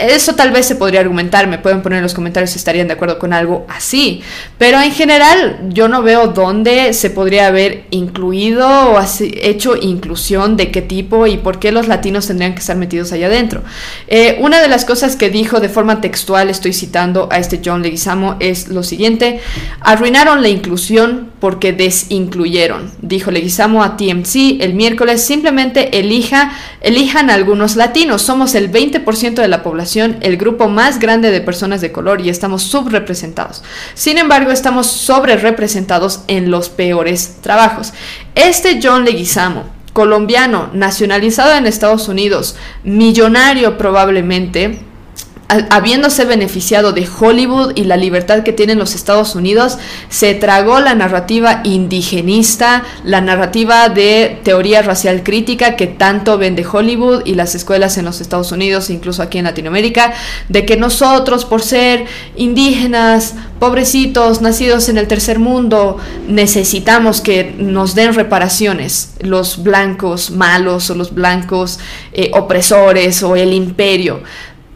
Eso 0.00 0.34
tal 0.34 0.50
vez 0.50 0.66
se 0.66 0.76
podría 0.76 1.00
argumentar, 1.00 1.46
me 1.46 1.58
pueden 1.58 1.82
poner 1.82 1.98
en 1.98 2.02
los 2.02 2.14
comentarios 2.14 2.50
si 2.50 2.58
estarían 2.58 2.86
de 2.88 2.94
acuerdo 2.94 3.18
con 3.18 3.32
algo 3.32 3.66
así. 3.68 4.22
Pero 4.58 4.80
en 4.80 4.92
general 4.92 5.60
yo 5.68 5.88
no 5.88 6.02
veo 6.02 6.28
dónde 6.28 6.92
se 6.94 7.10
podría 7.10 7.48
haber 7.48 7.84
incluido 7.90 8.68
o 8.68 9.00
hecho 9.20 9.76
inclusión 9.76 10.56
de 10.56 10.70
qué 10.70 10.82
tipo 10.82 11.26
y 11.26 11.36
por 11.36 11.58
qué 11.58 11.72
los 11.72 11.88
latinos 11.88 12.26
tendrían 12.26 12.54
que 12.54 12.60
estar 12.60 12.76
metidos 12.76 13.12
allá 13.12 13.26
adentro. 13.26 13.62
Eh, 14.08 14.38
una 14.40 14.60
de 14.60 14.68
las 14.68 14.84
cosas 14.84 15.16
que 15.16 15.30
dijo 15.30 15.60
de 15.60 15.68
forma 15.68 16.00
textual, 16.00 16.50
estoy 16.50 16.72
citando 16.72 17.28
a 17.30 17.38
este 17.38 17.60
John 17.64 17.82
Leguizamo, 17.82 18.36
es 18.40 18.68
lo 18.68 18.82
siguiente, 18.82 19.40
arruinaron 19.80 20.42
la 20.42 20.48
inclusión 20.48 21.30
porque 21.40 21.72
desincluyeron, 21.72 22.90
dijo 23.02 23.30
Leguizamo 23.30 23.82
a 23.82 23.96
TMC 23.96 24.60
el 24.60 24.74
miércoles, 24.74 25.22
simplemente 25.24 25.98
elija, 25.98 26.52
elijan 26.80 27.30
algunos 27.30 27.76
latinos, 27.76 28.22
somos 28.22 28.54
el 28.54 28.70
20% 28.70 29.34
de 29.34 29.48
la 29.48 29.62
población 29.62 29.89
el 29.96 30.36
grupo 30.36 30.68
más 30.68 30.98
grande 30.98 31.30
de 31.30 31.40
personas 31.40 31.80
de 31.80 31.92
color 31.92 32.20
y 32.20 32.28
estamos 32.28 32.62
subrepresentados. 32.62 33.62
Sin 33.94 34.18
embargo, 34.18 34.50
estamos 34.50 34.86
sobre 34.86 35.36
representados 35.36 36.20
en 36.28 36.50
los 36.50 36.68
peores 36.68 37.38
trabajos. 37.40 37.92
Este 38.34 38.80
John 38.82 39.04
Leguizamo, 39.04 39.64
colombiano, 39.92 40.70
nacionalizado 40.72 41.54
en 41.54 41.66
Estados 41.66 42.08
Unidos, 42.08 42.56
millonario 42.84 43.76
probablemente, 43.76 44.80
habiéndose 45.70 46.24
beneficiado 46.24 46.92
de 46.92 47.08
Hollywood 47.08 47.72
y 47.74 47.84
la 47.84 47.96
libertad 47.96 48.42
que 48.42 48.52
tienen 48.52 48.78
los 48.78 48.94
Estados 48.94 49.34
Unidos, 49.34 49.78
se 50.08 50.34
tragó 50.34 50.80
la 50.80 50.94
narrativa 50.94 51.60
indigenista, 51.64 52.84
la 53.04 53.20
narrativa 53.20 53.88
de 53.88 54.38
teoría 54.44 54.82
racial 54.82 55.22
crítica 55.22 55.76
que 55.76 55.86
tanto 55.86 56.38
vende 56.38 56.64
Hollywood 56.64 57.22
y 57.24 57.34
las 57.34 57.54
escuelas 57.54 57.98
en 57.98 58.04
los 58.04 58.20
Estados 58.20 58.52
Unidos, 58.52 58.90
incluso 58.90 59.22
aquí 59.22 59.38
en 59.38 59.44
Latinoamérica, 59.44 60.12
de 60.48 60.64
que 60.64 60.76
nosotros, 60.76 61.44
por 61.44 61.62
ser 61.62 62.06
indígenas, 62.36 63.34
pobrecitos, 63.58 64.40
nacidos 64.40 64.88
en 64.88 64.98
el 64.98 65.06
tercer 65.06 65.38
mundo, 65.38 65.98
necesitamos 66.28 67.20
que 67.20 67.54
nos 67.58 67.94
den 67.94 68.14
reparaciones 68.14 69.14
los 69.20 69.62
blancos 69.62 70.30
malos 70.30 70.90
o 70.90 70.94
los 70.94 71.14
blancos 71.14 71.78
eh, 72.12 72.30
opresores 72.34 73.22
o 73.22 73.36
el 73.36 73.52
imperio. 73.52 74.22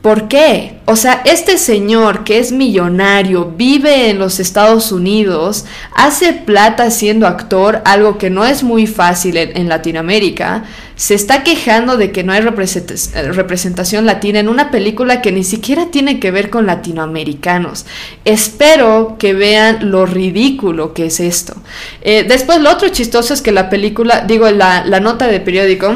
¿Por 0.05 0.29
qué? 0.29 0.75
O 0.85 0.97
sea, 0.97 1.23
este 1.25 1.57
señor 1.57 2.25
que 2.25 2.39
es 2.39 2.53
millonario, 2.53 3.55
vive 3.57 4.11
en 4.11 4.19
los 4.19 4.39
Estados 4.39 4.93
Unidos, 4.93 5.65
hace 5.95 6.35
plata 6.35 6.91
siendo 6.91 7.27
actor, 7.27 7.81
algo 7.87 8.19
que 8.19 8.29
no 8.29 8.45
es 8.45 8.63
muy 8.63 8.87
fácil 8.87 9.39
en, 9.39 9.67
Latinoamérica, 9.67 10.65
se 10.95 11.15
está 11.15 11.43
quejando 11.43 11.97
de 11.97 12.13
que 12.13 12.23
no 12.23 12.35
hay 12.35 12.43
representación 12.43 14.05
latina 14.05 14.41
en 14.41 14.51
una 14.51 14.71
película 14.71 15.23
que 15.23 15.33
ni 15.33 15.43
siquiera 15.43 15.87
tiene 15.91 16.21
que 16.21 16.31
ver 16.31 16.51
con 16.51 16.67
latinoamericanos. 16.67 17.87
Espero 18.27 19.17
que 19.19 19.33
vean 19.33 19.91
lo 19.91 20.05
ridículo 20.05 20.93
que 20.93 21.07
es 21.07 21.19
esto. 21.19 21.55
Eh, 22.03 22.27
después, 22.29 22.61
lo 22.61 22.71
otro 22.71 22.91
chistoso 22.91 23.33
es 23.33 23.41
que 23.41 23.53
la 23.53 23.71
película, 23.71 24.21
digo, 24.21 24.51
la, 24.51 24.85
la 24.85 25.01
nota 25.01 25.29
de 25.29 25.41
periódico, 25.41 25.95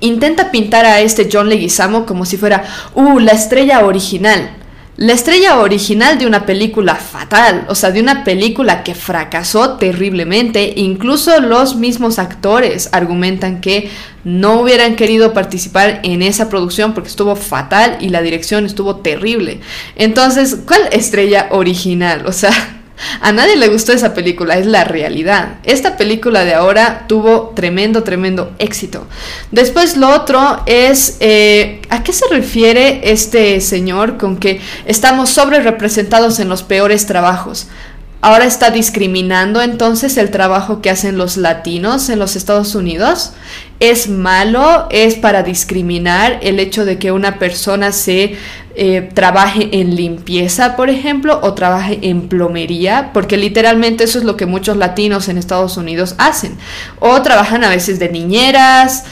intenta 0.00 0.50
pintar 0.50 0.84
a 0.84 1.00
este 1.00 1.28
John 1.32 1.48
Leguizamo 1.48 2.06
como 2.06 2.24
si 2.24 2.36
fuera, 2.36 2.64
uh, 2.94 3.18
la 3.18 3.32
estrella 3.32 3.84
original. 3.84 4.58
La 4.96 5.12
estrella 5.12 5.58
original 5.58 6.18
de 6.18 6.26
una 6.26 6.46
película 6.46 6.94
fatal, 6.94 7.64
o 7.68 7.74
sea, 7.74 7.90
de 7.90 8.00
una 8.00 8.22
película 8.22 8.84
que 8.84 8.94
fracasó 8.94 9.72
terriblemente, 9.72 10.72
incluso 10.76 11.40
los 11.40 11.74
mismos 11.74 12.20
actores 12.20 12.90
argumentan 12.92 13.60
que 13.60 13.90
no 14.22 14.60
hubieran 14.60 14.94
querido 14.94 15.32
participar 15.32 15.98
en 16.04 16.22
esa 16.22 16.48
producción 16.48 16.94
porque 16.94 17.08
estuvo 17.08 17.34
fatal 17.34 17.98
y 18.00 18.10
la 18.10 18.22
dirección 18.22 18.66
estuvo 18.66 18.96
terrible. 18.96 19.58
Entonces, 19.96 20.58
¿cuál 20.64 20.82
estrella 20.92 21.48
original? 21.50 22.24
O 22.26 22.32
sea, 22.32 22.52
a 23.20 23.32
nadie 23.32 23.56
le 23.56 23.68
gustó 23.68 23.92
esa 23.92 24.14
película, 24.14 24.58
es 24.58 24.66
la 24.66 24.84
realidad. 24.84 25.56
Esta 25.64 25.96
película 25.96 26.44
de 26.44 26.54
ahora 26.54 27.04
tuvo 27.08 27.52
tremendo, 27.54 28.02
tremendo 28.02 28.52
éxito. 28.58 29.06
Después 29.50 29.96
lo 29.96 30.10
otro 30.10 30.62
es, 30.66 31.16
eh, 31.20 31.82
¿a 31.90 32.02
qué 32.02 32.12
se 32.12 32.26
refiere 32.28 33.00
este 33.10 33.60
señor 33.60 34.16
con 34.16 34.36
que 34.36 34.60
estamos 34.86 35.30
sobre 35.30 35.60
representados 35.60 36.38
en 36.38 36.48
los 36.48 36.62
peores 36.62 37.06
trabajos? 37.06 37.66
Ahora 38.24 38.46
está 38.46 38.70
discriminando 38.70 39.60
entonces 39.60 40.16
el 40.16 40.30
trabajo 40.30 40.80
que 40.80 40.88
hacen 40.88 41.18
los 41.18 41.36
latinos 41.36 42.08
en 42.08 42.18
los 42.18 42.36
Estados 42.36 42.74
Unidos. 42.74 43.34
Es 43.80 44.08
malo, 44.08 44.86
es 44.90 45.16
para 45.16 45.42
discriminar 45.42 46.38
el 46.40 46.58
hecho 46.58 46.86
de 46.86 46.98
que 46.98 47.12
una 47.12 47.38
persona 47.38 47.92
se 47.92 48.38
eh, 48.76 49.10
trabaje 49.12 49.68
en 49.78 49.94
limpieza, 49.94 50.74
por 50.74 50.88
ejemplo, 50.88 51.38
o 51.42 51.52
trabaje 51.52 51.98
en 52.00 52.28
plomería, 52.28 53.10
porque 53.12 53.36
literalmente 53.36 54.04
eso 54.04 54.18
es 54.18 54.24
lo 54.24 54.38
que 54.38 54.46
muchos 54.46 54.78
latinos 54.78 55.28
en 55.28 55.36
Estados 55.36 55.76
Unidos 55.76 56.14
hacen. 56.16 56.56
O 57.00 57.20
trabajan 57.20 57.62
a 57.62 57.68
veces 57.68 57.98
de 57.98 58.08
niñeras, 58.08 59.04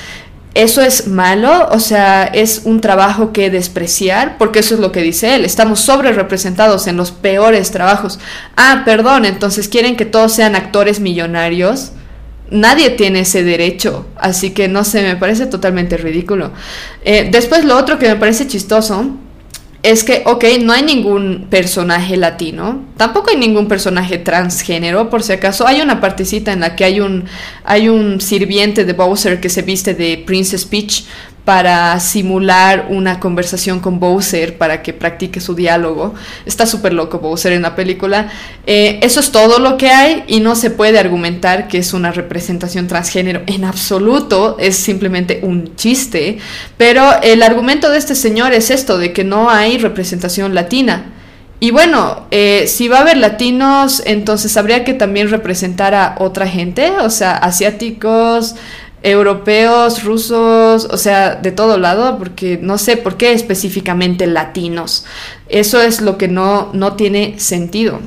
eso 0.54 0.82
es 0.82 1.06
malo, 1.06 1.68
o 1.70 1.80
sea, 1.80 2.24
es 2.24 2.62
un 2.64 2.80
trabajo 2.80 3.32
que 3.32 3.48
despreciar, 3.48 4.36
porque 4.36 4.58
eso 4.58 4.74
es 4.74 4.80
lo 4.80 4.92
que 4.92 5.00
dice 5.00 5.34
él, 5.34 5.44
estamos 5.44 5.80
sobre 5.80 6.12
representados 6.12 6.86
en 6.86 6.96
los 6.96 7.10
peores 7.10 7.70
trabajos. 7.70 8.18
Ah, 8.56 8.82
perdón, 8.84 9.24
entonces 9.24 9.68
quieren 9.68 9.96
que 9.96 10.04
todos 10.04 10.32
sean 10.32 10.54
actores 10.54 11.00
millonarios. 11.00 11.92
Nadie 12.50 12.90
tiene 12.90 13.20
ese 13.20 13.42
derecho, 13.42 14.06
así 14.16 14.50
que 14.50 14.68
no 14.68 14.84
sé, 14.84 15.02
me 15.02 15.16
parece 15.16 15.46
totalmente 15.46 15.96
ridículo. 15.96 16.52
Eh, 17.02 17.28
después 17.32 17.64
lo 17.64 17.78
otro 17.78 17.98
que 17.98 18.08
me 18.08 18.16
parece 18.16 18.46
chistoso 18.46 19.06
es 19.82 20.04
que, 20.04 20.22
ok, 20.26 20.44
no 20.62 20.72
hay 20.72 20.82
ningún 20.82 21.46
personaje 21.50 22.16
latino, 22.16 22.84
tampoco 22.96 23.30
hay 23.30 23.36
ningún 23.36 23.66
personaje 23.66 24.16
transgénero, 24.18 25.10
por 25.10 25.24
si 25.24 25.32
acaso. 25.32 25.66
Hay 25.66 25.80
una 25.80 26.00
partecita 26.00 26.52
en 26.52 26.60
la 26.60 26.76
que 26.76 26.84
hay 26.84 27.00
un, 27.00 27.24
hay 27.64 27.88
un 27.88 28.20
sirviente 28.20 28.84
de 28.84 28.92
Bowser 28.92 29.40
que 29.40 29.48
se 29.48 29.62
viste 29.62 29.94
de 29.94 30.22
Princess 30.24 30.64
Peach, 30.64 31.04
para 31.44 31.98
simular 31.98 32.86
una 32.90 33.18
conversación 33.18 33.80
con 33.80 33.98
Bowser 33.98 34.58
para 34.58 34.80
que 34.82 34.92
practique 34.92 35.40
su 35.40 35.54
diálogo. 35.54 36.14
Está 36.46 36.66
súper 36.66 36.92
loco 36.92 37.18
Bowser 37.18 37.52
en 37.52 37.62
la 37.62 37.74
película. 37.74 38.30
Eh, 38.66 39.00
eso 39.02 39.18
es 39.18 39.32
todo 39.32 39.58
lo 39.58 39.76
que 39.76 39.88
hay 39.88 40.24
y 40.28 40.38
no 40.38 40.54
se 40.54 40.70
puede 40.70 41.00
argumentar 41.00 41.66
que 41.66 41.78
es 41.78 41.94
una 41.94 42.12
representación 42.12 42.86
transgénero 42.86 43.42
en 43.46 43.64
absoluto, 43.64 44.56
es 44.60 44.76
simplemente 44.76 45.40
un 45.42 45.74
chiste. 45.74 46.38
Pero 46.76 47.20
el 47.22 47.42
argumento 47.42 47.90
de 47.90 47.98
este 47.98 48.14
señor 48.14 48.52
es 48.52 48.70
esto, 48.70 48.98
de 48.98 49.12
que 49.12 49.24
no 49.24 49.50
hay 49.50 49.78
representación 49.78 50.54
latina. 50.54 51.06
Y 51.62 51.70
bueno, 51.70 52.26
eh, 52.32 52.64
si 52.66 52.88
va 52.88 52.98
a 52.98 53.00
haber 53.02 53.18
latinos, 53.18 54.02
entonces 54.04 54.56
habría 54.56 54.82
que 54.82 54.94
también 54.94 55.30
representar 55.30 55.94
a 55.94 56.16
otra 56.18 56.48
gente, 56.48 56.90
o 56.90 57.08
sea, 57.08 57.36
asiáticos, 57.36 58.56
europeos, 59.02 60.04
rusos, 60.04 60.86
o 60.90 60.96
sea, 60.96 61.34
de 61.34 61.52
todo 61.52 61.78
lado, 61.78 62.18
porque 62.18 62.58
no 62.60 62.78
sé 62.78 62.96
por 62.96 63.16
qué 63.16 63.32
específicamente 63.32 64.26
latinos. 64.26 65.04
Eso 65.48 65.82
es 65.82 66.00
lo 66.00 66.18
que 66.18 66.28
no, 66.28 66.70
no 66.72 66.94
tiene 66.94 67.38
sentido. 67.38 68.00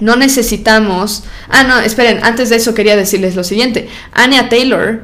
No 0.00 0.16
necesitamos... 0.16 1.24
Ah, 1.48 1.64
no, 1.64 1.78
esperen, 1.80 2.20
antes 2.22 2.50
de 2.50 2.56
eso 2.56 2.74
quería 2.74 2.96
decirles 2.96 3.36
lo 3.36 3.44
siguiente. 3.44 3.88
Anya 4.12 4.48
Taylor, 4.48 5.02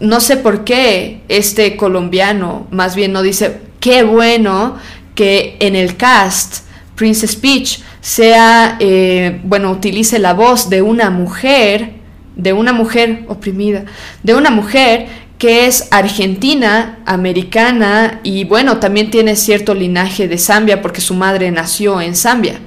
no 0.00 0.20
sé 0.20 0.36
por 0.36 0.64
qué 0.64 1.22
este 1.28 1.76
colombiano 1.76 2.66
más 2.70 2.96
bien 2.96 3.12
no 3.12 3.22
dice, 3.22 3.60
qué 3.78 4.02
bueno 4.02 4.76
que 5.14 5.56
en 5.60 5.76
el 5.76 5.96
cast 5.96 6.64
Princess 6.96 7.36
Peach 7.36 7.82
sea, 8.00 8.76
eh, 8.80 9.40
bueno, 9.44 9.70
utilice 9.70 10.18
la 10.18 10.34
voz 10.34 10.68
de 10.70 10.82
una 10.82 11.10
mujer 11.10 12.01
de 12.36 12.52
una 12.52 12.72
mujer 12.72 13.24
oprimida, 13.28 13.84
de 14.22 14.34
una 14.34 14.50
mujer 14.50 15.06
que 15.38 15.66
es 15.66 15.88
argentina, 15.90 17.00
americana 17.04 18.20
y 18.22 18.44
bueno, 18.44 18.78
también 18.78 19.10
tiene 19.10 19.34
cierto 19.34 19.74
linaje 19.74 20.28
de 20.28 20.38
Zambia 20.38 20.80
porque 20.80 21.00
su 21.00 21.14
madre 21.14 21.50
nació 21.50 22.00
en 22.00 22.14
Zambia. 22.14 22.60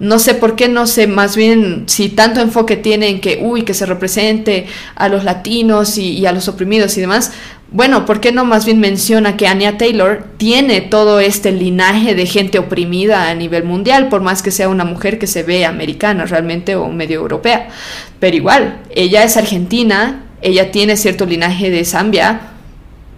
No 0.00 0.18
sé 0.18 0.34
por 0.34 0.56
qué, 0.56 0.66
no 0.66 0.86
sé, 0.86 1.06
más 1.06 1.36
bien 1.36 1.84
si 1.86 2.08
tanto 2.08 2.40
enfoque 2.40 2.78
tiene 2.78 3.08
en 3.08 3.20
que, 3.20 3.38
uy, 3.42 3.62
que 3.62 3.74
se 3.74 3.84
represente 3.84 4.64
a 4.94 5.10
los 5.10 5.24
latinos 5.24 5.98
y, 5.98 6.24
a 6.24 6.32
los 6.32 6.48
oprimidos 6.48 6.96
y 6.96 7.02
demás, 7.02 7.32
bueno, 7.70 8.06
¿por 8.06 8.18
qué 8.18 8.32
no 8.32 8.46
más 8.46 8.64
bien 8.64 8.80
menciona 8.80 9.36
que 9.36 9.46
Anya 9.46 9.76
Taylor 9.76 10.24
tiene 10.38 10.80
todo 10.80 11.20
este 11.20 11.52
linaje 11.52 12.14
de 12.14 12.24
gente 12.24 12.58
oprimida 12.58 13.28
a 13.28 13.34
nivel 13.34 13.64
mundial, 13.64 14.08
por 14.08 14.22
más 14.22 14.42
que 14.42 14.50
sea 14.50 14.70
una 14.70 14.86
mujer 14.86 15.18
que 15.18 15.26
se 15.26 15.42
ve 15.42 15.66
americana 15.66 16.24
realmente 16.24 16.76
o 16.76 16.88
medio 16.88 17.20
europea? 17.20 17.68
Pero 18.18 18.34
igual, 18.34 18.80
ella 18.94 19.22
es 19.22 19.36
argentina, 19.36 20.24
ella 20.40 20.72
tiene 20.72 20.96
cierto 20.96 21.26
linaje 21.26 21.68
de 21.68 21.84
Zambia, 21.84 22.40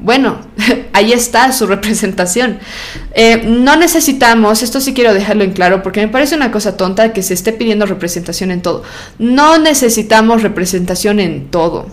bueno, 0.02 0.38
ahí 0.92 1.12
está 1.12 1.52
su 1.52 1.66
representación. 1.66 2.58
Eh, 3.14 3.42
no 3.46 3.76
necesitamos, 3.76 4.62
esto 4.62 4.80
sí 4.80 4.94
quiero 4.94 5.14
dejarlo 5.14 5.44
en 5.44 5.52
claro, 5.52 5.82
porque 5.82 6.00
me 6.00 6.08
parece 6.08 6.34
una 6.34 6.50
cosa 6.50 6.76
tonta 6.76 7.12
que 7.12 7.22
se 7.22 7.34
esté 7.34 7.52
pidiendo 7.52 7.86
representación 7.86 8.50
en 8.50 8.62
todo. 8.62 8.82
No 9.18 9.58
necesitamos 9.58 10.42
representación 10.42 11.20
en 11.20 11.48
todo. 11.50 11.86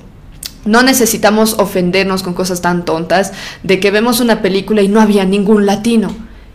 No 0.65 0.83
necesitamos 0.83 1.53
ofendernos 1.59 2.23
con 2.23 2.33
cosas 2.33 2.61
tan 2.61 2.83
tontas 2.83 3.31
de 3.63 3.79
que 3.79 3.91
vemos 3.91 4.19
una 4.19 4.41
película 4.41 4.81
y 4.81 4.87
no 4.87 4.99
había 4.99 5.23
ningún 5.25 5.65
latino. 5.65 6.09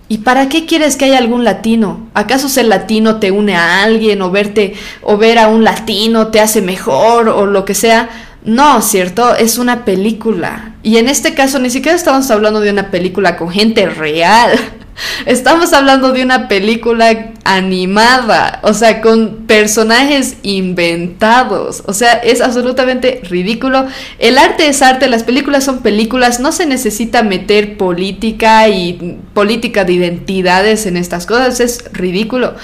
¿Y 0.09 0.19
para 0.19 0.51
qué 0.51 0.67
quieres 0.67 0.97
que 0.97 1.07
haya 1.07 1.19
algún 1.19 1.45
latino? 1.45 2.09
¿Acaso 2.13 2.49
ser 2.51 2.67
latino 2.67 3.21
te 3.21 3.31
une 3.31 3.57
a 3.57 3.83
alguien 3.83 4.21
o 4.21 4.31
verte 4.31 4.75
o 5.03 5.17
ver 5.17 5.39
a 5.39 5.49
un 5.49 5.65
latino 5.65 6.27
te 6.29 6.41
hace 6.41 6.61
mejor 6.61 7.31
o 7.31 7.47
lo 7.47 7.65
que 7.65 7.75
sea? 7.75 8.11
No, 8.45 8.83
¿cierto? 8.83 9.35
Es 9.35 9.57
una 9.57 9.85
película. 9.85 10.75
Y 10.83 10.99
en 10.99 11.09
este 11.09 11.35
caso 11.35 11.59
ni 11.59 11.71
siquiera 11.71 11.97
estamos 11.97 12.31
hablando 12.31 12.61
de 12.61 12.71
una 12.71 12.91
película 12.91 13.37
con 13.37 13.51
gente 13.51 13.87
real. 13.87 14.53
Estamos 15.27 15.73
hablando 15.73 16.13
de 16.13 16.23
una 16.23 16.47
película 16.47 17.33
animada, 17.45 18.61
o 18.63 18.73
sea, 18.73 19.03
con 19.03 19.45
personajes 19.47 20.37
inventados, 20.43 21.83
o 21.87 21.93
sea, 21.93 22.15
es 22.15 22.41
absolutamente 22.41 23.21
ridículo. 23.29 23.87
El 24.19 24.39
arte 24.39 24.67
es 24.67 24.81
arte, 24.81 25.09
las 25.09 25.25
películas 25.25 25.65
son 25.65 25.81
películas, 25.81 26.41
no 26.41 26.53
se 26.53 26.65
necesita 26.65 27.23
meter 27.23 27.77
política 27.77 28.69
y 28.69 29.19
política 29.35 29.85
de 29.85 29.93
identidades 29.93 30.87
en 30.87 30.97
estas 30.97 31.27
cosas, 31.27 31.61
es 31.61 31.85
ridículo. 31.93 32.55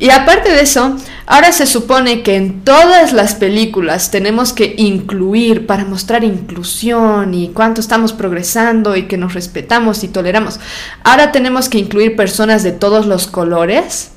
Y 0.00 0.10
aparte 0.10 0.50
de 0.50 0.62
eso, 0.62 0.96
ahora 1.26 1.52
se 1.52 1.66
supone 1.66 2.22
que 2.22 2.34
en 2.34 2.62
todas 2.64 3.12
las 3.12 3.36
películas 3.36 4.10
tenemos 4.10 4.52
que 4.52 4.74
incluir 4.76 5.66
para 5.66 5.84
mostrar 5.84 6.24
inclusión 6.24 7.34
y 7.34 7.50
cuánto 7.50 7.80
estamos 7.80 8.12
progresando 8.12 8.96
y 8.96 9.04
que 9.04 9.16
nos 9.16 9.34
respetamos 9.34 10.02
y 10.02 10.08
toleramos. 10.08 10.58
Ahora 11.04 11.30
tenemos 11.30 11.68
que 11.68 11.78
incluir 11.78 12.16
personas 12.16 12.64
de 12.64 12.72
todos 12.72 13.06
los 13.06 13.28
colores 13.28 14.10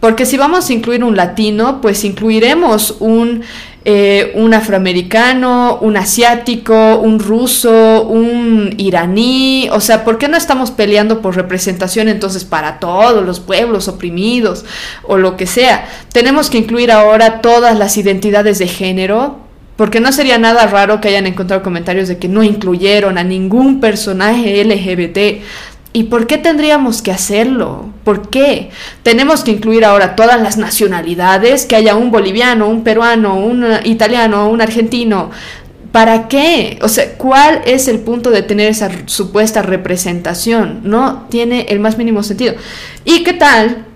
porque 0.00 0.24
si 0.24 0.38
vamos 0.38 0.68
a 0.68 0.72
incluir 0.72 1.04
un 1.04 1.14
latino, 1.14 1.82
pues 1.82 2.04
incluiremos 2.04 2.96
un, 3.00 3.42
eh, 3.84 4.32
un 4.34 4.54
afroamericano, 4.54 5.78
un 5.82 5.98
asiático, 5.98 6.96
un 6.96 7.18
ruso, 7.18 8.06
un 8.08 8.74
iraní. 8.78 9.68
O 9.72 9.80
sea, 9.80 10.02
¿por 10.02 10.16
qué 10.16 10.26
no 10.28 10.38
estamos 10.38 10.70
peleando 10.70 11.20
por 11.20 11.36
representación 11.36 12.08
entonces 12.08 12.44
para 12.44 12.80
todos 12.80 13.24
los 13.24 13.40
pueblos 13.40 13.88
oprimidos 13.88 14.64
o 15.02 15.18
lo 15.18 15.36
que 15.36 15.46
sea? 15.46 15.86
Tenemos 16.12 16.48
que 16.48 16.56
incluir 16.56 16.90
ahora 16.90 17.42
todas 17.42 17.78
las 17.78 17.98
identidades 17.98 18.58
de 18.58 18.68
género. 18.68 19.38
Porque 19.76 19.98
no 19.98 20.12
sería 20.12 20.36
nada 20.36 20.66
raro 20.66 21.00
que 21.00 21.08
hayan 21.08 21.26
encontrado 21.26 21.62
comentarios 21.62 22.06
de 22.06 22.18
que 22.18 22.28
no 22.28 22.42
incluyeron 22.42 23.16
a 23.16 23.24
ningún 23.24 23.80
personaje 23.80 24.62
LGBT. 24.62 25.42
¿Y 25.92 26.04
por 26.04 26.28
qué 26.28 26.38
tendríamos 26.38 27.02
que 27.02 27.10
hacerlo? 27.10 27.86
¿Por 28.04 28.30
qué? 28.30 28.70
Tenemos 29.02 29.42
que 29.42 29.50
incluir 29.50 29.84
ahora 29.84 30.14
todas 30.14 30.40
las 30.40 30.56
nacionalidades, 30.56 31.66
que 31.66 31.74
haya 31.74 31.96
un 31.96 32.12
boliviano, 32.12 32.68
un 32.68 32.84
peruano, 32.84 33.36
un 33.36 33.66
italiano, 33.84 34.48
un 34.48 34.60
argentino. 34.60 35.30
¿Para 35.90 36.28
qué? 36.28 36.78
O 36.82 36.88
sea, 36.88 37.14
¿cuál 37.18 37.62
es 37.66 37.88
el 37.88 37.98
punto 37.98 38.30
de 38.30 38.42
tener 38.42 38.70
esa 38.70 38.88
supuesta 39.06 39.62
representación? 39.62 40.82
No 40.84 41.26
tiene 41.28 41.66
el 41.68 41.80
más 41.80 41.98
mínimo 41.98 42.22
sentido. 42.22 42.54
¿Y 43.04 43.24
qué 43.24 43.32
tal 43.32 43.86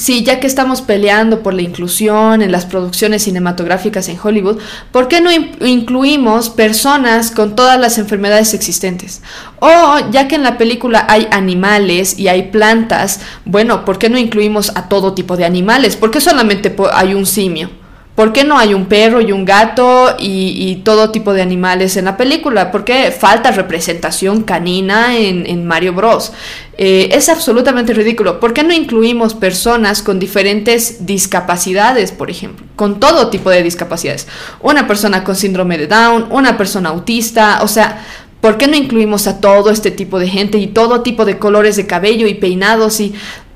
Sí, 0.00 0.24
ya 0.24 0.40
que 0.40 0.46
estamos 0.46 0.80
peleando 0.80 1.42
por 1.42 1.52
la 1.52 1.60
inclusión 1.60 2.40
en 2.40 2.50
las 2.50 2.64
producciones 2.64 3.24
cinematográficas 3.24 4.08
en 4.08 4.18
Hollywood, 4.18 4.56
¿por 4.92 5.08
qué 5.08 5.20
no 5.20 5.30
incluimos 5.30 6.48
personas 6.48 7.30
con 7.30 7.54
todas 7.54 7.78
las 7.78 7.98
enfermedades 7.98 8.54
existentes? 8.54 9.20
O 9.58 9.98
ya 10.10 10.26
que 10.26 10.36
en 10.36 10.42
la 10.42 10.56
película 10.56 11.04
hay 11.06 11.28
animales 11.30 12.18
y 12.18 12.28
hay 12.28 12.44
plantas, 12.44 13.20
bueno, 13.44 13.84
¿por 13.84 13.98
qué 13.98 14.08
no 14.08 14.16
incluimos 14.16 14.74
a 14.74 14.88
todo 14.88 15.12
tipo 15.12 15.36
de 15.36 15.44
animales? 15.44 15.96
¿Por 15.96 16.10
qué 16.10 16.22
solamente 16.22 16.74
hay 16.94 17.12
un 17.12 17.26
simio? 17.26 17.79
¿Por 18.20 18.34
qué 18.34 18.44
no 18.44 18.58
hay 18.58 18.74
un 18.74 18.84
perro 18.84 19.22
y 19.22 19.32
un 19.32 19.46
gato 19.46 20.14
y, 20.18 20.82
todo 20.84 21.10
tipo 21.10 21.32
de 21.32 21.40
animales 21.40 21.96
en 21.96 22.04
la 22.04 22.18
película? 22.18 22.70
¿Por 22.70 22.84
qué 22.84 23.10
falta 23.18 23.50
representación 23.50 24.42
canina 24.42 25.16
en, 25.16 25.64
Mario 25.64 25.94
Bros? 25.94 26.30
Eh, 26.76 27.08
es 27.12 27.30
absolutamente 27.30 27.94
ridículo. 27.94 28.38
¿Por 28.38 28.52
qué 28.52 28.62
no 28.62 28.74
incluimos 28.74 29.32
personas 29.32 30.02
con 30.02 30.18
diferentes 30.18 31.06
discapacidades, 31.06 32.12
por 32.12 32.30
ejemplo? 32.30 32.66
Con 32.76 33.00
todo 33.00 33.30
tipo 33.30 33.48
de 33.48 33.62
discapacidades. 33.62 34.26
Una 34.60 34.86
persona 34.86 35.24
con 35.24 35.34
síndrome 35.34 35.78
de 35.78 35.86
Down, 35.86 36.26
una 36.30 36.58
persona 36.58 36.90
autista, 36.90 37.60
o 37.62 37.68
sea, 37.68 38.04
¿Por 38.40 38.56
qué 38.56 38.66
no 38.68 38.74
incluimos 38.74 39.26
a 39.26 39.38
todo 39.38 39.70
este 39.70 39.90
tipo 39.90 40.18
de 40.18 40.26
gente 40.26 40.56
y 40.56 40.68
todo 40.68 41.02
tipo 41.02 41.26
de 41.26 41.38
colores 41.38 41.76
de 41.76 41.86
cabello 41.86 42.26
y 42.26 42.32
peinados 42.32 42.98
y 43.00 43.12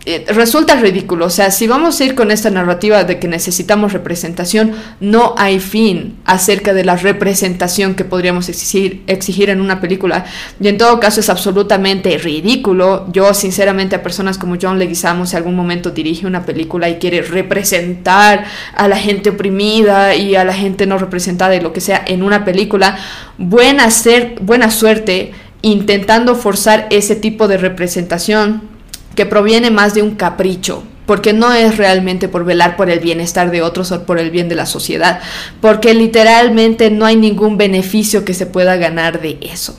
eh, 0.06 0.26
resulta 0.28 0.76
ridículo. 0.76 1.26
O 1.26 1.30
sea, 1.30 1.50
si 1.50 1.66
vamos 1.66 1.98
a 1.98 2.04
ir 2.04 2.14
con 2.14 2.30
esta 2.30 2.50
narrativa 2.50 3.04
de 3.04 3.18
que 3.18 3.26
necesitamos 3.26 3.94
representación, 3.94 4.72
no 5.00 5.34
hay 5.38 5.60
fin 5.60 6.16
acerca 6.26 6.74
de 6.74 6.84
la 6.84 6.96
representación 6.96 7.94
que 7.94 8.04
podríamos 8.04 8.50
exigir, 8.50 9.02
exigir 9.06 9.48
en 9.48 9.62
una 9.62 9.80
película. 9.80 10.26
Y 10.60 10.68
en 10.68 10.76
todo 10.76 11.00
caso 11.00 11.20
es 11.20 11.30
absolutamente 11.30 12.18
ridículo. 12.18 13.06
Yo, 13.12 13.32
sinceramente, 13.32 13.96
a 13.96 14.02
personas 14.02 14.36
como 14.36 14.56
John 14.60 14.78
Leguizamo, 14.78 15.24
si 15.24 15.36
algún 15.36 15.56
momento 15.56 15.90
dirige 15.90 16.26
una 16.26 16.44
película 16.44 16.90
y 16.90 16.96
quiere 16.96 17.22
representar 17.22 18.44
a 18.76 18.88
la 18.88 18.98
gente 18.98 19.30
oprimida 19.30 20.14
y 20.14 20.34
a 20.36 20.44
la 20.44 20.52
gente 20.52 20.86
no 20.86 20.98
representada 20.98 21.56
y 21.56 21.62
lo 21.62 21.72
que 21.72 21.80
sea 21.80 22.04
en 22.06 22.22
una 22.22 22.44
película, 22.44 22.98
buena, 23.38 23.90
ser, 23.90 24.36
buena 24.42 24.70
suerte 24.70 25.32
intentando 25.62 26.34
forzar 26.34 26.88
ese 26.90 27.16
tipo 27.16 27.48
de 27.48 27.56
representación 27.56 28.73
que 29.14 29.26
proviene 29.26 29.70
más 29.70 29.94
de 29.94 30.02
un 30.02 30.14
capricho, 30.14 30.82
porque 31.06 31.32
no 31.32 31.52
es 31.52 31.76
realmente 31.76 32.28
por 32.28 32.44
velar 32.44 32.76
por 32.76 32.90
el 32.90 33.00
bienestar 33.00 33.50
de 33.50 33.62
otros 33.62 33.92
o 33.92 34.04
por 34.04 34.18
el 34.18 34.30
bien 34.30 34.48
de 34.48 34.54
la 34.54 34.66
sociedad, 34.66 35.20
porque 35.60 35.94
literalmente 35.94 36.90
no 36.90 37.06
hay 37.06 37.16
ningún 37.16 37.56
beneficio 37.56 38.24
que 38.24 38.34
se 38.34 38.46
pueda 38.46 38.76
ganar 38.76 39.20
de 39.20 39.38
eso. 39.42 39.78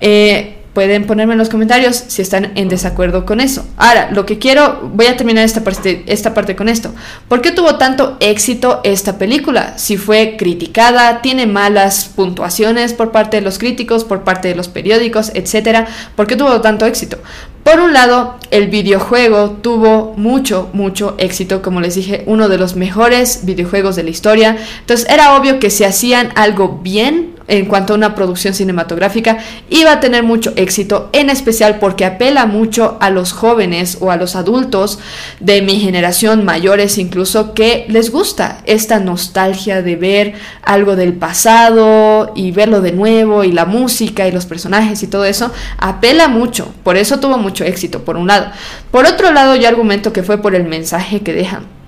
Eh, 0.00 0.63
pueden 0.74 1.06
ponerme 1.06 1.32
en 1.32 1.38
los 1.38 1.48
comentarios 1.48 2.04
si 2.08 2.20
están 2.20 2.52
en 2.56 2.68
desacuerdo 2.68 3.24
con 3.24 3.40
eso. 3.40 3.64
Ahora, 3.76 4.10
lo 4.10 4.26
que 4.26 4.38
quiero, 4.38 4.90
voy 4.92 5.06
a 5.06 5.16
terminar 5.16 5.44
esta 5.44 5.62
parte, 5.62 6.02
esta 6.06 6.34
parte 6.34 6.56
con 6.56 6.68
esto. 6.68 6.92
¿Por 7.28 7.40
qué 7.40 7.52
tuvo 7.52 7.76
tanto 7.76 8.16
éxito 8.20 8.80
esta 8.84 9.16
película? 9.16 9.78
Si 9.78 9.96
fue 9.96 10.36
criticada, 10.36 11.22
tiene 11.22 11.46
malas 11.46 12.10
puntuaciones 12.14 12.92
por 12.92 13.12
parte 13.12 13.38
de 13.38 13.42
los 13.42 13.58
críticos, 13.58 14.04
por 14.04 14.24
parte 14.24 14.48
de 14.48 14.56
los 14.56 14.68
periódicos, 14.68 15.30
etcétera. 15.34 15.86
¿Por 16.16 16.26
qué 16.26 16.36
tuvo 16.36 16.60
tanto 16.60 16.86
éxito? 16.86 17.18
Por 17.62 17.80
un 17.80 17.94
lado, 17.94 18.36
el 18.50 18.68
videojuego 18.68 19.52
tuvo 19.62 20.12
mucho, 20.18 20.68
mucho 20.74 21.14
éxito, 21.16 21.62
como 21.62 21.80
les 21.80 21.94
dije, 21.94 22.22
uno 22.26 22.50
de 22.50 22.58
los 22.58 22.76
mejores 22.76 23.46
videojuegos 23.46 23.96
de 23.96 24.02
la 24.02 24.10
historia. 24.10 24.58
Entonces 24.80 25.08
era 25.08 25.34
obvio 25.34 25.58
que 25.60 25.70
si 25.70 25.84
hacían 25.84 26.30
algo 26.34 26.80
bien, 26.82 27.33
en 27.48 27.66
cuanto 27.66 27.92
a 27.92 27.96
una 27.96 28.14
producción 28.14 28.54
cinematográfica, 28.54 29.38
iba 29.70 29.92
a 29.92 30.00
tener 30.00 30.22
mucho 30.22 30.52
éxito, 30.56 31.10
en 31.12 31.30
especial 31.30 31.78
porque 31.78 32.04
apela 32.04 32.46
mucho 32.46 32.96
a 33.00 33.10
los 33.10 33.32
jóvenes 33.32 33.98
o 34.00 34.10
a 34.10 34.16
los 34.16 34.36
adultos 34.36 34.98
de 35.40 35.62
mi 35.62 35.80
generación, 35.80 36.44
mayores 36.44 36.98
incluso, 36.98 37.54
que 37.54 37.86
les 37.88 38.10
gusta 38.10 38.62
esta 38.64 39.00
nostalgia 39.00 39.82
de 39.82 39.96
ver 39.96 40.34
algo 40.62 40.96
del 40.96 41.12
pasado 41.14 42.32
y 42.34 42.50
verlo 42.50 42.80
de 42.80 42.92
nuevo 42.92 43.44
y 43.44 43.52
la 43.52 43.64
música 43.64 44.26
y 44.26 44.32
los 44.32 44.46
personajes 44.46 45.02
y 45.02 45.06
todo 45.06 45.24
eso, 45.24 45.52
apela 45.78 46.28
mucho, 46.28 46.72
por 46.82 46.96
eso 46.96 47.20
tuvo 47.20 47.38
mucho 47.38 47.64
éxito, 47.64 48.04
por 48.04 48.16
un 48.16 48.26
lado. 48.26 48.50
Por 48.90 49.06
otro 49.06 49.32
lado, 49.32 49.56
yo 49.56 49.68
argumento 49.68 50.12
que 50.12 50.22
fue 50.22 50.38
por 50.38 50.54
el 50.54 50.64
mensaje 50.64 51.20
que 51.20 51.32
dejan 51.32 51.83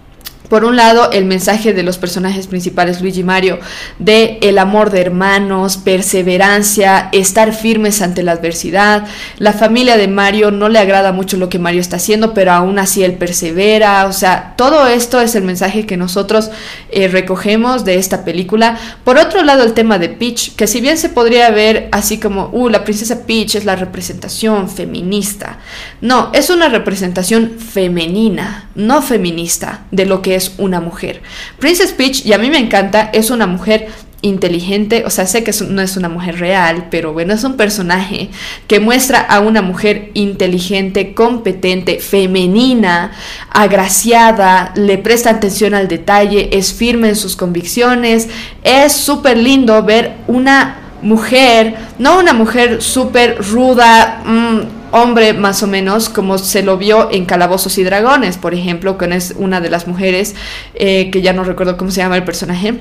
por 0.48 0.64
un 0.64 0.76
lado, 0.76 1.10
el 1.12 1.24
mensaje 1.24 1.72
de 1.72 1.82
los 1.82 1.98
personajes 1.98 2.46
principales, 2.46 3.00
Luigi 3.00 3.20
y 3.20 3.24
Mario, 3.24 3.58
de 3.98 4.38
el 4.42 4.58
amor 4.58 4.90
de 4.90 5.00
hermanos, 5.00 5.76
perseverancia, 5.76 7.08
estar 7.12 7.52
firmes 7.52 8.02
ante 8.02 8.22
la 8.22 8.32
adversidad. 8.32 9.06
La 9.38 9.52
familia 9.52 9.96
de 9.96 10.08
Mario 10.08 10.50
no 10.50 10.68
le 10.68 10.78
agrada 10.78 11.12
mucho 11.12 11.36
lo 11.36 11.48
que 11.48 11.58
Mario 11.58 11.80
está 11.80 11.96
haciendo, 11.96 12.34
pero 12.34 12.52
aún 12.52 12.78
así 12.78 13.02
él 13.02 13.14
persevera. 13.14 14.06
O 14.06 14.12
sea, 14.12 14.54
todo 14.56 14.86
esto 14.86 15.20
es 15.20 15.34
el 15.34 15.44
mensaje 15.44 15.86
que 15.86 15.96
nosotros 15.96 16.50
eh, 16.90 17.08
recogemos 17.08 17.84
de 17.84 17.96
esta 17.96 18.24
película. 18.24 18.78
Por 19.04 19.18
otro 19.18 19.42
lado, 19.42 19.64
el 19.64 19.72
tema 19.72 19.98
de 19.98 20.08
Peach, 20.08 20.54
que 20.54 20.66
si 20.66 20.80
bien 20.80 20.98
se 20.98 21.08
podría 21.08 21.50
ver 21.50 21.88
así 21.92 22.18
como, 22.18 22.50
uh, 22.52 22.68
la 22.68 22.84
princesa 22.84 23.26
Peach 23.26 23.56
es 23.56 23.64
la 23.64 23.76
representación 23.76 24.68
feminista. 24.68 25.58
No, 26.00 26.30
es 26.32 26.50
una 26.50 26.68
representación 26.68 27.56
femenina, 27.58 28.65
no 28.76 29.02
feminista, 29.02 29.86
de 29.90 30.06
lo 30.06 30.22
que 30.22 30.36
es 30.36 30.52
una 30.58 30.80
mujer. 30.80 31.22
Princess 31.58 31.92
Peach, 31.92 32.24
y 32.24 32.32
a 32.32 32.38
mí 32.38 32.50
me 32.50 32.58
encanta, 32.58 33.10
es 33.12 33.30
una 33.30 33.46
mujer 33.46 33.88
inteligente, 34.22 35.04
o 35.06 35.10
sea, 35.10 35.26
sé 35.26 35.44
que 35.44 35.52
no 35.68 35.82
es 35.82 35.96
una 35.96 36.08
mujer 36.08 36.38
real, 36.38 36.88
pero 36.90 37.12
bueno, 37.12 37.34
es 37.34 37.44
un 37.44 37.56
personaje 37.56 38.30
que 38.66 38.80
muestra 38.80 39.20
a 39.20 39.40
una 39.40 39.62
mujer 39.62 40.10
inteligente, 40.14 41.14
competente, 41.14 41.98
femenina, 42.00 43.12
agraciada, 43.50 44.72
le 44.74 44.98
presta 44.98 45.30
atención 45.30 45.74
al 45.74 45.88
detalle, 45.88 46.56
es 46.56 46.72
firme 46.72 47.10
en 47.10 47.16
sus 47.16 47.36
convicciones, 47.36 48.28
es 48.64 48.92
súper 48.92 49.36
lindo 49.36 49.82
ver 49.82 50.14
una 50.26 50.78
mujer, 51.02 51.74
no 51.98 52.18
una 52.18 52.32
mujer 52.32 52.82
súper 52.82 53.38
ruda, 53.52 54.22
mm, 54.24 54.75
hombre 54.90 55.32
más 55.32 55.62
o 55.62 55.66
menos 55.66 56.08
como 56.08 56.38
se 56.38 56.62
lo 56.62 56.78
vio 56.78 57.10
en 57.10 57.26
Calabozos 57.26 57.78
y 57.78 57.84
Dragones, 57.84 58.36
por 58.38 58.54
ejemplo, 58.54 58.98
que 58.98 59.06
es 59.14 59.34
una 59.36 59.60
de 59.60 59.70
las 59.70 59.86
mujeres, 59.86 60.34
eh, 60.74 61.10
que 61.10 61.22
ya 61.22 61.32
no 61.32 61.44
recuerdo 61.44 61.76
cómo 61.76 61.90
se 61.90 61.98
llama 61.98 62.16
el 62.16 62.24
personaje, 62.24 62.80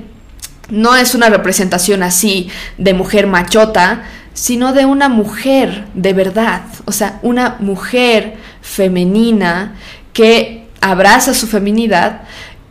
no 0.69 0.95
es 0.95 1.15
una 1.15 1.29
representación 1.29 2.03
así 2.03 2.49
de 2.77 2.93
mujer 2.93 3.27
machota, 3.27 4.03
sino 4.33 4.73
de 4.73 4.85
una 4.85 5.09
mujer 5.09 5.85
de 5.93 6.13
verdad, 6.13 6.61
o 6.85 6.91
sea, 6.91 7.19
una 7.21 7.57
mujer 7.59 8.35
femenina 8.61 9.75
que 10.11 10.65
abraza 10.81 11.33
su 11.33 11.47
feminidad, 11.47 12.21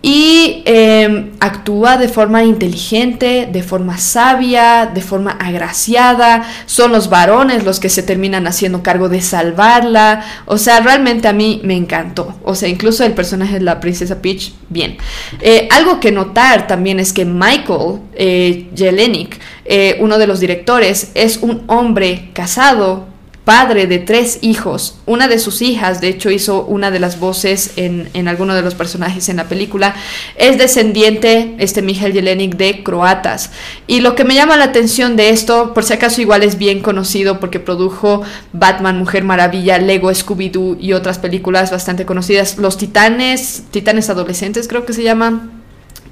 y 0.07 0.63
em, 0.67 1.31
actúa 1.41 1.97
de 1.97 2.09
forma 2.09 2.45
inteligente, 2.45 3.49
de 3.51 3.63
forma 3.63 3.97
sabia, 3.97 4.85
de 4.85 5.01
forma 5.01 5.31
agraciada. 5.31 6.47
Son 6.67 6.93
los 6.93 7.09
varones 7.09 7.65
los 7.65 7.81
que 7.81 7.89
se 7.89 8.03
terminan 8.03 8.47
haciendo 8.47 8.83
cargo 8.83 9.09
de 9.09 9.23
salvarla. 9.23 10.23
O 10.45 10.59
sea, 10.59 10.81
realmente 10.81 11.27
a 11.27 11.33
mí 11.33 11.63
me 11.65 11.75
encantó. 11.75 12.39
O 12.45 12.55
sea, 12.55 12.69
incluso 12.69 13.03
el 13.03 13.15
personaje 13.15 13.55
de 13.55 13.61
la 13.65 13.81
princesa 13.81 14.21
Peach, 14.21 14.53
bien. 14.69 14.99
Eh, 15.41 15.69
algo 15.73 16.01
que 16.01 16.13
notar 16.13 16.67
también 16.67 17.01
es 17.01 17.15
que 17.15 17.25
Michael 17.25 18.01
eh, 18.13 18.69
Jelenic, 18.77 19.41
eh, 19.65 19.97
uno 20.01 20.19
de 20.19 20.27
los 20.27 20.39
directores, 20.39 21.13
es 21.15 21.39
un 21.39 21.63
hombre 21.67 22.29
casado 22.35 23.14
padre 23.45 23.87
de 23.87 23.99
tres 23.99 24.39
hijos. 24.41 24.97
Una 25.07 25.29
de 25.29 25.39
sus 25.39 25.61
hijas, 25.61 26.01
de 26.01 26.09
hecho, 26.09 26.31
hizo 26.31 26.65
una 26.65 26.91
de 26.91 26.99
las 26.99 27.21
voces 27.21 27.73
en, 27.77 28.09
en 28.15 28.27
alguno 28.27 28.55
de 28.55 28.63
los 28.63 28.75
personajes 28.75 29.29
en 29.29 29.37
la 29.37 29.45
película. 29.45 29.95
Es 30.37 30.57
descendiente, 30.57 31.55
este 31.59 31.83
Miguel 31.83 32.13
Jelenic, 32.13 32.57
de 32.57 32.83
croatas. 32.83 33.51
Y 33.87 34.01
lo 34.01 34.15
que 34.15 34.25
me 34.25 34.35
llama 34.35 34.57
la 34.57 34.65
atención 34.65 35.17
de 35.17 35.29
esto, 35.29 35.75
por 35.75 35.85
si 35.85 35.93
acaso 35.93 36.23
igual 36.23 36.43
es 36.43 36.57
bien 36.57 36.81
conocido 36.81 37.39
porque 37.39 37.61
produjo 37.61 38.23
Batman, 38.53 38.99
Mujer 38.99 39.25
Maravilla, 39.25 39.79
Lego, 39.79 40.11
Scooby-Doo 40.11 40.79
y 40.81 40.95
otras 40.95 41.19
películas 41.19 41.71
bastante 41.71 42.07
conocidas. 42.07 42.57
Los 42.57 42.79
Titanes, 42.79 43.65
Titanes 43.71 44.09
Adolescentes 44.09 44.69
creo 44.69 44.87
que 44.87 44.95
se 44.95 45.03
llaman 45.03 45.63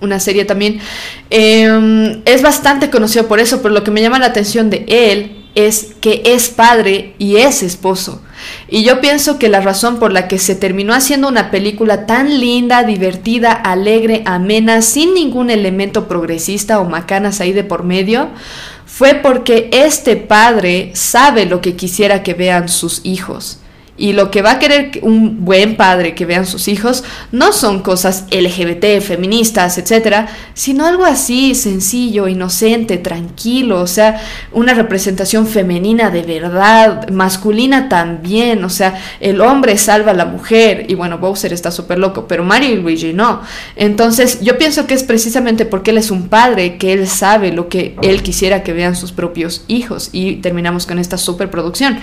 una 0.03 0.21
serie 0.21 0.45
también. 0.45 0.81
Em, 1.31 2.21
es 2.27 2.43
bastante 2.43 2.91
conocido 2.91 3.27
por 3.27 3.41
eso, 3.41 3.63
pero 3.63 3.73
lo 3.73 3.85
que 3.85 3.91
me 3.91 4.03
llama 4.03 4.19
la 4.19 4.27
atención 4.27 4.69
de 4.69 4.85
él 4.89 5.42
es 5.55 5.95
que 6.01 6.23
es 6.25 6.49
padre 6.49 7.15
y 7.19 7.37
es 7.37 7.63
esposo. 7.63 8.23
Y 8.69 8.83
yo 8.85 9.01
pienso 9.01 9.39
que 9.39 9.49
la 9.49 9.61
razón 9.61 9.99
por 9.99 10.13
la 10.13 10.29
que 10.29 10.39
se 10.39 10.55
terminó 10.55 10.95
haciendo 10.95 11.29
una 11.29 11.51
película 11.51 12.07
tan 12.07 12.41
linda, 12.41 12.83
divertida, 12.83 13.53
alegre, 13.53 14.23
amena, 14.25 14.83
sin 14.83 15.15
ningún 15.15 15.51
elemento 15.51 16.09
progresista 16.09 16.81
o 16.81 16.85
macanas 16.85 17.41
ahí 17.41 17.53
de 17.53 17.65
por 17.65 17.85
medio, 17.85 18.31
fue 18.87 19.15
porque 19.15 19.71
este 19.73 20.17
padre 20.17 20.91
sabe 20.95 21.47
lo 21.47 21.61
que 21.61 21.77
quisiera 21.77 22.23
que 22.23 22.35
vean 22.35 22.69
sus 22.69 23.01
hijos. 23.05 23.62
Y 24.03 24.15
lo 24.15 24.33
que 24.33 24.43
va 24.43 24.51
a 24.51 24.59
querer 24.59 24.99
un 25.03 25.45
buen 25.45 25.77
padre 25.77 26.17
que 26.17 26.27
vean 26.27 26.45
sus 26.45 26.67
hijos 26.67 27.05
no 27.31 27.53
son 27.53 27.83
cosas 27.83 28.25
LGBT, 28.33 29.01
feministas, 29.01 29.79
etcétera, 29.79 30.27
sino 30.55 30.87
algo 30.87 31.05
así 31.05 31.55
sencillo, 31.55 32.27
inocente, 32.27 32.99
tranquilo, 32.99 33.81
o 33.81 33.87
sea, 33.87 34.21
una 34.51 34.75
representación 34.75 35.47
femenina 35.47 36.11
de 36.11 36.23
verdad, 36.23 37.11
masculina 37.11 37.89
también, 37.89 38.65
o 38.65 38.71
sea, 38.71 39.01
el 39.21 39.41
hombre 39.41 39.79
salva 39.79 40.11
a 40.11 40.15
la 40.15 40.25
mujer 40.25 40.87
y 40.89 40.97
bueno, 40.97 41.19
Bowser 41.19 41.53
está 41.53 41.71
súper 41.71 42.01
loco, 42.01 42.27
pero 42.27 42.43
Mario 42.43 42.71
y 42.71 42.79
Luigi 42.79 43.13
no. 43.13 43.43
Entonces, 43.77 44.41
yo 44.41 44.59
pienso 44.59 44.89
que 44.89 44.95
es 44.95 45.05
precisamente 45.05 45.65
porque 45.65 45.93
él 45.93 45.99
es 45.99 46.11
un 46.11 46.29
padre 46.29 46.77
que 46.77 46.93
él 46.93 47.07
sabe 47.07 47.53
lo 47.53 47.69
que 47.69 47.95
él 48.03 48.25
quisiera 48.25 48.65
que 48.65 48.73
vean 48.73 48.97
sus 48.97 49.13
propios 49.13 49.63
hijos 49.69 50.09
y 50.11 50.39
terminamos 50.39 50.87
con 50.87 50.99
esta 50.99 51.19
superproducción. 51.19 52.01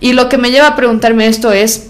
Y 0.00 0.14
lo 0.14 0.30
que 0.30 0.38
me 0.38 0.50
lleva 0.50 0.68
a 0.68 0.76
preguntarme 0.76 1.26
esto 1.26 1.41
es, 1.50 1.88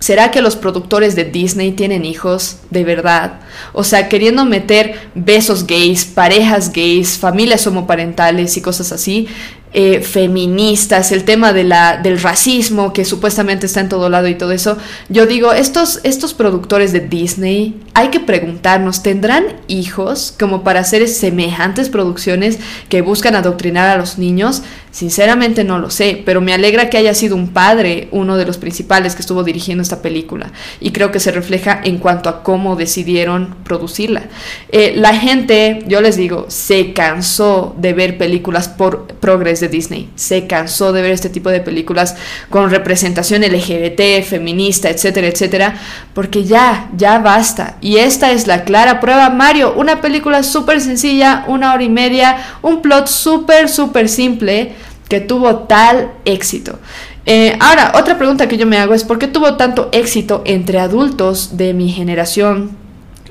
¿será 0.00 0.30
que 0.30 0.42
los 0.42 0.56
productores 0.56 1.16
de 1.16 1.24
Disney 1.24 1.72
tienen 1.72 2.04
hijos 2.04 2.58
de 2.70 2.84
verdad? 2.84 3.40
O 3.72 3.84
sea, 3.84 4.08
queriendo 4.08 4.44
meter 4.44 5.08
besos 5.14 5.66
gays, 5.66 6.04
parejas 6.04 6.72
gays, 6.72 7.16
familias 7.16 7.66
homoparentales 7.66 8.56
y 8.56 8.60
cosas 8.60 8.92
así, 8.92 9.28
eh, 9.74 10.02
feministas, 10.02 11.12
el 11.12 11.24
tema 11.24 11.54
de 11.54 11.64
la, 11.64 11.96
del 11.96 12.20
racismo 12.20 12.92
que 12.92 13.06
supuestamente 13.06 13.64
está 13.64 13.80
en 13.80 13.88
todo 13.88 14.10
lado 14.10 14.28
y 14.28 14.34
todo 14.34 14.52
eso, 14.52 14.76
yo 15.08 15.24
digo, 15.24 15.54
estos, 15.54 16.00
estos 16.02 16.34
productores 16.34 16.92
de 16.92 17.00
Disney, 17.00 17.80
hay 17.94 18.08
que 18.08 18.20
preguntarnos, 18.20 19.02
¿tendrán 19.02 19.44
hijos 19.68 20.34
como 20.38 20.62
para 20.62 20.80
hacer 20.80 21.08
semejantes 21.08 21.88
producciones 21.88 22.58
que 22.90 23.00
buscan 23.00 23.34
adoctrinar 23.34 23.88
a 23.88 23.96
los 23.96 24.18
niños? 24.18 24.62
Sinceramente 24.92 25.64
no 25.64 25.78
lo 25.78 25.88
sé, 25.88 26.22
pero 26.22 26.42
me 26.42 26.52
alegra 26.52 26.90
que 26.90 26.98
haya 26.98 27.14
sido 27.14 27.34
un 27.34 27.48
padre 27.48 28.08
uno 28.10 28.36
de 28.36 28.44
los 28.44 28.58
principales 28.58 29.14
que 29.14 29.22
estuvo 29.22 29.42
dirigiendo 29.42 29.80
esta 29.80 30.02
película 30.02 30.52
y 30.80 30.90
creo 30.90 31.10
que 31.10 31.18
se 31.18 31.32
refleja 31.32 31.80
en 31.82 31.96
cuanto 31.96 32.28
a 32.28 32.42
cómo 32.42 32.76
decidieron 32.76 33.56
producirla. 33.64 34.24
Eh, 34.70 34.92
la 34.94 35.14
gente, 35.14 35.82
yo 35.88 36.02
les 36.02 36.18
digo, 36.18 36.44
se 36.48 36.92
cansó 36.92 37.74
de 37.78 37.94
ver 37.94 38.18
películas 38.18 38.68
por 38.68 39.06
progres 39.06 39.60
de 39.60 39.68
Disney, 39.68 40.10
se 40.14 40.46
cansó 40.46 40.92
de 40.92 41.00
ver 41.00 41.12
este 41.12 41.30
tipo 41.30 41.48
de 41.48 41.60
películas 41.60 42.14
con 42.50 42.68
representación 42.68 43.40
LGBT, 43.40 44.22
feminista, 44.22 44.90
etcétera, 44.90 45.28
etcétera, 45.28 45.74
porque 46.12 46.44
ya, 46.44 46.90
ya 46.98 47.18
basta. 47.18 47.78
Y 47.80 47.96
esta 47.96 48.30
es 48.32 48.46
la 48.46 48.64
clara 48.64 49.00
prueba, 49.00 49.30
Mario, 49.30 49.72
una 49.74 50.02
película 50.02 50.42
súper 50.42 50.82
sencilla, 50.82 51.46
una 51.48 51.72
hora 51.72 51.82
y 51.82 51.88
media, 51.88 52.36
un 52.60 52.82
plot 52.82 53.06
súper, 53.06 53.70
súper 53.70 54.10
simple 54.10 54.81
que 55.12 55.20
tuvo 55.20 55.56
tal 55.68 56.14
éxito. 56.24 56.78
Eh, 57.26 57.54
ahora, 57.60 57.92
otra 57.96 58.16
pregunta 58.16 58.48
que 58.48 58.56
yo 58.56 58.64
me 58.64 58.78
hago 58.78 58.94
es, 58.94 59.04
¿por 59.04 59.18
qué 59.18 59.28
tuvo 59.28 59.56
tanto 59.56 59.90
éxito 59.92 60.40
entre 60.46 60.78
adultos 60.78 61.58
de 61.58 61.74
mi 61.74 61.90
generación? 61.90 62.81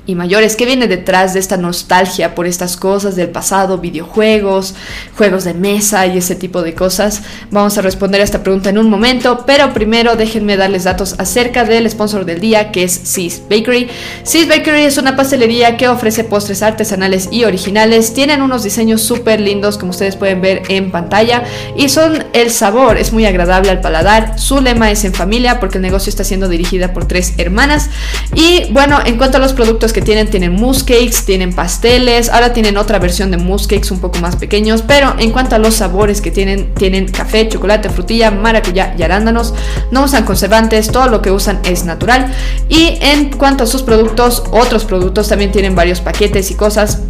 Y 0.04 0.14
mayores. 0.14 0.56
¿Qué 0.56 0.66
viene 0.66 0.88
detrás 0.88 1.34
de 1.34 1.40
esta 1.40 1.56
nostalgia 1.56 2.34
por 2.34 2.46
estas 2.46 2.76
cosas 2.76 3.14
del 3.14 3.30
pasado, 3.30 3.78
videojuegos, 3.78 4.74
juegos 5.16 5.44
de 5.44 5.54
mesa 5.54 6.06
y 6.06 6.18
ese 6.18 6.34
tipo 6.34 6.62
de 6.62 6.74
cosas? 6.74 7.22
Vamos 7.50 7.78
a 7.78 7.82
responder 7.82 8.20
a 8.20 8.24
esta 8.24 8.42
pregunta 8.42 8.70
en 8.70 8.78
un 8.78 8.90
momento, 8.90 9.44
pero 9.46 9.72
primero 9.72 10.16
déjenme 10.16 10.56
darles 10.56 10.84
datos 10.84 11.14
acerca 11.18 11.64
del 11.64 11.88
sponsor 11.88 12.24
del 12.24 12.40
día, 12.40 12.72
que 12.72 12.84
es 12.84 12.92
Sis 12.92 13.42
Bakery. 13.48 13.88
Sis 14.24 14.48
Bakery 14.48 14.82
es 14.82 14.98
una 14.98 15.14
pastelería 15.14 15.76
que 15.76 15.88
ofrece 15.88 16.24
postres 16.24 16.62
artesanales 16.62 17.28
y 17.30 17.44
originales. 17.44 18.12
Tienen 18.12 18.42
unos 18.42 18.64
diseños 18.64 19.02
súper 19.02 19.40
lindos, 19.40 19.78
como 19.78 19.90
ustedes 19.90 20.16
pueden 20.16 20.40
ver 20.40 20.62
en 20.68 20.90
pantalla, 20.90 21.44
y 21.76 21.88
son 21.88 22.24
el 22.32 22.50
sabor, 22.50 22.96
es 22.96 23.12
muy 23.12 23.24
agradable 23.26 23.70
al 23.70 23.80
paladar. 23.80 24.38
Su 24.38 24.60
lema 24.60 24.90
es 24.90 25.04
en 25.04 25.14
familia, 25.14 25.60
porque 25.60 25.78
el 25.78 25.82
negocio 25.82 26.10
está 26.10 26.24
siendo 26.24 26.48
dirigida 26.48 26.92
por 26.92 27.06
tres 27.06 27.34
hermanas. 27.38 27.90
Y 28.34 28.64
bueno, 28.72 28.98
en 29.04 29.16
cuanto 29.16 29.36
a 29.36 29.40
los 29.40 29.52
productos 29.52 29.91
que 29.92 30.02
tienen, 30.02 30.30
tienen 30.30 30.52
mousse 30.52 30.84
cakes, 30.84 31.24
tienen 31.24 31.52
pasteles, 31.52 32.28
ahora 32.28 32.52
tienen 32.52 32.76
otra 32.76 32.98
versión 32.98 33.30
de 33.30 33.36
mousse 33.36 33.66
cakes 33.66 33.92
un 33.92 34.00
poco 34.00 34.18
más 34.18 34.36
pequeños, 34.36 34.82
pero 34.82 35.14
en 35.18 35.30
cuanto 35.30 35.56
a 35.56 35.58
los 35.58 35.74
sabores 35.74 36.20
que 36.20 36.30
tienen, 36.30 36.74
tienen 36.74 37.08
café, 37.08 37.48
chocolate, 37.48 37.88
frutilla, 37.90 38.30
maracuyá 38.30 38.94
y 38.98 39.02
arándanos, 39.02 39.54
no 39.90 40.04
usan 40.04 40.24
conservantes, 40.24 40.88
todo 40.88 41.08
lo 41.08 41.22
que 41.22 41.30
usan 41.30 41.60
es 41.64 41.84
natural. 41.84 42.32
Y 42.68 42.98
en 43.00 43.30
cuanto 43.30 43.64
a 43.64 43.66
sus 43.66 43.82
productos, 43.82 44.42
otros 44.50 44.84
productos 44.84 45.28
también 45.28 45.52
tienen 45.52 45.74
varios 45.74 46.00
paquetes 46.00 46.50
y 46.50 46.54
cosas 46.54 47.02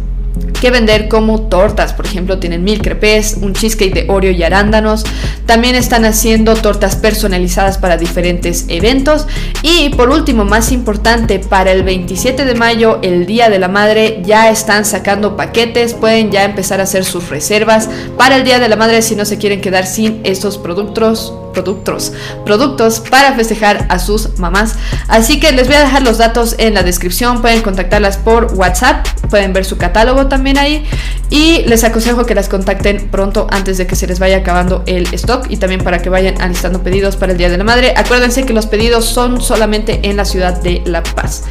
que 0.59 0.71
vender 0.71 1.09
como 1.09 1.41
tortas. 1.41 1.93
Por 1.93 2.05
ejemplo, 2.05 2.39
tienen 2.39 2.63
mil 2.63 2.81
crepes, 2.81 3.37
un 3.41 3.53
cheesecake 3.53 3.93
de 3.93 4.05
Oreo 4.09 4.31
y 4.31 4.43
arándanos. 4.43 5.03
También 5.45 5.75
están 5.75 6.05
haciendo 6.05 6.55
tortas 6.55 6.95
personalizadas 6.95 7.77
para 7.77 7.97
diferentes 7.97 8.65
eventos. 8.69 9.27
Y 9.61 9.89
por 9.89 10.09
último, 10.09 10.45
más 10.45 10.71
importante, 10.71 11.39
para 11.39 11.71
el 11.71 11.83
27 11.83 12.45
de 12.45 12.55
mayo, 12.55 12.99
el 13.01 13.25
Día 13.25 13.49
de 13.49 13.59
la 13.59 13.67
Madre, 13.67 14.21
ya 14.23 14.49
están 14.49 14.85
sacando 14.85 15.35
paquetes. 15.35 15.93
Pueden 15.93 16.31
ya 16.31 16.45
empezar 16.45 16.79
a 16.79 16.83
hacer 16.83 17.03
sus 17.03 17.29
reservas 17.29 17.89
para 18.17 18.37
el 18.37 18.43
Día 18.43 18.59
de 18.59 18.69
la 18.69 18.77
Madre 18.77 19.01
si 19.01 19.15
no 19.15 19.25
se 19.25 19.37
quieren 19.37 19.59
quedar 19.59 19.85
sin 19.85 20.21
estos 20.23 20.57
productos 20.57 21.33
productos, 21.53 22.11
productos 22.45 22.99
para 22.99 23.33
festejar 23.33 23.85
a 23.89 23.99
sus 23.99 24.37
mamás. 24.39 24.75
Así 25.07 25.39
que 25.39 25.51
les 25.51 25.67
voy 25.67 25.77
a 25.77 25.81
dejar 25.81 26.01
los 26.01 26.17
datos 26.17 26.55
en 26.57 26.73
la 26.73 26.83
descripción, 26.83 27.41
pueden 27.41 27.61
contactarlas 27.61 28.17
por 28.17 28.53
WhatsApp, 28.55 29.07
pueden 29.29 29.53
ver 29.53 29.63
su 29.65 29.77
catálogo 29.77 30.27
también 30.27 30.57
ahí 30.57 30.85
y 31.29 31.63
les 31.65 31.83
aconsejo 31.83 32.25
que 32.25 32.35
las 32.35 32.49
contacten 32.49 33.09
pronto 33.09 33.47
antes 33.49 33.77
de 33.77 33.87
que 33.87 33.95
se 33.95 34.07
les 34.07 34.19
vaya 34.19 34.37
acabando 34.37 34.83
el 34.85 35.11
stock 35.13 35.45
y 35.49 35.57
también 35.57 35.83
para 35.83 35.99
que 35.99 36.09
vayan 36.09 36.41
alistando 36.41 36.83
pedidos 36.83 37.15
para 37.15 37.31
el 37.31 37.37
Día 37.37 37.49
de 37.49 37.57
la 37.57 37.63
Madre. 37.63 37.93
Acuérdense 37.95 38.45
que 38.45 38.53
los 38.53 38.67
pedidos 38.67 39.05
son 39.05 39.41
solamente 39.41 40.01
en 40.03 40.17
la 40.17 40.25
ciudad 40.25 40.61
de 40.61 40.81
La 40.85 41.01
Paz. 41.03 41.43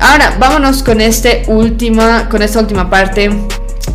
Ahora, 0.00 0.36
vámonos 0.38 0.82
con 0.82 1.00
este 1.00 1.42
última 1.48 2.28
con 2.28 2.42
esta 2.42 2.60
última 2.60 2.88
parte 2.88 3.30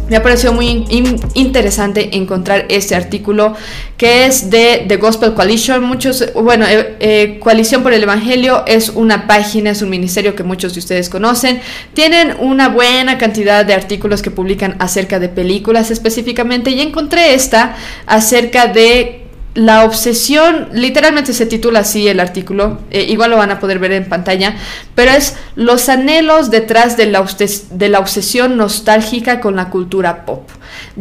me 0.10 0.18
ha 0.18 0.24
parecido 0.24 0.54
muy 0.54 0.86
interesante 1.34 2.16
encontrar 2.18 2.66
este 2.70 2.94
artículo 2.94 3.56
que 3.98 4.26
es 4.26 4.50
de 4.50 4.86
The 4.88 4.98
Gospel 4.98 5.34
Coalition. 5.34 5.84
Muchos, 5.84 6.34
bueno, 6.36 6.66
eh, 6.68 6.98
eh, 7.00 7.40
Coalición 7.40 7.84
por 7.84 7.94
el 7.94 8.04
Evangelio 8.04 8.64
es 8.68 8.90
una 8.90 9.28
página, 9.28 9.72
es 9.72 9.82
un 9.82 9.90
ministerio 9.90 10.36
que 10.36 10.44
muchos 10.44 10.74
de 10.74 10.80
ustedes 10.80 11.10
conocen. 11.10 11.62
Tienen 11.94 12.36
una 12.40 12.70
buena 12.70 13.18
cantidad 13.18 13.66
de 13.66 13.74
artículos 13.74 14.22
que 14.22 14.30
publican 14.30 14.76
acerca 14.80 15.20
de 15.20 15.30
películas 15.30 15.90
específicamente 15.90 16.72
y 16.72 16.82
encontré 16.82 17.34
esta 17.34 17.76
acerca 18.06 18.68
de 18.68 19.23
la 19.56 19.84
obsesión, 19.84 20.70
literalmente 20.74 21.34
se 21.34 21.46
titula 21.46 21.82
así 21.82 22.08
el 22.08 22.20
artículo, 22.20 22.80
eh, 22.90 23.04
igual 23.04 23.32
lo 23.32 23.38
van 23.38 23.52
a 23.52 23.60
poder 23.60 23.78
ver 23.78 23.92
en 23.92 24.10
pantalla, 24.10 24.56
pero 24.96 25.12
es 25.12 25.36
los 25.56 25.90
anhelos 25.90 26.50
detrás 26.50 26.98
de 26.98 27.06
la, 27.06 27.26
de 27.72 27.90
la 27.90 28.00
obsesión 28.00 28.58
nostálgica 28.58 29.40
con 29.40 29.56
la 29.56 29.70
cultura 29.70 30.26
pop. 30.26 30.50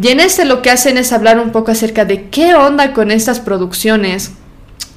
Y 0.00 0.08
en 0.08 0.20
este 0.20 0.44
lo 0.44 0.60
que 0.60 0.70
hacen 0.70 0.98
es 0.98 1.12
hablar 1.12 1.38
un 1.38 1.50
poco 1.50 1.70
acerca 1.70 2.04
de 2.04 2.28
qué 2.28 2.54
onda 2.54 2.92
con 2.92 3.10
estas 3.10 3.40
producciones 3.40 4.32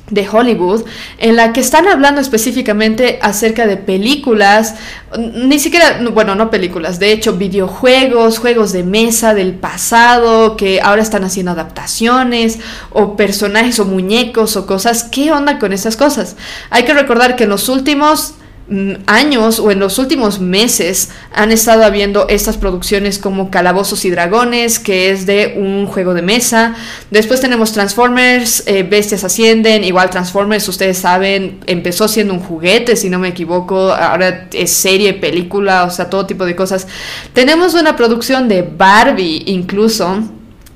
de 0.09 0.27
Hollywood, 0.27 0.85
en 1.17 1.35
la 1.35 1.51
que 1.51 1.61
están 1.61 1.87
hablando 1.87 2.21
específicamente 2.21 3.17
acerca 3.21 3.65
de 3.65 3.77
películas, 3.77 4.75
ni 5.17 5.57
siquiera, 5.57 5.99
bueno, 6.13 6.35
no 6.35 6.51
películas, 6.51 6.99
de 6.99 7.11
hecho 7.11 7.33
videojuegos, 7.33 8.37
juegos 8.37 8.71
de 8.71 8.83
mesa 8.83 9.33
del 9.33 9.53
pasado, 9.53 10.57
que 10.57 10.79
ahora 10.81 11.01
están 11.01 11.23
haciendo 11.23 11.51
adaptaciones, 11.51 12.59
o 12.91 13.15
personajes 13.15 13.79
o 13.79 13.85
muñecos 13.85 14.55
o 14.57 14.67
cosas. 14.67 15.03
¿Qué 15.03 15.31
onda 15.31 15.57
con 15.57 15.73
esas 15.73 15.97
cosas? 15.97 16.35
Hay 16.69 16.83
que 16.83 16.93
recordar 16.93 17.35
que 17.35 17.45
en 17.45 17.49
los 17.49 17.67
últimos 17.69 18.35
años 19.05 19.59
o 19.59 19.69
en 19.69 19.79
los 19.79 19.99
últimos 19.99 20.39
meses 20.39 21.09
han 21.31 21.51
estado 21.51 21.83
habiendo 21.83 22.27
estas 22.29 22.57
producciones 22.57 23.19
como 23.19 23.51
Calabozos 23.51 24.05
y 24.05 24.09
Dragones, 24.09 24.79
que 24.79 25.11
es 25.11 25.27
de 25.27 25.53
un 25.57 25.85
juego 25.85 26.15
de 26.15 26.23
mesa. 26.23 26.73
Después 27.11 27.39
tenemos 27.39 27.73
Transformers, 27.73 28.63
eh, 28.65 28.81
Bestias 28.81 29.23
Ascienden, 29.23 29.83
igual 29.83 30.09
Transformers, 30.09 30.67
ustedes 30.67 30.97
saben, 30.97 31.59
empezó 31.67 32.07
siendo 32.07 32.33
un 32.33 32.39
juguete, 32.39 32.95
si 32.95 33.09
no 33.09 33.19
me 33.19 33.27
equivoco, 33.27 33.91
ahora 33.93 34.47
es 34.51 34.71
serie, 34.71 35.13
película, 35.13 35.83
o 35.83 35.91
sea, 35.91 36.09
todo 36.09 36.25
tipo 36.25 36.45
de 36.45 36.55
cosas. 36.55 36.87
Tenemos 37.33 37.75
una 37.75 37.95
producción 37.95 38.47
de 38.47 38.63
Barbie 38.63 39.43
incluso 39.45 40.23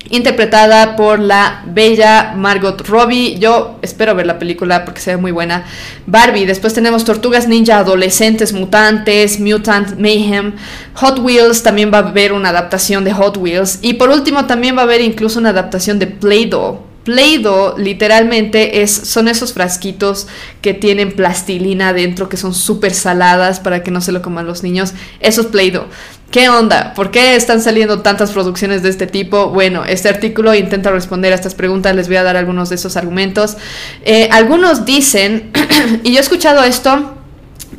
interpretada 0.10 0.95
por 0.95 1.20
la 1.20 1.64
bella 1.66 2.34
Margot 2.36 2.82
Robbie. 2.88 3.38
Yo 3.39 3.78
espero 3.82 4.16
ver 4.16 4.26
la 4.26 4.39
película 4.39 4.86
porque 4.86 5.01
se 5.01 5.12
ve 5.12 5.18
muy 5.18 5.32
buena. 5.32 5.66
Barbie, 6.05 6.45
después 6.45 6.74
tenemos 6.74 7.05
Tortugas 7.05 7.47
Ninja 7.47 7.78
Adolescentes 7.78 8.53
Mutantes, 8.53 9.39
Mutant 9.39 9.99
Mayhem, 9.99 10.53
Hot 10.95 11.20
Wheels, 11.20 11.64
también 11.64 11.91
va 11.93 11.99
a 11.99 12.07
haber 12.10 12.34
una 12.34 12.49
adaptación 12.49 13.03
de 13.03 13.14
Hot 13.14 13.38
Wheels 13.38 13.80
y 13.82 13.93
por 13.93 14.10
último 14.10 14.45
también 14.45 14.76
va 14.76 14.82
a 14.82 14.86
haber 14.86 15.01
incluso 15.01 15.39
una 15.39 15.49
adaptación 15.49 15.99
de 15.99 16.07
Play-Doh. 16.07 16.89
Play-Doh 17.03 17.78
literalmente 17.78 18.82
es, 18.82 18.91
son 18.91 19.28
esos 19.28 19.53
frasquitos 19.53 20.28
que 20.62 20.74
tienen 20.74 21.14
plastilina 21.14 21.89
adentro 21.89 22.30
que 22.30 22.38
son 22.38 22.53
súper 22.53 22.93
saladas 22.93 23.60
para 23.60 23.84
que 23.84 23.89
no 23.89 24.01
se 24.01 24.12
lo 24.12 24.22
coman 24.22 24.45
los 24.45 24.64
niños. 24.64 24.93
Esos 25.20 25.47
Play-Doh. 25.47 25.88
¿Qué 26.32 26.47
onda? 26.47 26.93
¿Por 26.93 27.09
qué 27.09 27.36
están 27.36 27.59
saliendo 27.59 28.01
tantas 28.01 28.32
producciones 28.32 28.84
de 28.84 28.89
este 28.89 29.07
tipo? 29.07 29.49
Bueno, 29.49 29.84
este 29.86 30.09
artículo 30.09 30.53
intenta 30.53 30.91
responder 30.91 31.32
a 31.32 31.36
estas 31.36 31.55
preguntas, 31.55 31.95
les 31.95 32.07
voy 32.07 32.17
a 32.17 32.23
dar 32.23 32.38
algunos 32.38 32.69
de 32.69 32.75
esos 32.75 32.97
argumentos. 32.97 33.57
Eh, 34.05 34.30
algunos 34.32 34.86
dicen, 34.86 35.51
y 36.03 36.11
yo 36.11 36.17
he 36.19 36.21
escuchado 36.21 36.63
esto, 36.63 37.15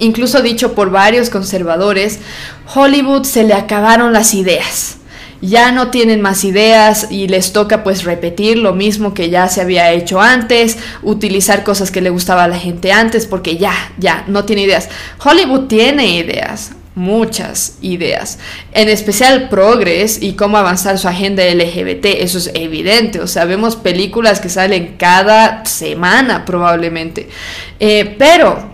incluso 0.01 0.43
dicho 0.43 0.75
por 0.75 0.91
varios 0.91 1.31
conservadores, 1.31 2.19
Hollywood 2.75 3.23
se 3.23 3.45
le 3.45 3.55
acabaron 3.55 4.13
las 4.13 4.35
ideas. 4.35 4.97
Ya 5.41 5.71
no 5.71 5.93
tienen 5.93 6.21
más 6.21 6.43
ideas 6.43 7.07
y 7.09 7.29
les 7.29 7.53
toca 7.53 7.85
pues 7.85 8.03
repetir 8.03 8.59
lo 8.59 8.75
mismo 8.75 9.15
que 9.15 9.31
ya 9.31 9.49
se 9.49 9.61
había 9.61 9.93
hecho 9.93 10.21
antes, 10.21 10.77
utilizar 11.03 11.63
cosas 11.63 11.93
que 11.93 12.01
le 12.01 12.11
gustaba 12.11 12.45
a 12.45 12.49
la 12.49 12.59
gente 12.59 12.91
antes 12.91 13.29
porque 13.29 13.59
ya, 13.59 13.73
ya, 13.97 14.25
no 14.27 14.45
tiene 14.45 14.63
ideas. 14.63 14.89
Hollywood 15.25 15.69
tiene 15.69 16.17
ideas, 16.17 16.73
muchas 16.95 17.79
ideas, 17.81 18.39
en 18.73 18.89
especial 18.89 19.49
progres 19.49 20.21
y 20.23 20.33
cómo 20.33 20.57
avanzar 20.57 20.99
su 20.99 21.09
agenda 21.09 21.45
LGBT, 21.45 22.07
eso 22.19 22.39
es 22.39 22.51
evidente, 22.55 23.21
o 23.21 23.27
sea, 23.27 23.45
vemos 23.45 23.77
películas 23.77 24.41
que 24.41 24.49
salen 24.49 24.97
cada 24.99 25.65
semana 25.65 26.45
probablemente, 26.45 27.29
eh, 27.79 28.17
pero 28.19 28.70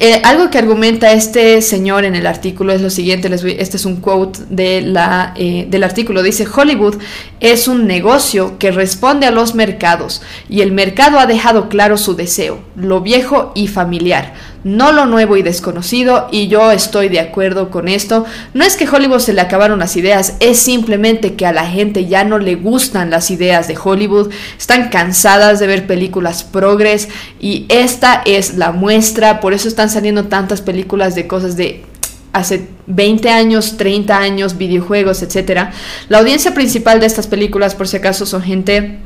eh, 0.00 0.22
algo 0.24 0.48
que 0.48 0.56
argumenta 0.56 1.12
este 1.12 1.60
señor 1.60 2.06
en 2.06 2.16
el 2.16 2.26
artículo 2.26 2.72
es 2.72 2.80
lo 2.80 2.88
siguiente, 2.88 3.28
les 3.28 3.44
este 3.44 3.76
es 3.76 3.84
un 3.84 3.96
quote 3.96 4.40
de 4.48 4.80
la, 4.80 5.34
eh, 5.36 5.66
del 5.68 5.84
artículo, 5.84 6.22
dice, 6.22 6.46
Hollywood 6.52 6.96
es 7.40 7.68
un 7.68 7.86
negocio 7.86 8.58
que 8.58 8.70
responde 8.70 9.26
a 9.26 9.30
los 9.30 9.54
mercados 9.54 10.22
y 10.48 10.62
el 10.62 10.72
mercado 10.72 11.18
ha 11.18 11.26
dejado 11.26 11.68
claro 11.68 11.98
su 11.98 12.16
deseo, 12.16 12.60
lo 12.76 13.02
viejo 13.02 13.52
y 13.54 13.68
familiar 13.68 14.32
no 14.64 14.92
lo 14.92 15.06
nuevo 15.06 15.36
y 15.36 15.42
desconocido, 15.42 16.28
y 16.30 16.48
yo 16.48 16.70
estoy 16.70 17.08
de 17.08 17.20
acuerdo 17.20 17.70
con 17.70 17.88
esto. 17.88 18.26
No 18.52 18.64
es 18.64 18.76
que 18.76 18.88
Hollywood 18.88 19.20
se 19.20 19.32
le 19.32 19.40
acabaron 19.40 19.78
las 19.78 19.96
ideas, 19.96 20.34
es 20.40 20.58
simplemente 20.58 21.34
que 21.34 21.46
a 21.46 21.52
la 21.52 21.66
gente 21.66 22.06
ya 22.06 22.24
no 22.24 22.38
le 22.38 22.56
gustan 22.56 23.10
las 23.10 23.30
ideas 23.30 23.68
de 23.68 23.78
Hollywood, 23.82 24.30
están 24.58 24.90
cansadas 24.90 25.60
de 25.60 25.66
ver 25.66 25.86
películas 25.86 26.44
progres, 26.44 27.08
y 27.40 27.64
esta 27.68 28.22
es 28.26 28.54
la 28.54 28.72
muestra, 28.72 29.40
por 29.40 29.54
eso 29.54 29.68
están 29.68 29.89
saliendo 29.90 30.24
tantas 30.26 30.62
películas 30.62 31.14
de 31.14 31.26
cosas 31.26 31.56
de 31.56 31.84
hace 32.32 32.68
20 32.86 33.28
años, 33.30 33.76
30 33.76 34.16
años, 34.16 34.56
videojuegos, 34.56 35.22
etc. 35.22 35.70
La 36.08 36.18
audiencia 36.18 36.54
principal 36.54 37.00
de 37.00 37.06
estas 37.06 37.26
películas, 37.26 37.74
por 37.74 37.88
si 37.88 37.96
acaso, 37.96 38.26
son 38.26 38.42
gente 38.42 38.98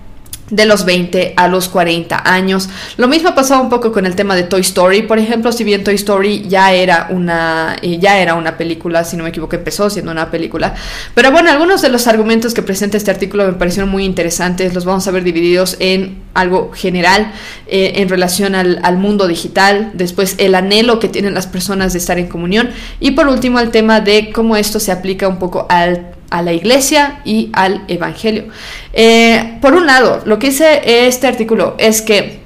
de 0.50 0.66
los 0.66 0.84
20 0.84 1.34
a 1.36 1.48
los 1.48 1.68
40 1.68 2.22
años. 2.30 2.68
Lo 2.96 3.08
mismo 3.08 3.30
ha 3.30 3.34
pasado 3.34 3.62
un 3.62 3.70
poco 3.70 3.92
con 3.92 4.06
el 4.06 4.14
tema 4.14 4.34
de 4.34 4.42
Toy 4.42 4.60
Story, 4.60 5.02
por 5.02 5.18
ejemplo, 5.18 5.52
si 5.52 5.64
bien 5.64 5.84
Toy 5.84 5.94
Story 5.94 6.46
ya 6.48 6.72
era 6.72 7.08
una 7.10 7.76
eh, 7.80 7.98
ya 7.98 8.18
era 8.18 8.34
una 8.34 8.56
película, 8.56 9.04
si 9.04 9.16
no 9.16 9.24
me 9.24 9.30
equivoco, 9.30 9.56
empezó 9.56 9.88
siendo 9.88 10.12
una 10.12 10.30
película. 10.30 10.74
Pero 11.14 11.30
bueno, 11.30 11.50
algunos 11.50 11.82
de 11.82 11.88
los 11.88 12.06
argumentos 12.06 12.54
que 12.54 12.62
presenta 12.62 12.96
este 12.96 13.10
artículo 13.10 13.46
me 13.46 13.54
parecieron 13.54 13.90
muy 13.90 14.04
interesantes, 14.04 14.74
los 14.74 14.84
vamos 14.84 15.06
a 15.08 15.10
ver 15.10 15.24
divididos 15.24 15.76
en 15.80 16.22
algo 16.34 16.72
general 16.72 17.32
eh, 17.66 17.92
en 17.96 18.08
relación 18.08 18.54
al, 18.54 18.80
al 18.82 18.98
mundo 18.98 19.26
digital, 19.28 19.92
después 19.94 20.34
el 20.38 20.54
anhelo 20.54 20.98
que 20.98 21.08
tienen 21.08 21.34
las 21.34 21.46
personas 21.46 21.92
de 21.92 21.98
estar 22.00 22.18
en 22.18 22.26
comunión 22.26 22.70
y 23.00 23.12
por 23.12 23.28
último 23.28 23.60
el 23.60 23.70
tema 23.70 24.00
de 24.00 24.32
cómo 24.32 24.56
esto 24.56 24.80
se 24.80 24.92
aplica 24.92 25.28
un 25.28 25.38
poco 25.38 25.66
al 25.70 26.14
a 26.34 26.42
la 26.42 26.52
iglesia 26.52 27.20
y 27.24 27.50
al 27.52 27.84
evangelio. 27.86 28.46
Eh, 28.92 29.58
por 29.60 29.74
un 29.74 29.86
lado, 29.86 30.20
lo 30.24 30.40
que 30.40 30.48
dice 30.48 31.06
este 31.06 31.28
artículo 31.28 31.76
es 31.78 32.02
que 32.02 32.40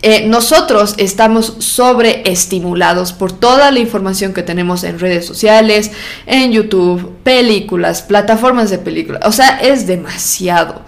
eh, 0.00 0.26
nosotros 0.26 0.94
estamos 0.96 1.56
sobreestimulados 1.58 3.12
por 3.12 3.32
toda 3.32 3.70
la 3.70 3.78
información 3.78 4.32
que 4.32 4.42
tenemos 4.42 4.84
en 4.84 4.98
redes 4.98 5.26
sociales, 5.26 5.92
en 6.24 6.50
YouTube, 6.50 7.12
películas, 7.22 8.00
plataformas 8.00 8.70
de 8.70 8.78
películas. 8.78 9.20
O 9.26 9.32
sea, 9.32 9.60
es 9.60 9.86
demasiado. 9.86 10.80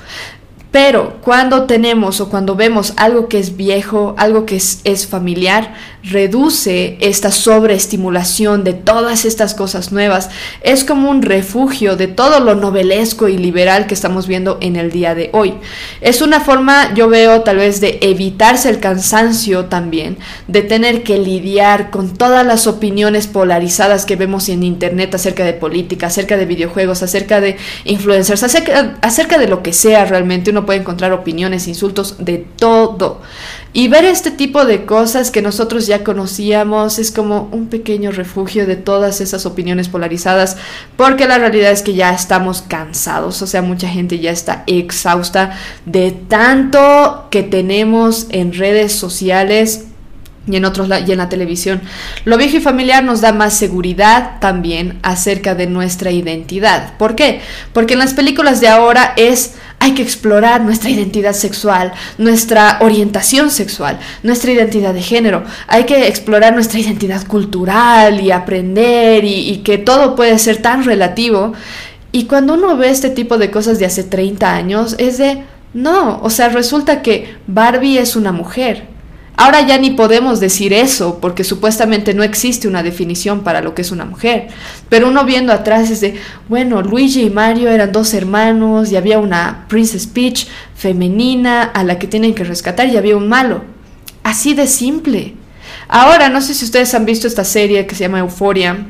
Pero 0.70 1.18
cuando 1.20 1.64
tenemos 1.64 2.22
o 2.22 2.30
cuando 2.30 2.56
vemos 2.56 2.94
algo 2.96 3.28
que 3.28 3.38
es 3.38 3.58
viejo, 3.58 4.14
algo 4.16 4.46
que 4.46 4.56
es, 4.56 4.80
es 4.84 5.06
familiar, 5.06 5.74
reduce 6.02 6.96
esta 7.00 7.30
sobreestimulación 7.30 8.64
de 8.64 8.72
todas 8.72 9.24
estas 9.24 9.54
cosas 9.54 9.92
nuevas. 9.92 10.30
Es 10.62 10.84
como 10.84 11.08
un 11.10 11.22
refugio 11.22 11.96
de 11.96 12.08
todo 12.08 12.40
lo 12.40 12.54
novelesco 12.54 13.28
y 13.28 13.38
liberal 13.38 13.86
que 13.86 13.94
estamos 13.94 14.26
viendo 14.26 14.58
en 14.60 14.76
el 14.76 14.90
día 14.90 15.14
de 15.14 15.30
hoy. 15.32 15.54
Es 16.00 16.20
una 16.20 16.40
forma, 16.40 16.92
yo 16.94 17.08
veo, 17.08 17.42
tal 17.42 17.58
vez 17.58 17.80
de 17.80 17.98
evitarse 18.02 18.68
el 18.68 18.80
cansancio 18.80 19.66
también, 19.66 20.18
de 20.48 20.62
tener 20.62 21.02
que 21.02 21.18
lidiar 21.18 21.90
con 21.90 22.14
todas 22.14 22.44
las 22.44 22.66
opiniones 22.66 23.26
polarizadas 23.26 24.04
que 24.04 24.16
vemos 24.16 24.48
en 24.48 24.64
internet 24.64 25.14
acerca 25.14 25.44
de 25.44 25.52
política, 25.52 26.08
acerca 26.08 26.36
de 26.36 26.46
videojuegos, 26.46 27.02
acerca 27.02 27.40
de 27.40 27.56
influencers, 27.84 28.42
acerca, 28.42 28.96
acerca 29.02 29.38
de 29.38 29.48
lo 29.48 29.62
que 29.62 29.72
sea 29.72 30.04
realmente. 30.04 30.50
Uno 30.50 30.66
puede 30.66 30.80
encontrar 30.80 31.12
opiniones, 31.12 31.68
insultos, 31.68 32.16
de 32.18 32.44
todo. 32.56 33.20
Y 33.74 33.88
ver 33.88 34.04
este 34.04 34.30
tipo 34.30 34.66
de 34.66 34.84
cosas 34.84 35.30
que 35.30 35.40
nosotros 35.40 35.86
ya 35.86 35.91
conocíamos 36.00 36.98
es 36.98 37.10
como 37.10 37.48
un 37.52 37.68
pequeño 37.68 38.10
refugio 38.10 38.66
de 38.66 38.76
todas 38.76 39.20
esas 39.20 39.46
opiniones 39.46 39.88
polarizadas, 39.88 40.56
porque 40.96 41.28
la 41.28 41.38
realidad 41.38 41.70
es 41.70 41.82
que 41.82 41.94
ya 41.94 42.12
estamos 42.12 42.62
cansados, 42.62 43.42
o 43.42 43.46
sea, 43.46 43.62
mucha 43.62 43.88
gente 43.88 44.18
ya 44.18 44.30
está 44.30 44.64
exhausta 44.66 45.58
de 45.86 46.10
tanto 46.10 47.28
que 47.30 47.42
tenemos 47.42 48.26
en 48.30 48.52
redes 48.52 48.92
sociales 48.92 49.86
y 50.46 50.56
en 50.56 50.64
otros 50.64 50.88
y 51.06 51.12
en 51.12 51.18
la 51.18 51.28
televisión. 51.28 51.80
Lo 52.24 52.36
viejo 52.36 52.56
y 52.56 52.60
familiar 52.60 53.04
nos 53.04 53.20
da 53.20 53.32
más 53.32 53.54
seguridad 53.54 54.40
también 54.40 54.98
acerca 55.02 55.54
de 55.54 55.66
nuestra 55.66 56.10
identidad. 56.10 56.96
¿Por 56.96 57.14
qué? 57.14 57.40
Porque 57.72 57.92
en 57.92 58.00
las 58.00 58.14
películas 58.14 58.60
de 58.60 58.68
ahora 58.68 59.14
es 59.16 59.54
hay 59.82 59.94
que 59.94 60.02
explorar 60.02 60.60
nuestra 60.60 60.90
identidad 60.90 61.32
sexual, 61.32 61.92
nuestra 62.16 62.78
orientación 62.82 63.50
sexual, 63.50 63.98
nuestra 64.22 64.52
identidad 64.52 64.94
de 64.94 65.02
género. 65.02 65.42
Hay 65.66 65.86
que 65.86 66.06
explorar 66.06 66.54
nuestra 66.54 66.78
identidad 66.78 67.26
cultural 67.26 68.20
y 68.20 68.30
aprender 68.30 69.24
y, 69.24 69.56
que 69.64 69.78
todo 69.78 70.14
puede 70.14 70.38
ser 70.38 70.62
tan 70.62 70.84
relativo. 70.84 71.52
Y 72.12 72.26
cuando 72.26 72.54
uno 72.54 72.76
ve 72.76 72.90
este 72.90 73.10
tipo 73.10 73.38
de 73.38 73.50
cosas 73.50 73.80
de 73.80 73.86
hace 73.86 74.04
30 74.04 74.54
años 74.54 74.94
es 75.00 75.18
de 75.18 75.42
no, 75.74 76.20
o 76.22 76.30
sea, 76.30 76.48
resulta 76.50 77.02
que 77.02 77.34
Barbie 77.48 77.98
es 77.98 78.14
una 78.14 78.30
mujer 78.30 78.91
Ahora 79.36 79.62
ya 79.66 79.78
ni 79.78 79.90
podemos 79.90 80.40
decir 80.40 80.72
eso 80.72 81.18
porque 81.20 81.42
supuestamente 81.42 82.12
no 82.12 82.22
existe 82.22 82.68
una 82.68 82.82
definición 82.82 83.42
para 83.42 83.62
lo 83.62 83.74
que 83.74 83.82
es 83.82 83.90
una 83.90 84.04
mujer. 84.04 84.48
Pero 84.88 85.08
uno 85.08 85.24
viendo 85.24 85.52
atrás 85.52 85.90
es 85.90 86.00
de, 86.00 86.20
bueno, 86.48 86.82
Luigi 86.82 87.22
y 87.22 87.30
Mario 87.30 87.70
eran 87.70 87.92
dos 87.92 88.12
hermanos 88.12 88.92
y 88.92 88.96
había 88.96 89.18
una 89.18 89.64
Princess 89.68 90.06
Peach 90.06 90.46
femenina 90.74 91.62
a 91.62 91.82
la 91.82 91.98
que 91.98 92.06
tienen 92.06 92.34
que 92.34 92.44
rescatar 92.44 92.88
y 92.88 92.96
había 92.96 93.16
un 93.16 93.28
malo. 93.28 93.64
Así 94.22 94.54
de 94.54 94.66
simple. 94.66 95.34
Ahora, 95.88 96.28
no 96.28 96.40
sé 96.40 96.54
si 96.54 96.64
ustedes 96.64 96.94
han 96.94 97.06
visto 97.06 97.26
esta 97.26 97.44
serie 97.44 97.86
que 97.86 97.94
se 97.94 98.04
llama 98.04 98.20
Euphoria 98.20 98.86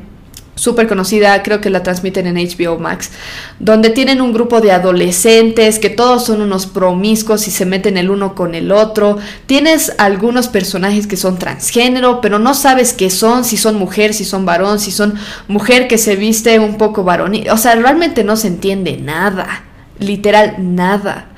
súper 0.55 0.87
conocida, 0.87 1.43
creo 1.43 1.61
que 1.61 1.71
la 1.71 1.83
transmiten 1.83 2.27
en 2.27 2.37
HBO 2.37 2.79
Max, 2.79 3.11
donde 3.59 3.91
tienen 3.91 4.21
un 4.21 4.33
grupo 4.33 4.61
de 4.61 4.73
adolescentes 4.73 5.79
que 5.79 5.89
todos 5.89 6.27
son 6.27 6.43
unos 6.43 6.67
promiscuos 6.67 7.49
y 7.49 7.51
se 7.51 7.65
meten 7.65 7.97
el 7.97 8.11
uno 8.11 8.35
con 8.35 8.55
el 8.55 8.71
otro. 8.71 9.19
Tienes 9.47 9.95
algunos 9.99 10.49
personajes 10.49 11.07
que 11.07 11.17
son 11.17 11.39
transgénero, 11.39 12.21
pero 12.21 12.39
no 12.39 12.55
sabes 12.55 12.93
qué 12.93 13.09
son, 13.09 13.45
si 13.45 13.57
son 13.57 13.77
mujer, 13.77 14.13
si 14.13 14.25
son 14.25 14.45
varón, 14.45 14.79
si 14.79 14.91
son 14.91 15.15
mujer 15.49 15.89
que 15.89 15.99
se 15.99 16.17
viste 16.17 16.59
un 16.59 16.77
poco 16.77 17.03
varonil. 17.03 17.49
O 17.51 17.57
sea, 17.57 17.75
realmente 17.75 18.23
no 18.23 18.37
se 18.37 18.49
entiende 18.49 18.99
nada, 18.99 19.65
literal 19.99 20.57
nada. 20.59 21.29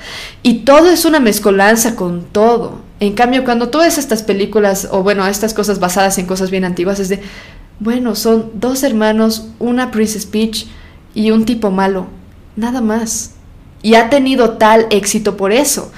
Y 0.42 0.64
todo 0.64 0.90
es 0.90 1.04
una 1.04 1.20
mezcolanza 1.20 1.94
con 1.94 2.24
todo. 2.24 2.82
En 3.00 3.12
cambio, 3.12 3.44
cuando 3.44 3.70
ves 3.70 3.98
estas 3.98 4.22
películas, 4.22 4.88
o 4.90 5.02
bueno, 5.02 5.26
estas 5.26 5.54
cosas 5.54 5.78
basadas 5.78 6.18
en 6.18 6.26
cosas 6.26 6.50
bien 6.50 6.64
antiguas, 6.64 7.00
es 7.00 7.08
de 7.08 7.20
bueno, 7.80 8.14
son 8.14 8.50
dos 8.54 8.82
hermanos, 8.82 9.48
una 9.58 9.90
Princess 9.90 10.26
Peach 10.26 10.66
y 11.14 11.30
un 11.30 11.44
tipo 11.44 11.70
malo. 11.70 12.06
Nada 12.56 12.80
más. 12.80 13.32
Y 13.82 13.96
ha 13.96 14.08
tenido 14.08 14.52
tal 14.52 14.86
éxito 14.90 15.36
por 15.36 15.52
eso. 15.52 15.92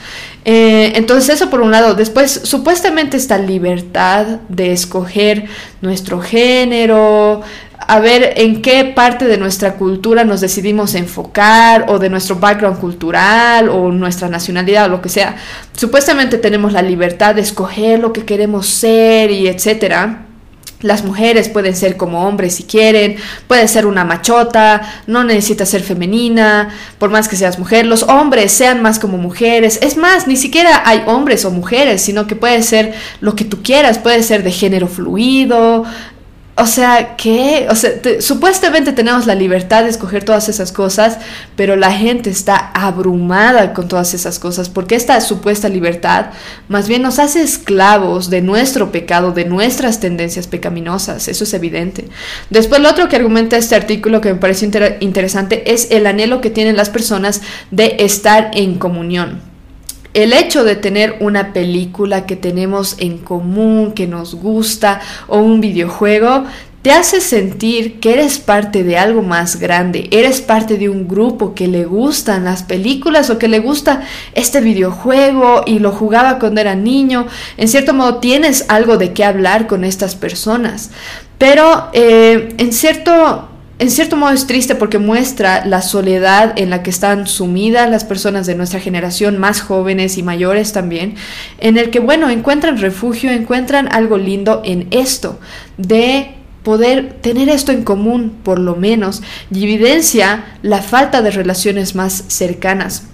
Eh, 0.44 0.92
entonces 0.96 1.36
eso 1.36 1.50
por 1.50 1.60
un 1.60 1.70
lado. 1.70 1.94
Después, 1.94 2.40
supuestamente 2.44 3.16
esta 3.16 3.38
libertad 3.38 4.40
de 4.48 4.72
escoger 4.72 5.46
nuestro 5.80 6.20
género, 6.20 7.42
a 7.78 8.00
ver 8.00 8.34
en 8.36 8.62
qué 8.62 8.84
parte 8.84 9.26
de 9.26 9.38
nuestra 9.38 9.74
cultura 9.74 10.24
nos 10.24 10.40
decidimos 10.40 10.94
enfocar 10.94 11.86
o 11.88 11.98
de 11.98 12.10
nuestro 12.10 12.36
background 12.36 12.80
cultural 12.80 13.68
o 13.68 13.92
nuestra 13.92 14.28
nacionalidad 14.28 14.86
o 14.86 14.88
lo 14.88 15.02
que 15.02 15.08
sea. 15.08 15.36
Supuestamente 15.76 16.38
tenemos 16.38 16.72
la 16.72 16.82
libertad 16.82 17.34
de 17.34 17.42
escoger 17.42 18.00
lo 18.00 18.12
que 18.12 18.24
queremos 18.24 18.66
ser 18.66 19.30
y 19.30 19.46
etcétera. 19.46 20.25
Las 20.82 21.04
mujeres 21.04 21.48
pueden 21.48 21.74
ser 21.74 21.96
como 21.96 22.26
hombres 22.28 22.56
si 22.56 22.64
quieren, 22.64 23.16
puede 23.46 23.66
ser 23.66 23.86
una 23.86 24.04
machota, 24.04 24.82
no 25.06 25.24
necesita 25.24 25.64
ser 25.64 25.82
femenina, 25.82 26.68
por 26.98 27.10
más 27.10 27.28
que 27.28 27.36
seas 27.36 27.58
mujer. 27.58 27.86
Los 27.86 28.02
hombres 28.02 28.52
sean 28.52 28.82
más 28.82 28.98
como 28.98 29.16
mujeres. 29.16 29.78
Es 29.82 29.96
más, 29.96 30.26
ni 30.26 30.36
siquiera 30.36 30.82
hay 30.84 31.02
hombres 31.06 31.44
o 31.46 31.50
mujeres, 31.50 32.02
sino 32.02 32.26
que 32.26 32.36
puede 32.36 32.62
ser 32.62 32.94
lo 33.20 33.34
que 33.34 33.44
tú 33.44 33.62
quieras, 33.62 33.98
puede 33.98 34.22
ser 34.22 34.42
de 34.42 34.52
género 34.52 34.86
fluido, 34.86 35.84
o 36.58 36.66
sea, 36.66 37.16
¿qué? 37.16 37.66
O 37.68 37.74
sea, 37.74 37.90
supuestamente 38.20 38.92
tenemos 38.92 39.26
la 39.26 39.34
libertad 39.34 39.84
de 39.84 39.90
escoger 39.90 40.24
todas 40.24 40.48
esas 40.48 40.72
cosas, 40.72 41.18
pero 41.54 41.76
la 41.76 41.92
gente 41.92 42.30
está 42.30 42.70
abrumada 42.72 43.74
con 43.74 43.88
todas 43.88 44.14
esas 44.14 44.38
cosas, 44.38 44.70
porque 44.70 44.94
esta 44.94 45.20
supuesta 45.20 45.68
libertad 45.68 46.30
más 46.68 46.88
bien 46.88 47.02
nos 47.02 47.18
hace 47.18 47.42
esclavos 47.42 48.30
de 48.30 48.40
nuestro 48.40 48.90
pecado, 48.90 49.32
de 49.32 49.44
nuestras 49.44 50.00
tendencias 50.00 50.46
pecaminosas, 50.46 51.28
eso 51.28 51.44
es 51.44 51.52
evidente. 51.52 52.08
Después, 52.48 52.80
lo 52.80 52.88
otro 52.88 53.10
que 53.10 53.16
argumenta 53.16 53.58
este 53.58 53.74
artículo 53.74 54.22
que 54.22 54.32
me 54.32 54.40
parece 54.40 54.64
interesante 55.00 55.70
es 55.70 55.90
el 55.90 56.06
anhelo 56.06 56.40
que 56.40 56.48
tienen 56.48 56.78
las 56.78 56.88
personas 56.88 57.42
de 57.70 57.96
estar 57.98 58.50
en 58.54 58.78
comunión 58.78 59.55
el 60.16 60.32
hecho 60.32 60.64
de 60.64 60.76
tener 60.76 61.18
una 61.20 61.52
película 61.52 62.24
que 62.24 62.36
tenemos 62.36 62.96
en 62.98 63.18
común, 63.18 63.92
que 63.92 64.06
nos 64.06 64.34
gusta, 64.34 65.02
o 65.28 65.40
un 65.40 65.60
videojuego, 65.60 66.44
te 66.80 66.90
hace 66.90 67.20
sentir 67.20 68.00
que 68.00 68.14
eres 68.14 68.38
parte 68.38 68.82
de 68.82 68.96
algo 68.96 69.20
más 69.20 69.60
grande, 69.60 70.08
eres 70.12 70.40
parte 70.40 70.78
de 70.78 70.88
un 70.88 71.06
grupo 71.06 71.54
que 71.54 71.68
le 71.68 71.84
gustan 71.84 72.44
las 72.44 72.62
películas 72.62 73.28
o 73.28 73.38
que 73.38 73.48
le 73.48 73.58
gusta 73.58 74.04
este 74.32 74.62
videojuego 74.62 75.64
y 75.66 75.80
lo 75.80 75.92
jugaba 75.92 76.38
cuando 76.38 76.62
era 76.62 76.74
niño. 76.74 77.26
En 77.58 77.68
cierto 77.68 77.92
modo 77.92 78.16
tienes 78.16 78.64
algo 78.68 78.96
de 78.96 79.12
qué 79.12 79.22
hablar 79.22 79.66
con 79.66 79.84
estas 79.84 80.14
personas. 80.14 80.92
Pero 81.36 81.90
eh, 81.92 82.54
en 82.56 82.72
cierto 82.72 83.50
en 83.78 83.90
cierto 83.90 84.16
modo 84.16 84.32
es 84.32 84.46
triste 84.46 84.74
porque 84.74 84.98
muestra 84.98 85.66
la 85.66 85.82
soledad 85.82 86.54
en 86.56 86.70
la 86.70 86.82
que 86.82 86.88
están 86.88 87.26
sumidas 87.26 87.90
las 87.90 88.04
personas 88.04 88.46
de 88.46 88.54
nuestra 88.54 88.80
generación, 88.80 89.36
más 89.36 89.60
jóvenes 89.60 90.16
y 90.16 90.22
mayores 90.22 90.72
también, 90.72 91.14
en 91.58 91.76
el 91.76 91.90
que, 91.90 92.00
bueno, 92.00 92.30
encuentran 92.30 92.78
refugio, 92.78 93.30
encuentran 93.30 93.88
algo 93.92 94.16
lindo 94.16 94.62
en 94.64 94.88
esto, 94.92 95.38
de 95.76 96.36
poder 96.62 97.18
tener 97.20 97.50
esto 97.50 97.70
en 97.70 97.84
común, 97.84 98.38
por 98.42 98.58
lo 98.58 98.76
menos, 98.76 99.22
y 99.50 99.64
evidencia 99.64 100.56
la 100.62 100.80
falta 100.80 101.20
de 101.20 101.30
relaciones 101.30 101.94
más 101.94 102.24
cercanas. 102.28 103.04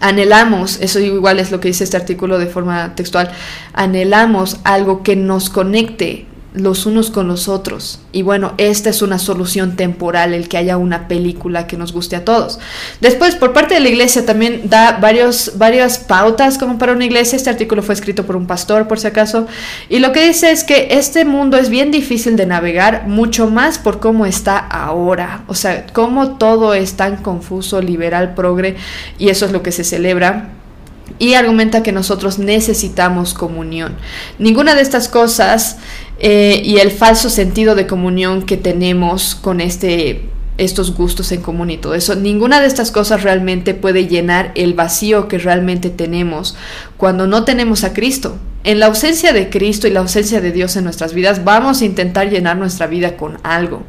Anhelamos, 0.00 0.80
eso 0.82 1.00
igual 1.00 1.40
es 1.40 1.50
lo 1.50 1.60
que 1.60 1.68
dice 1.68 1.82
este 1.82 1.96
artículo 1.96 2.38
de 2.38 2.46
forma 2.46 2.94
textual, 2.94 3.30
anhelamos 3.72 4.58
algo 4.64 5.02
que 5.02 5.16
nos 5.16 5.48
conecte 5.48 6.26
los 6.54 6.86
unos 6.86 7.10
con 7.10 7.26
los 7.26 7.48
otros. 7.48 7.98
Y 8.12 8.22
bueno, 8.22 8.54
esta 8.58 8.88
es 8.88 9.02
una 9.02 9.18
solución 9.18 9.74
temporal, 9.74 10.32
el 10.32 10.48
que 10.48 10.56
haya 10.56 10.76
una 10.76 11.08
película 11.08 11.66
que 11.66 11.76
nos 11.76 11.92
guste 11.92 12.14
a 12.14 12.24
todos. 12.24 12.60
Después, 13.00 13.34
por 13.34 13.52
parte 13.52 13.74
de 13.74 13.80
la 13.80 13.88
iglesia 13.88 14.24
también 14.24 14.62
da 14.70 14.98
varios, 15.00 15.58
varias 15.58 15.98
pautas 15.98 16.56
como 16.56 16.78
para 16.78 16.92
una 16.92 17.04
iglesia. 17.04 17.36
Este 17.36 17.50
artículo 17.50 17.82
fue 17.82 17.94
escrito 17.94 18.24
por 18.24 18.36
un 18.36 18.46
pastor, 18.46 18.86
por 18.86 19.00
si 19.00 19.08
acaso. 19.08 19.48
Y 19.88 19.98
lo 19.98 20.12
que 20.12 20.26
dice 20.26 20.52
es 20.52 20.62
que 20.62 20.88
este 20.92 21.24
mundo 21.24 21.56
es 21.56 21.70
bien 21.70 21.90
difícil 21.90 22.36
de 22.36 22.46
navegar, 22.46 23.08
mucho 23.08 23.50
más 23.50 23.78
por 23.78 23.98
cómo 23.98 24.24
está 24.24 24.56
ahora. 24.56 25.42
O 25.48 25.54
sea, 25.54 25.86
cómo 25.92 26.36
todo 26.36 26.72
es 26.74 26.94
tan 26.94 27.16
confuso, 27.16 27.82
liberal, 27.82 28.34
progre, 28.34 28.76
y 29.18 29.28
eso 29.28 29.44
es 29.44 29.50
lo 29.50 29.62
que 29.64 29.72
se 29.72 29.82
celebra 29.82 30.50
y 31.18 31.34
argumenta 31.34 31.82
que 31.82 31.92
nosotros 31.92 32.38
necesitamos 32.38 33.34
comunión. 33.34 33.94
Ninguna 34.38 34.74
de 34.74 34.82
estas 34.82 35.08
cosas 35.08 35.76
eh, 36.18 36.62
y 36.64 36.78
el 36.78 36.90
falso 36.90 37.28
sentido 37.28 37.74
de 37.74 37.86
comunión 37.86 38.42
que 38.42 38.56
tenemos 38.56 39.34
con 39.34 39.60
este 39.60 40.28
estos 40.58 40.94
gustos 40.94 41.32
en 41.32 41.42
común 41.42 41.70
y 41.70 41.78
todo 41.78 41.94
eso. 41.94 42.14
Ninguna 42.14 42.60
de 42.60 42.66
estas 42.66 42.90
cosas 42.90 43.22
realmente 43.22 43.74
puede 43.74 44.06
llenar 44.06 44.52
el 44.54 44.74
vacío 44.74 45.28
que 45.28 45.38
realmente 45.38 45.90
tenemos 45.90 46.56
cuando 46.96 47.26
no 47.26 47.44
tenemos 47.44 47.84
a 47.84 47.92
Cristo. 47.92 48.38
en 48.64 48.80
la 48.80 48.86
ausencia 48.86 49.34
de 49.34 49.50
Cristo 49.50 49.86
y 49.86 49.90
la 49.90 50.00
ausencia 50.00 50.40
de 50.40 50.50
Dios 50.50 50.74
en 50.76 50.84
nuestras 50.84 51.12
vidas, 51.12 51.44
vamos 51.44 51.82
a 51.82 51.84
intentar 51.84 52.30
llenar 52.30 52.56
nuestra 52.56 52.86
vida 52.86 53.14
con 53.18 53.36
algo. 53.42 53.82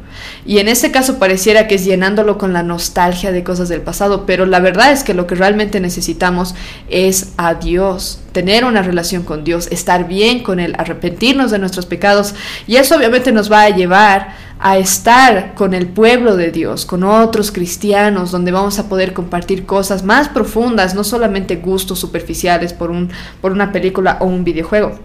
Y 0.44 0.58
en 0.58 0.68
este 0.68 0.90
caso 0.90 1.18
pareciera 1.18 1.66
que 1.66 1.76
es 1.76 1.84
llenándolo 1.86 2.36
con 2.36 2.52
la 2.52 2.62
nostalgia 2.62 3.32
de 3.32 3.42
cosas 3.42 3.70
del 3.70 3.80
pasado, 3.80 4.26
pero 4.26 4.44
la 4.44 4.60
verdad 4.60 4.92
es 4.92 5.02
que 5.02 5.14
lo 5.14 5.26
que 5.26 5.34
realmente 5.34 5.80
necesitamos 5.80 6.54
es 6.90 7.32
a 7.38 7.54
Dios, 7.54 8.20
tener 8.32 8.66
una 8.66 8.82
relación 8.82 9.22
con 9.22 9.44
Dios, 9.44 9.66
estar 9.70 10.06
bien 10.06 10.42
con 10.42 10.60
Él, 10.60 10.74
arrepentirnos 10.76 11.50
de 11.50 11.58
nuestros 11.58 11.86
pecados. 11.86 12.34
Y 12.66 12.76
eso 12.76 12.96
obviamente 12.96 13.32
nos 13.32 13.50
va 13.50 13.62
a 13.62 13.70
llevar 13.70 14.45
a 14.58 14.78
estar 14.78 15.54
con 15.54 15.74
el 15.74 15.86
pueblo 15.86 16.36
de 16.36 16.50
Dios, 16.50 16.86
con 16.86 17.04
otros 17.04 17.52
cristianos, 17.52 18.30
donde 18.30 18.52
vamos 18.52 18.78
a 18.78 18.88
poder 18.88 19.12
compartir 19.12 19.66
cosas 19.66 20.02
más 20.02 20.28
profundas, 20.28 20.94
no 20.94 21.04
solamente 21.04 21.56
gustos 21.56 21.98
superficiales 21.98 22.72
por, 22.72 22.90
un, 22.90 23.10
por 23.40 23.52
una 23.52 23.72
película 23.72 24.16
o 24.20 24.26
un 24.26 24.44
videojuego. 24.44 24.98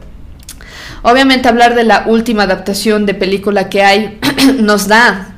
Obviamente 1.04 1.48
hablar 1.48 1.76
de 1.76 1.84
la 1.84 2.06
última 2.08 2.44
adaptación 2.44 3.06
de 3.06 3.14
película 3.14 3.70
que 3.70 3.84
hay 3.84 4.20
nos 4.60 4.88
da 4.88 5.31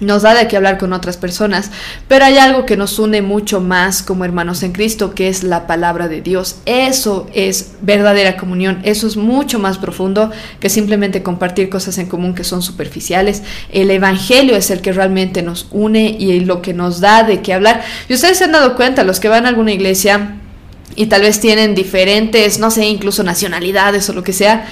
nos 0.00 0.22
da 0.22 0.34
de 0.34 0.46
qué 0.48 0.56
hablar 0.56 0.78
con 0.78 0.92
otras 0.92 1.16
personas, 1.16 1.70
pero 2.06 2.24
hay 2.24 2.38
algo 2.38 2.66
que 2.66 2.76
nos 2.76 2.98
une 2.98 3.22
mucho 3.22 3.60
más 3.60 4.02
como 4.02 4.24
hermanos 4.24 4.62
en 4.62 4.72
Cristo, 4.72 5.14
que 5.14 5.28
es 5.28 5.42
la 5.42 5.66
palabra 5.66 6.08
de 6.08 6.20
Dios. 6.20 6.56
Eso 6.66 7.26
es 7.34 7.72
verdadera 7.80 8.36
comunión, 8.36 8.80
eso 8.84 9.06
es 9.06 9.16
mucho 9.16 9.58
más 9.58 9.78
profundo 9.78 10.30
que 10.60 10.68
simplemente 10.68 11.22
compartir 11.22 11.68
cosas 11.68 11.98
en 11.98 12.06
común 12.06 12.34
que 12.34 12.44
son 12.44 12.62
superficiales. 12.62 13.42
El 13.70 13.90
Evangelio 13.90 14.56
es 14.56 14.70
el 14.70 14.80
que 14.80 14.92
realmente 14.92 15.42
nos 15.42 15.66
une 15.70 16.16
y 16.18 16.40
lo 16.40 16.62
que 16.62 16.74
nos 16.74 17.00
da 17.00 17.24
de 17.24 17.40
qué 17.42 17.54
hablar. 17.54 17.82
Y 18.08 18.14
ustedes 18.14 18.38
se 18.38 18.44
han 18.44 18.52
dado 18.52 18.76
cuenta, 18.76 19.04
los 19.04 19.20
que 19.20 19.28
van 19.28 19.46
a 19.46 19.48
alguna 19.48 19.72
iglesia 19.72 20.36
y 20.98 21.06
tal 21.06 21.22
vez 21.22 21.38
tienen 21.38 21.76
diferentes, 21.76 22.58
no 22.58 22.70
sé, 22.72 22.86
incluso 22.86 23.22
nacionalidades 23.22 24.08
o 24.10 24.12
lo 24.12 24.24
que 24.24 24.32
sea, 24.32 24.66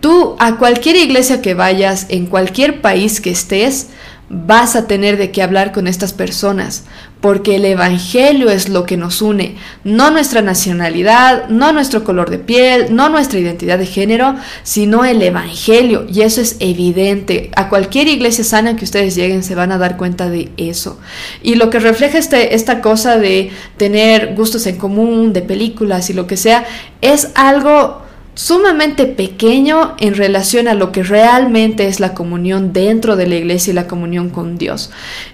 tú 0.00 0.36
a 0.38 0.56
cualquier 0.56 0.96
iglesia 0.96 1.42
que 1.42 1.54
vayas, 1.54 2.06
en 2.08 2.26
cualquier 2.26 2.80
país 2.80 3.20
que 3.20 3.30
estés, 3.30 3.88
vas 4.30 4.76
a 4.76 4.86
tener 4.86 5.16
de 5.16 5.30
qué 5.30 5.42
hablar 5.42 5.72
con 5.72 5.86
estas 5.86 6.12
personas, 6.12 6.84
porque 7.20 7.56
el 7.56 7.64
Evangelio 7.64 8.50
es 8.50 8.68
lo 8.68 8.84
que 8.84 8.98
nos 8.98 9.22
une, 9.22 9.56
no 9.84 10.10
nuestra 10.10 10.42
nacionalidad, 10.42 11.48
no 11.48 11.72
nuestro 11.72 12.04
color 12.04 12.28
de 12.30 12.38
piel, 12.38 12.94
no 12.94 13.08
nuestra 13.08 13.38
identidad 13.38 13.78
de 13.78 13.86
género, 13.86 14.36
sino 14.62 15.04
el 15.04 15.22
Evangelio. 15.22 16.06
Y 16.12 16.20
eso 16.20 16.40
es 16.40 16.56
evidente. 16.60 17.50
A 17.56 17.68
cualquier 17.68 18.06
iglesia 18.06 18.44
sana 18.44 18.76
que 18.76 18.84
ustedes 18.84 19.16
lleguen 19.16 19.42
se 19.42 19.54
van 19.54 19.72
a 19.72 19.78
dar 19.78 19.96
cuenta 19.96 20.28
de 20.28 20.50
eso. 20.58 21.00
Y 21.42 21.54
lo 21.54 21.70
que 21.70 21.80
refleja 21.80 22.18
este, 22.18 22.54
esta 22.54 22.80
cosa 22.82 23.16
de 23.16 23.50
tener 23.78 24.34
gustos 24.34 24.66
en 24.66 24.76
común, 24.76 25.32
de 25.32 25.42
películas 25.42 26.10
y 26.10 26.12
lo 26.12 26.26
que 26.26 26.36
sea, 26.36 26.64
es 27.00 27.30
algo 27.34 28.07
sumamente 28.38 29.06
pequeño 29.06 29.96
en 29.98 30.14
relación 30.14 30.68
a 30.68 30.74
lo 30.74 30.92
que 30.92 31.02
realmente 31.02 31.88
es 31.88 31.98
la 31.98 32.14
comunión 32.14 32.72
dentro 32.72 33.16
de 33.16 33.26
la 33.26 33.34
iglesia 33.34 33.72
y 33.72 33.74
la 33.74 33.88
comunión 33.88 34.30
con 34.30 34.58
Dios. 34.58 34.90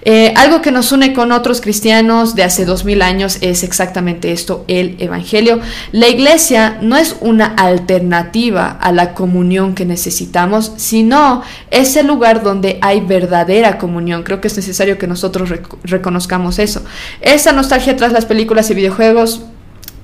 Eh, 0.07 0.33
algo 0.39 0.63
que 0.63 0.73
nos 0.73 0.91
une 0.91 1.13
con 1.13 1.31
otros 1.31 1.61
cristianos 1.61 2.35
de 2.35 2.45
hace 2.45 2.65
dos 2.65 2.87
mil 2.87 3.03
años 3.03 3.37
es 3.43 3.63
exactamente 3.63 4.33
esto, 4.33 4.65
el 4.69 4.97
Evangelio. 5.01 5.61
La 5.93 6.09
iglesia 6.09 6.79
no 6.81 6.97
es 6.97 7.17
una 7.21 7.45
alternativa 7.45 8.71
a 8.71 8.91
la 8.91 9.13
comunión 9.13 9.75
que 9.75 9.85
necesitamos, 9.85 10.73
sino 10.77 11.43
es 11.71 11.97
el 11.97 12.07
lugar 12.07 12.43
donde 12.43 12.79
hay 12.81 13.03
verdadera 13.03 13.77
comunión. 13.77 14.23
Creo 14.23 14.41
que 14.41 14.49
es 14.49 14.57
necesario 14.57 14.97
que 14.97 15.07
nosotros 15.07 15.53
reconozcamos 15.83 16.59
eso. 16.59 16.83
Esa 17.21 17.53
nostalgia 17.53 17.97
tras 17.97 18.13
las 18.13 18.25
películas 18.25 18.71
y 18.71 18.75
videojuegos 18.75 19.43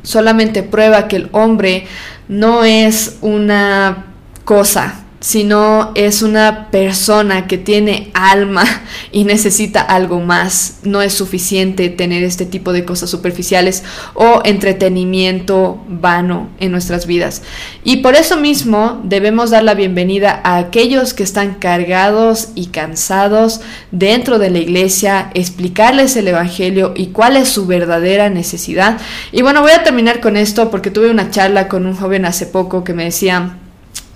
solamente 0.03 0.63
prueba 0.63 1.09
que 1.09 1.17
el 1.17 1.29
hombre 1.33 1.87
no 2.29 2.65
es 2.65 3.19
una 3.21 4.07
cosa, 4.45 5.00
sino 5.21 5.93
es 5.95 6.23
una 6.23 6.71
persona 6.71 7.47
que 7.47 7.59
tiene 7.59 8.11
alma 8.15 8.65
y 9.13 9.25
necesita 9.25 9.83
algo 9.83 10.21
más. 10.21 10.79
No 10.83 11.03
es 11.03 11.13
suficiente 11.13 11.91
tener 11.91 12.25
este 12.25 12.47
tipo 12.47 12.73
de 12.73 12.87
cosas 12.87 13.11
superficiales 13.11 13.85
o 14.15 14.41
entretenimiento 14.45 15.79
vano 15.89 16.49
en 16.59 16.73
nuestras 16.73 17.07
vidas. 17.07 17.43
Y 17.85 17.99
por 17.99 18.15
eso 18.15 18.39
mismo 18.39 19.01
debemos 19.05 19.51
dar 19.51 19.63
la 19.63 19.75
bienvenida 19.75 20.41
a 20.43 20.57
aquellos 20.57 21.13
que 21.13 21.23
están 21.23 21.55
cargados 21.55 22.49
y 22.55 22.67
cansados 22.67 23.61
dentro 23.91 24.39
de 24.39 24.51
la 24.51 24.59
iglesia, 24.59 25.31
explicarles 25.35 26.17
el 26.17 26.29
Evangelio 26.29 26.95
y 26.97 27.09
cuál 27.09 27.37
es 27.37 27.51
su 27.51 27.67
verdadera 27.67 28.31
necesidad. 28.31 28.99
Y 29.33 29.43
bueno, 29.43 29.61
voy 29.61 29.73
a 29.73 29.83
terminar 29.83 30.21
con 30.21 30.39
esto 30.39 30.71
porque 30.71 30.91
tuve 30.91 31.11
una 31.11 31.31
charla 31.31 31.69
con 31.69 31.85
un 31.85 31.95
joven 31.95 32.25
hace 32.25 32.47
poco 32.47 32.85
que 32.85 32.95
me 32.95 33.05
decía, 33.05 33.60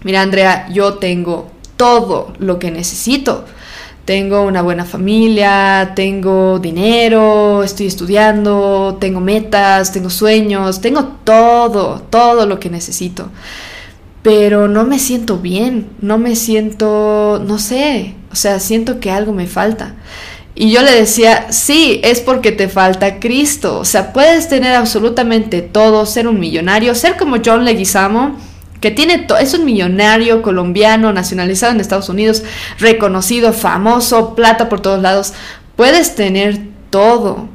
mira 0.05 0.23
Andrea, 0.23 0.69
yo 0.73 0.95
tengo 0.95 1.51
todo 1.77 2.33
lo 2.39 2.59
que 2.59 2.71
necesito. 2.71 3.45
Tengo 4.05 4.43
una 4.43 4.61
buena 4.61 4.85
familia, 4.85 5.93
tengo 5.97 6.59
dinero, 6.59 7.63
estoy 7.63 7.87
estudiando, 7.87 8.99
tengo 9.01 9.21
metas, 9.21 9.93
tengo 9.93 10.11
sueños, 10.11 10.83
tengo 10.83 11.05
todo, 11.25 12.03
todo 12.11 12.45
lo 12.45 12.61
que 12.61 12.69
necesito. 12.69 13.31
Pero 14.23 14.69
no 14.69 14.85
me 14.85 14.99
siento 14.99 15.39
bien, 15.39 15.89
no 16.01 16.19
me 16.19 16.37
siento, 16.37 17.43
no 17.47 17.59
sé, 17.59 18.15
o 18.31 18.37
sea, 18.37 18.61
siento 18.61 19.01
que 19.01 19.11
algo 19.11 19.33
me 19.33 19.47
falta. 19.47 19.95
Y 20.55 20.71
yo 20.71 20.83
le 20.83 20.93
decía, 20.93 21.47
sí, 21.51 22.01
es 22.05 22.21
porque 22.21 22.53
te 22.53 22.69
falta 22.69 23.19
Cristo. 23.19 23.79
O 23.79 23.85
sea, 23.85 24.13
puedes 24.13 24.49
tener 24.49 24.75
absolutamente 24.75 25.63
todo, 25.63 26.07
ser 26.07 26.29
un 26.29 26.39
millonario, 26.39 26.95
ser 26.95 27.17
como 27.17 27.39
John 27.45 27.65
Leguizamo, 27.65 28.37
que 28.85 28.91
tiene 28.91 29.27
es 29.41 29.55
un 29.55 29.65
millonario 29.65 30.43
colombiano 30.43 31.11
nacionalizado 31.11 31.73
en 31.73 31.81
Estados 31.81 32.11
Unidos, 32.11 32.43
reconocido, 32.79 33.55
famoso, 33.55 34.35
plata 34.35 34.69
por 34.69 34.83
todos 34.83 35.01
lados. 35.01 35.33
Puedes 35.75 36.15
tener 36.15 36.61
todo 36.91 37.49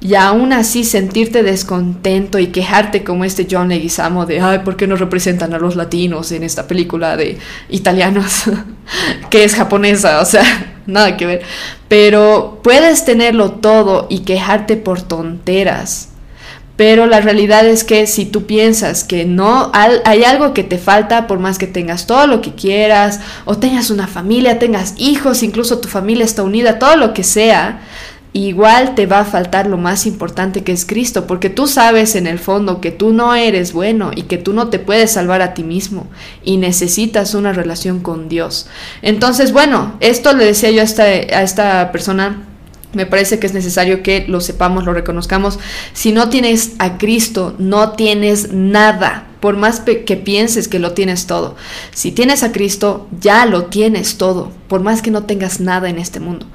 y 0.00 0.16
aún 0.16 0.52
así 0.52 0.82
sentirte 0.82 1.44
descontento 1.44 2.40
y 2.40 2.48
quejarte 2.48 3.04
como 3.04 3.24
este 3.24 3.46
John 3.48 3.68
Leguizamo 3.68 4.26
de, 4.26 4.40
ay, 4.40 4.58
¿por 4.64 4.76
qué 4.76 4.88
no 4.88 4.96
representan 4.96 5.54
a 5.54 5.58
los 5.60 5.76
latinos 5.76 6.32
en 6.32 6.42
esta 6.42 6.66
película 6.66 7.16
de 7.16 7.38
italianos 7.68 8.42
que 9.30 9.44
es 9.44 9.54
japonesa? 9.54 10.20
O 10.20 10.24
sea, 10.24 10.42
nada 10.88 11.16
que 11.16 11.26
ver. 11.26 11.42
Pero 11.86 12.58
puedes 12.64 13.04
tenerlo 13.04 13.52
todo 13.52 14.08
y 14.10 14.24
quejarte 14.24 14.76
por 14.76 15.00
tonteras 15.00 16.11
pero 16.76 17.06
la 17.06 17.20
realidad 17.20 17.66
es 17.66 17.84
que 17.84 18.06
si 18.06 18.24
tú 18.24 18.46
piensas 18.46 19.04
que 19.04 19.24
no 19.24 19.70
hay 19.74 20.24
algo 20.24 20.54
que 20.54 20.64
te 20.64 20.78
falta, 20.78 21.26
por 21.26 21.38
más 21.38 21.58
que 21.58 21.66
tengas 21.66 22.06
todo 22.06 22.26
lo 22.26 22.40
que 22.40 22.54
quieras, 22.54 23.20
o 23.44 23.58
tengas 23.58 23.90
una 23.90 24.06
familia, 24.06 24.58
tengas 24.58 24.94
hijos, 24.96 25.42
incluso 25.42 25.78
tu 25.78 25.88
familia 25.88 26.24
está 26.24 26.42
unida, 26.42 26.78
todo 26.78 26.96
lo 26.96 27.12
que 27.12 27.24
sea, 27.24 27.82
igual 28.32 28.94
te 28.94 29.04
va 29.04 29.20
a 29.20 29.24
faltar 29.26 29.66
lo 29.66 29.76
más 29.76 30.06
importante 30.06 30.64
que 30.64 30.72
es 30.72 30.86
Cristo, 30.86 31.26
porque 31.26 31.50
tú 31.50 31.66
sabes 31.66 32.14
en 32.14 32.26
el 32.26 32.38
fondo 32.38 32.80
que 32.80 32.90
tú 32.90 33.12
no 33.12 33.34
eres 33.34 33.74
bueno 33.74 34.10
y 34.14 34.22
que 34.22 34.38
tú 34.38 34.54
no 34.54 34.68
te 34.68 34.78
puedes 34.78 35.12
salvar 35.12 35.42
a 35.42 35.52
ti 35.52 35.64
mismo 35.64 36.06
y 36.42 36.56
necesitas 36.56 37.34
una 37.34 37.52
relación 37.52 38.00
con 38.00 38.30
Dios. 38.30 38.66
Entonces, 39.02 39.52
bueno, 39.52 39.96
esto 40.00 40.32
le 40.32 40.46
decía 40.46 40.70
yo 40.70 40.80
a 40.80 40.84
esta, 40.84 41.02
a 41.02 41.42
esta 41.42 41.92
persona 41.92 42.48
me 42.92 43.06
parece 43.06 43.38
que 43.38 43.46
es 43.46 43.54
necesario 43.54 44.02
que 44.02 44.24
lo 44.28 44.40
sepamos, 44.40 44.84
lo 44.84 44.92
reconozcamos. 44.92 45.58
Si 45.92 46.12
no 46.12 46.28
tienes 46.28 46.72
a 46.78 46.98
Cristo, 46.98 47.54
no 47.58 47.92
tienes 47.92 48.52
nada, 48.52 49.28
por 49.40 49.56
más 49.56 49.80
que 49.80 50.16
pienses 50.16 50.68
que 50.68 50.78
lo 50.78 50.92
tienes 50.92 51.26
todo. 51.26 51.56
Si 51.92 52.12
tienes 52.12 52.42
a 52.42 52.52
Cristo, 52.52 53.08
ya 53.20 53.46
lo 53.46 53.64
tienes 53.66 54.18
todo, 54.18 54.52
por 54.68 54.82
más 54.82 55.02
que 55.02 55.10
no 55.10 55.24
tengas 55.24 55.60
nada 55.60 55.88
en 55.88 55.98
este 55.98 56.20
mundo. 56.20 56.46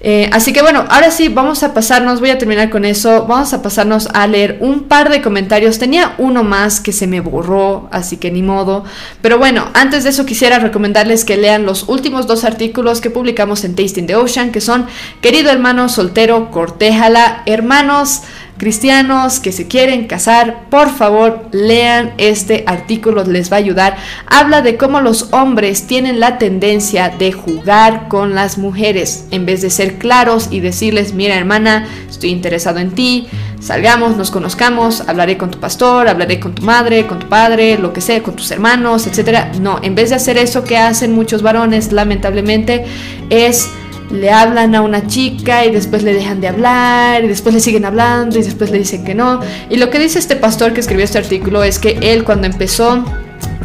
Eh, 0.00 0.30
así 0.32 0.52
que 0.52 0.62
bueno, 0.62 0.84
ahora 0.88 1.10
sí, 1.10 1.28
vamos 1.28 1.62
a 1.62 1.74
pasarnos, 1.74 2.20
voy 2.20 2.30
a 2.30 2.38
terminar 2.38 2.70
con 2.70 2.84
eso, 2.84 3.26
vamos 3.26 3.52
a 3.52 3.62
pasarnos 3.62 4.08
a 4.14 4.26
leer 4.28 4.58
un 4.60 4.84
par 4.84 5.10
de 5.10 5.22
comentarios. 5.22 5.78
Tenía 5.78 6.14
uno 6.18 6.44
más 6.44 6.80
que 6.80 6.92
se 6.92 7.06
me 7.06 7.20
borró, 7.20 7.88
así 7.90 8.16
que 8.16 8.30
ni 8.30 8.42
modo. 8.42 8.84
Pero 9.22 9.38
bueno, 9.38 9.68
antes 9.74 10.04
de 10.04 10.10
eso 10.10 10.24
quisiera 10.24 10.58
recomendarles 10.60 11.24
que 11.24 11.36
lean 11.36 11.66
los 11.66 11.88
últimos 11.88 12.26
dos 12.26 12.44
artículos 12.44 13.00
que 13.00 13.10
publicamos 13.10 13.64
en 13.64 13.74
Tasting 13.74 14.06
the 14.06 14.16
Ocean, 14.16 14.52
que 14.52 14.60
son 14.60 14.86
Querido 15.20 15.50
hermano 15.50 15.88
soltero, 15.88 16.50
cortéjala, 16.50 17.42
hermanos 17.46 18.22
cristianos 18.58 19.40
que 19.40 19.52
se 19.52 19.68
quieren 19.68 20.06
casar, 20.06 20.68
por 20.68 20.90
favor 20.90 21.46
lean 21.52 22.12
este 22.18 22.64
artículo, 22.66 23.24
les 23.24 23.50
va 23.50 23.56
a 23.56 23.60
ayudar. 23.60 23.96
Habla 24.26 24.60
de 24.62 24.76
cómo 24.76 25.00
los 25.00 25.32
hombres 25.32 25.86
tienen 25.86 26.20
la 26.20 26.38
tendencia 26.38 27.08
de 27.08 27.32
jugar 27.32 28.08
con 28.08 28.34
las 28.34 28.58
mujeres 28.58 29.26
en 29.30 29.46
vez 29.46 29.62
de 29.62 29.70
ser 29.70 29.98
claros 29.98 30.48
y 30.50 30.60
decirles, 30.60 31.14
mira 31.14 31.36
hermana, 31.36 31.86
estoy 32.10 32.30
interesado 32.30 32.78
en 32.80 32.90
ti, 32.90 33.28
salgamos, 33.60 34.16
nos 34.16 34.30
conozcamos, 34.30 35.02
hablaré 35.06 35.38
con 35.38 35.50
tu 35.50 35.58
pastor, 35.58 36.08
hablaré 36.08 36.40
con 36.40 36.54
tu 36.54 36.62
madre, 36.62 37.06
con 37.06 37.20
tu 37.20 37.28
padre, 37.28 37.78
lo 37.78 37.92
que 37.92 38.00
sea, 38.00 38.22
con 38.22 38.34
tus 38.34 38.50
hermanos, 38.50 39.06
etc. 39.06 39.56
No, 39.60 39.78
en 39.82 39.94
vez 39.94 40.10
de 40.10 40.16
hacer 40.16 40.36
eso 40.36 40.64
que 40.64 40.76
hacen 40.76 41.14
muchos 41.14 41.42
varones, 41.42 41.92
lamentablemente, 41.92 42.84
es 43.30 43.70
le 44.10 44.30
hablan 44.30 44.74
a 44.74 44.82
una 44.82 45.06
chica 45.06 45.64
y 45.64 45.70
después 45.70 46.02
le 46.02 46.14
dejan 46.14 46.40
de 46.40 46.48
hablar 46.48 47.24
y 47.24 47.28
después 47.28 47.54
le 47.54 47.60
siguen 47.60 47.84
hablando 47.84 48.38
y 48.38 48.42
después 48.42 48.70
le 48.70 48.78
dicen 48.78 49.04
que 49.04 49.14
no. 49.14 49.40
Y 49.68 49.76
lo 49.76 49.90
que 49.90 49.98
dice 49.98 50.18
este 50.18 50.36
pastor 50.36 50.72
que 50.72 50.80
escribió 50.80 51.04
este 51.04 51.18
artículo 51.18 51.62
es 51.62 51.78
que 51.78 51.98
él 52.00 52.24
cuando 52.24 52.46
empezó 52.46 53.04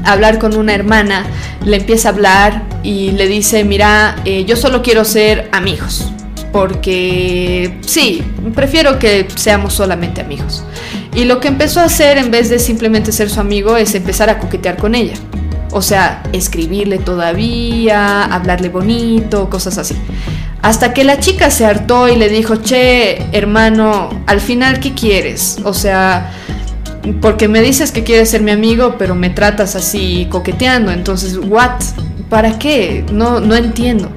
hablar 0.03 0.39
con 0.39 0.55
una 0.55 0.73
hermana, 0.73 1.25
le 1.65 1.77
empieza 1.77 2.09
a 2.09 2.11
hablar 2.11 2.63
y 2.83 3.11
le 3.11 3.27
dice, 3.27 3.63
mira, 3.63 4.17
eh, 4.25 4.45
yo 4.45 4.55
solo 4.55 4.81
quiero 4.81 5.05
ser 5.05 5.49
amigos, 5.51 6.11
porque 6.51 7.77
sí, 7.81 8.23
prefiero 8.53 8.99
que 8.99 9.27
seamos 9.35 9.73
solamente 9.73 10.21
amigos. 10.21 10.63
Y 11.15 11.25
lo 11.25 11.39
que 11.39 11.47
empezó 11.47 11.79
a 11.79 11.85
hacer 11.85 12.17
en 12.17 12.31
vez 12.31 12.49
de 12.49 12.59
simplemente 12.59 13.11
ser 13.11 13.29
su 13.29 13.39
amigo 13.39 13.77
es 13.77 13.95
empezar 13.95 14.29
a 14.29 14.39
coquetear 14.39 14.77
con 14.77 14.95
ella. 14.95 15.13
O 15.73 15.81
sea, 15.81 16.23
escribirle 16.33 16.99
todavía, 16.99 18.23
hablarle 18.25 18.69
bonito, 18.69 19.49
cosas 19.49 19.77
así. 19.77 19.95
Hasta 20.61 20.93
que 20.93 21.03
la 21.03 21.19
chica 21.19 21.51
se 21.51 21.65
hartó 21.65 22.07
y 22.07 22.15
le 22.15 22.29
dijo, 22.29 22.55
che, 22.57 23.23
hermano, 23.33 24.23
al 24.27 24.39
final, 24.39 24.79
¿qué 24.79 24.93
quieres? 24.93 25.57
O 25.65 25.73
sea, 25.73 26.31
porque 27.21 27.47
me 27.47 27.61
dices 27.61 27.91
que 27.91 28.03
quieres 28.03 28.29
ser 28.29 28.41
mi 28.41 28.51
amigo, 28.51 28.95
pero 28.97 29.15
me 29.15 29.29
tratas 29.29 29.75
así 29.75 30.27
coqueteando. 30.29 30.91
Entonces, 30.91 31.37
¿what? 31.37 31.81
¿Para 32.29 32.57
qué? 32.57 33.05
No, 33.11 33.39
no 33.39 33.55
entiendo. 33.55 34.09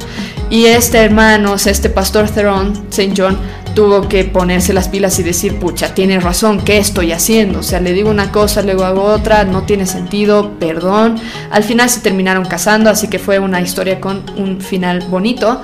Y 0.48 0.66
este 0.66 0.98
hermano, 0.98 1.52
o 1.52 1.58
sea, 1.58 1.72
este 1.72 1.90
pastor 1.90 2.28
Theron, 2.30 2.86
St. 2.90 3.12
John, 3.16 3.36
tuvo 3.76 4.08
que 4.08 4.24
ponerse 4.24 4.72
las 4.72 4.88
pilas 4.88 5.18
y 5.18 5.22
decir, 5.22 5.58
pucha, 5.58 5.94
tiene 5.94 6.18
razón, 6.18 6.62
¿qué 6.64 6.78
estoy 6.78 7.12
haciendo? 7.12 7.58
O 7.58 7.62
sea, 7.62 7.78
le 7.78 7.92
digo 7.92 8.08
una 8.08 8.32
cosa, 8.32 8.62
luego 8.62 8.84
hago 8.84 9.02
otra, 9.02 9.44
no 9.44 9.64
tiene 9.64 9.84
sentido, 9.84 10.58
perdón. 10.58 11.16
Al 11.50 11.62
final 11.62 11.90
se 11.90 12.00
terminaron 12.00 12.46
casando, 12.46 12.88
así 12.88 13.08
que 13.08 13.18
fue 13.18 13.38
una 13.38 13.60
historia 13.60 14.00
con 14.00 14.22
un 14.38 14.62
final 14.62 15.04
bonito, 15.10 15.60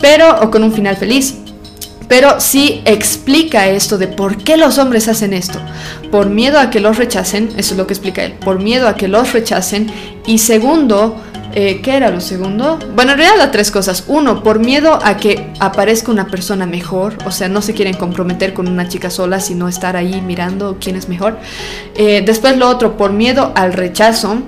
pero, 0.00 0.42
o 0.42 0.50
con 0.52 0.62
un 0.62 0.72
final 0.72 0.96
feliz. 0.96 1.38
Pero 2.06 2.38
sí 2.38 2.82
explica 2.84 3.68
esto 3.68 3.98
de 3.98 4.06
por 4.06 4.36
qué 4.36 4.56
los 4.56 4.78
hombres 4.78 5.08
hacen 5.08 5.32
esto. 5.32 5.58
Por 6.12 6.30
miedo 6.30 6.60
a 6.60 6.70
que 6.70 6.78
los 6.78 6.96
rechacen, 6.96 7.48
eso 7.56 7.74
es 7.74 7.78
lo 7.78 7.88
que 7.88 7.94
explica 7.94 8.22
él, 8.22 8.34
por 8.34 8.60
miedo 8.60 8.86
a 8.86 8.94
que 8.94 9.08
los 9.08 9.32
rechacen. 9.32 9.90
Y 10.24 10.38
segundo, 10.38 11.16
eh, 11.58 11.80
¿qué 11.80 11.96
era 11.96 12.10
lo 12.10 12.20
segundo? 12.20 12.78
Bueno, 12.94 13.12
en 13.12 13.18
realidad 13.18 13.50
tres 13.50 13.70
cosas. 13.70 14.04
Uno, 14.08 14.42
por 14.42 14.58
miedo 14.58 14.98
a 15.02 15.16
que 15.16 15.50
aparezca 15.58 16.12
una 16.12 16.26
persona 16.26 16.66
mejor, 16.66 17.16
o 17.24 17.30
sea, 17.30 17.48
no 17.48 17.62
se 17.62 17.72
quieren 17.72 17.94
comprometer 17.94 18.52
con 18.52 18.68
una 18.68 18.88
chica 18.88 19.08
sola, 19.08 19.40
sino 19.40 19.66
estar 19.66 19.96
ahí 19.96 20.20
mirando 20.20 20.76
quién 20.78 20.96
es 20.96 21.08
mejor. 21.08 21.38
Eh, 21.94 22.22
después 22.26 22.58
lo 22.58 22.68
otro, 22.68 22.98
por 22.98 23.12
miedo 23.12 23.52
al 23.54 23.72
rechazo. 23.72 24.42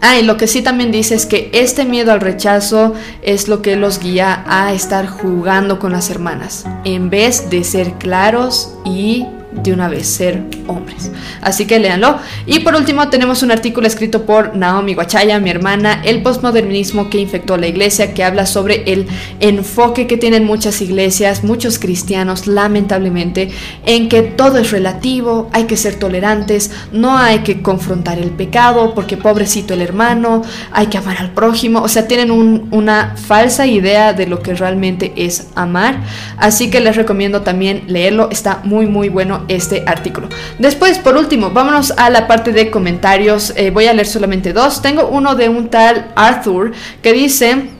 Ah, 0.00 0.16
y 0.16 0.22
lo 0.22 0.36
que 0.36 0.46
sí 0.46 0.62
también 0.62 0.92
dice 0.92 1.16
es 1.16 1.26
que 1.26 1.50
este 1.52 1.84
miedo 1.84 2.12
al 2.12 2.20
rechazo 2.20 2.94
es 3.22 3.48
lo 3.48 3.60
que 3.60 3.74
los 3.74 3.98
guía 3.98 4.44
a 4.46 4.72
estar 4.72 5.08
jugando 5.08 5.80
con 5.80 5.90
las 5.90 6.08
hermanas, 6.08 6.66
en 6.84 7.10
vez 7.10 7.50
de 7.50 7.64
ser 7.64 7.94
claros 7.94 8.74
y 8.84 9.26
de 9.62 9.72
una 9.72 9.88
vez 9.88 10.06
ser 10.06 10.42
hombres. 10.66 11.10
Así 11.40 11.66
que 11.66 11.78
léanlo. 11.78 12.18
Y 12.46 12.60
por 12.60 12.74
último 12.74 13.08
tenemos 13.08 13.42
un 13.42 13.50
artículo 13.50 13.86
escrito 13.86 14.24
por 14.24 14.56
Naomi 14.56 14.94
Guachaya, 14.94 15.38
mi 15.40 15.50
hermana, 15.50 16.02
El 16.04 16.22
postmodernismo 16.22 17.10
que 17.10 17.18
infectó 17.18 17.56
la 17.56 17.66
iglesia, 17.66 18.14
que 18.14 18.24
habla 18.24 18.46
sobre 18.46 18.90
el 18.92 19.06
enfoque 19.40 20.06
que 20.06 20.16
tienen 20.16 20.44
muchas 20.44 20.80
iglesias, 20.80 21.44
muchos 21.44 21.78
cristianos, 21.78 22.46
lamentablemente, 22.46 23.50
en 23.86 24.08
que 24.08 24.22
todo 24.22 24.58
es 24.58 24.70
relativo, 24.70 25.48
hay 25.52 25.64
que 25.64 25.76
ser 25.76 25.96
tolerantes, 25.96 26.70
no 26.92 27.16
hay 27.16 27.40
que 27.40 27.62
confrontar 27.62 28.18
el 28.18 28.30
pecado, 28.30 28.94
porque 28.94 29.16
pobrecito 29.16 29.74
el 29.74 29.82
hermano, 29.82 30.42
hay 30.72 30.86
que 30.86 30.98
amar 30.98 31.18
al 31.18 31.30
prójimo, 31.30 31.80
o 31.82 31.88
sea, 31.88 32.06
tienen 32.06 32.30
una 32.70 33.14
falsa 33.16 33.66
idea 33.66 34.12
de 34.12 34.26
lo 34.26 34.42
que 34.42 34.54
realmente 34.54 35.12
es 35.16 35.48
amar. 35.54 36.00
Así 36.36 36.70
que 36.70 36.80
les 36.80 36.96
recomiendo 36.96 37.42
también 37.42 37.84
leerlo, 37.86 38.28
está 38.30 38.60
muy 38.64 38.86
muy 38.86 39.08
bueno 39.08 39.44
este 39.48 39.82
artículo. 39.86 40.28
Después, 40.58 40.98
por 40.98 41.16
último, 41.16 41.50
vámonos 41.50 41.92
a 41.96 42.10
la 42.10 42.26
parte 42.26 42.52
de 42.52 42.70
comentarios. 42.70 43.52
Eh, 43.56 43.70
voy 43.70 43.86
a 43.86 43.92
leer 43.92 44.06
solamente 44.06 44.52
dos. 44.52 44.82
Tengo 44.82 45.08
uno 45.08 45.34
de 45.34 45.48
un 45.48 45.68
tal 45.68 46.12
Arthur 46.14 46.72
que 47.02 47.12
dice 47.12 47.70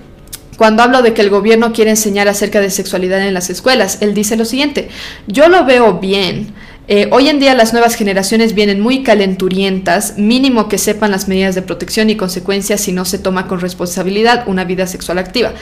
cuando 0.56 0.82
hablo 0.82 1.02
de 1.02 1.14
que 1.14 1.22
el 1.22 1.30
gobierno 1.30 1.72
quiere 1.72 1.90
enseñar 1.90 2.26
acerca 2.26 2.60
de 2.60 2.70
sexualidad 2.70 3.20
en 3.26 3.32
las 3.32 3.48
escuelas. 3.48 3.98
Él 4.00 4.12
dice 4.12 4.36
lo 4.36 4.44
siguiente, 4.44 4.88
yo 5.28 5.48
lo 5.48 5.64
veo 5.64 5.94
bien. 5.94 6.52
Eh, 6.90 7.06
hoy 7.12 7.28
en 7.28 7.38
día 7.38 7.54
las 7.54 7.74
nuevas 7.74 7.96
generaciones 7.96 8.54
vienen 8.54 8.80
muy 8.80 9.02
calenturientas, 9.02 10.16
mínimo 10.16 10.70
que 10.70 10.78
sepan 10.78 11.10
las 11.10 11.28
medidas 11.28 11.54
de 11.54 11.60
protección 11.60 12.08
y 12.08 12.16
consecuencias 12.16 12.80
si 12.80 12.92
no 12.92 13.04
se 13.04 13.18
toma 13.18 13.46
con 13.46 13.60
responsabilidad 13.60 14.44
una 14.46 14.64
vida 14.64 14.86
sexual 14.86 15.18
activa. 15.18 15.52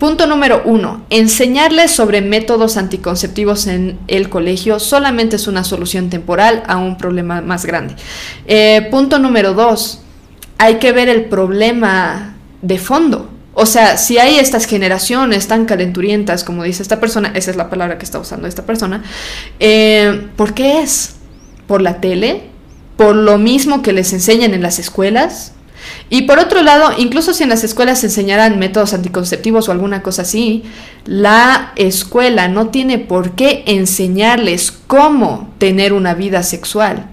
Punto 0.00 0.26
número 0.26 0.60
uno, 0.64 1.04
enseñarles 1.08 1.92
sobre 1.92 2.20
métodos 2.20 2.76
anticonceptivos 2.76 3.68
en 3.68 4.00
el 4.08 4.28
colegio 4.28 4.80
solamente 4.80 5.36
es 5.36 5.46
una 5.46 5.62
solución 5.62 6.10
temporal 6.10 6.64
a 6.66 6.78
un 6.78 6.98
problema 6.98 7.40
más 7.42 7.64
grande. 7.64 7.94
Eh, 8.48 8.88
punto 8.90 9.20
número 9.20 9.54
dos, 9.54 10.02
hay 10.58 10.80
que 10.80 10.90
ver 10.90 11.08
el 11.08 11.26
problema 11.26 12.34
de 12.60 12.78
fondo. 12.78 13.31
O 13.54 13.66
sea, 13.66 13.98
si 13.98 14.18
hay 14.18 14.38
estas 14.38 14.64
generaciones 14.66 15.46
tan 15.46 15.66
calenturientas, 15.66 16.42
como 16.42 16.64
dice 16.64 16.82
esta 16.82 17.00
persona, 17.00 17.32
esa 17.34 17.50
es 17.50 17.56
la 17.56 17.68
palabra 17.68 17.98
que 17.98 18.04
está 18.04 18.18
usando 18.18 18.48
esta 18.48 18.64
persona, 18.64 19.02
eh, 19.60 20.28
¿por 20.36 20.54
qué 20.54 20.80
es? 20.80 21.16
¿Por 21.66 21.82
la 21.82 22.00
tele? 22.00 22.44
¿Por 22.96 23.14
lo 23.14 23.36
mismo 23.38 23.82
que 23.82 23.92
les 23.92 24.12
enseñan 24.12 24.54
en 24.54 24.62
las 24.62 24.78
escuelas? 24.78 25.52
Y 26.08 26.22
por 26.22 26.38
otro 26.38 26.62
lado, 26.62 26.92
incluso 26.96 27.34
si 27.34 27.42
en 27.42 27.48
las 27.50 27.64
escuelas 27.64 28.00
se 28.00 28.06
enseñaran 28.06 28.58
métodos 28.58 28.94
anticonceptivos 28.94 29.68
o 29.68 29.72
alguna 29.72 30.02
cosa 30.02 30.22
así, 30.22 30.62
la 31.04 31.72
escuela 31.76 32.48
no 32.48 32.68
tiene 32.68 32.98
por 32.98 33.32
qué 33.32 33.64
enseñarles 33.66 34.72
cómo 34.72 35.52
tener 35.58 35.92
una 35.92 36.14
vida 36.14 36.42
sexual 36.42 37.11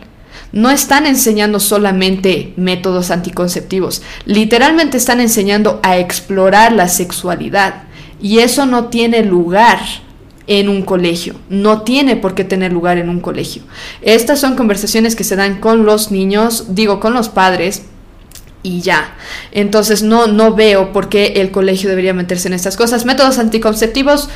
no 0.51 0.69
están 0.69 1.05
enseñando 1.05 1.59
solamente 1.59 2.53
métodos 2.55 3.11
anticonceptivos, 3.11 4.01
literalmente 4.25 4.97
están 4.97 5.19
enseñando 5.19 5.79
a 5.83 5.97
explorar 5.97 6.71
la 6.71 6.87
sexualidad. 6.87 7.83
Y 8.21 8.39
eso 8.39 8.65
no 8.65 8.85
tiene 8.85 9.23
lugar 9.23 9.79
en 10.47 10.67
un 10.67 10.81
colegio, 10.81 11.35
no 11.49 11.83
tiene 11.83 12.15
por 12.15 12.33
qué 12.33 12.43
tener 12.43 12.73
lugar 12.73 12.97
en 12.97 13.09
un 13.09 13.19
colegio. 13.19 13.61
Estas 14.01 14.39
son 14.39 14.55
conversaciones 14.55 15.15
que 15.15 15.23
se 15.23 15.35
dan 15.35 15.59
con 15.59 15.85
los 15.85 16.11
niños, 16.11 16.75
digo 16.75 16.99
con 16.99 17.13
los 17.13 17.29
padres, 17.29 17.83
y 18.63 18.81
ya. 18.81 19.15
Entonces 19.51 20.03
no, 20.03 20.27
no 20.27 20.53
veo 20.53 20.91
por 20.91 21.09
qué 21.09 21.33
el 21.37 21.51
colegio 21.51 21.89
debería 21.89 22.13
meterse 22.13 22.47
en 22.47 22.53
estas 22.53 22.75
cosas. 22.75 23.05
Métodos 23.05 23.39
anticonceptivos 23.39 24.29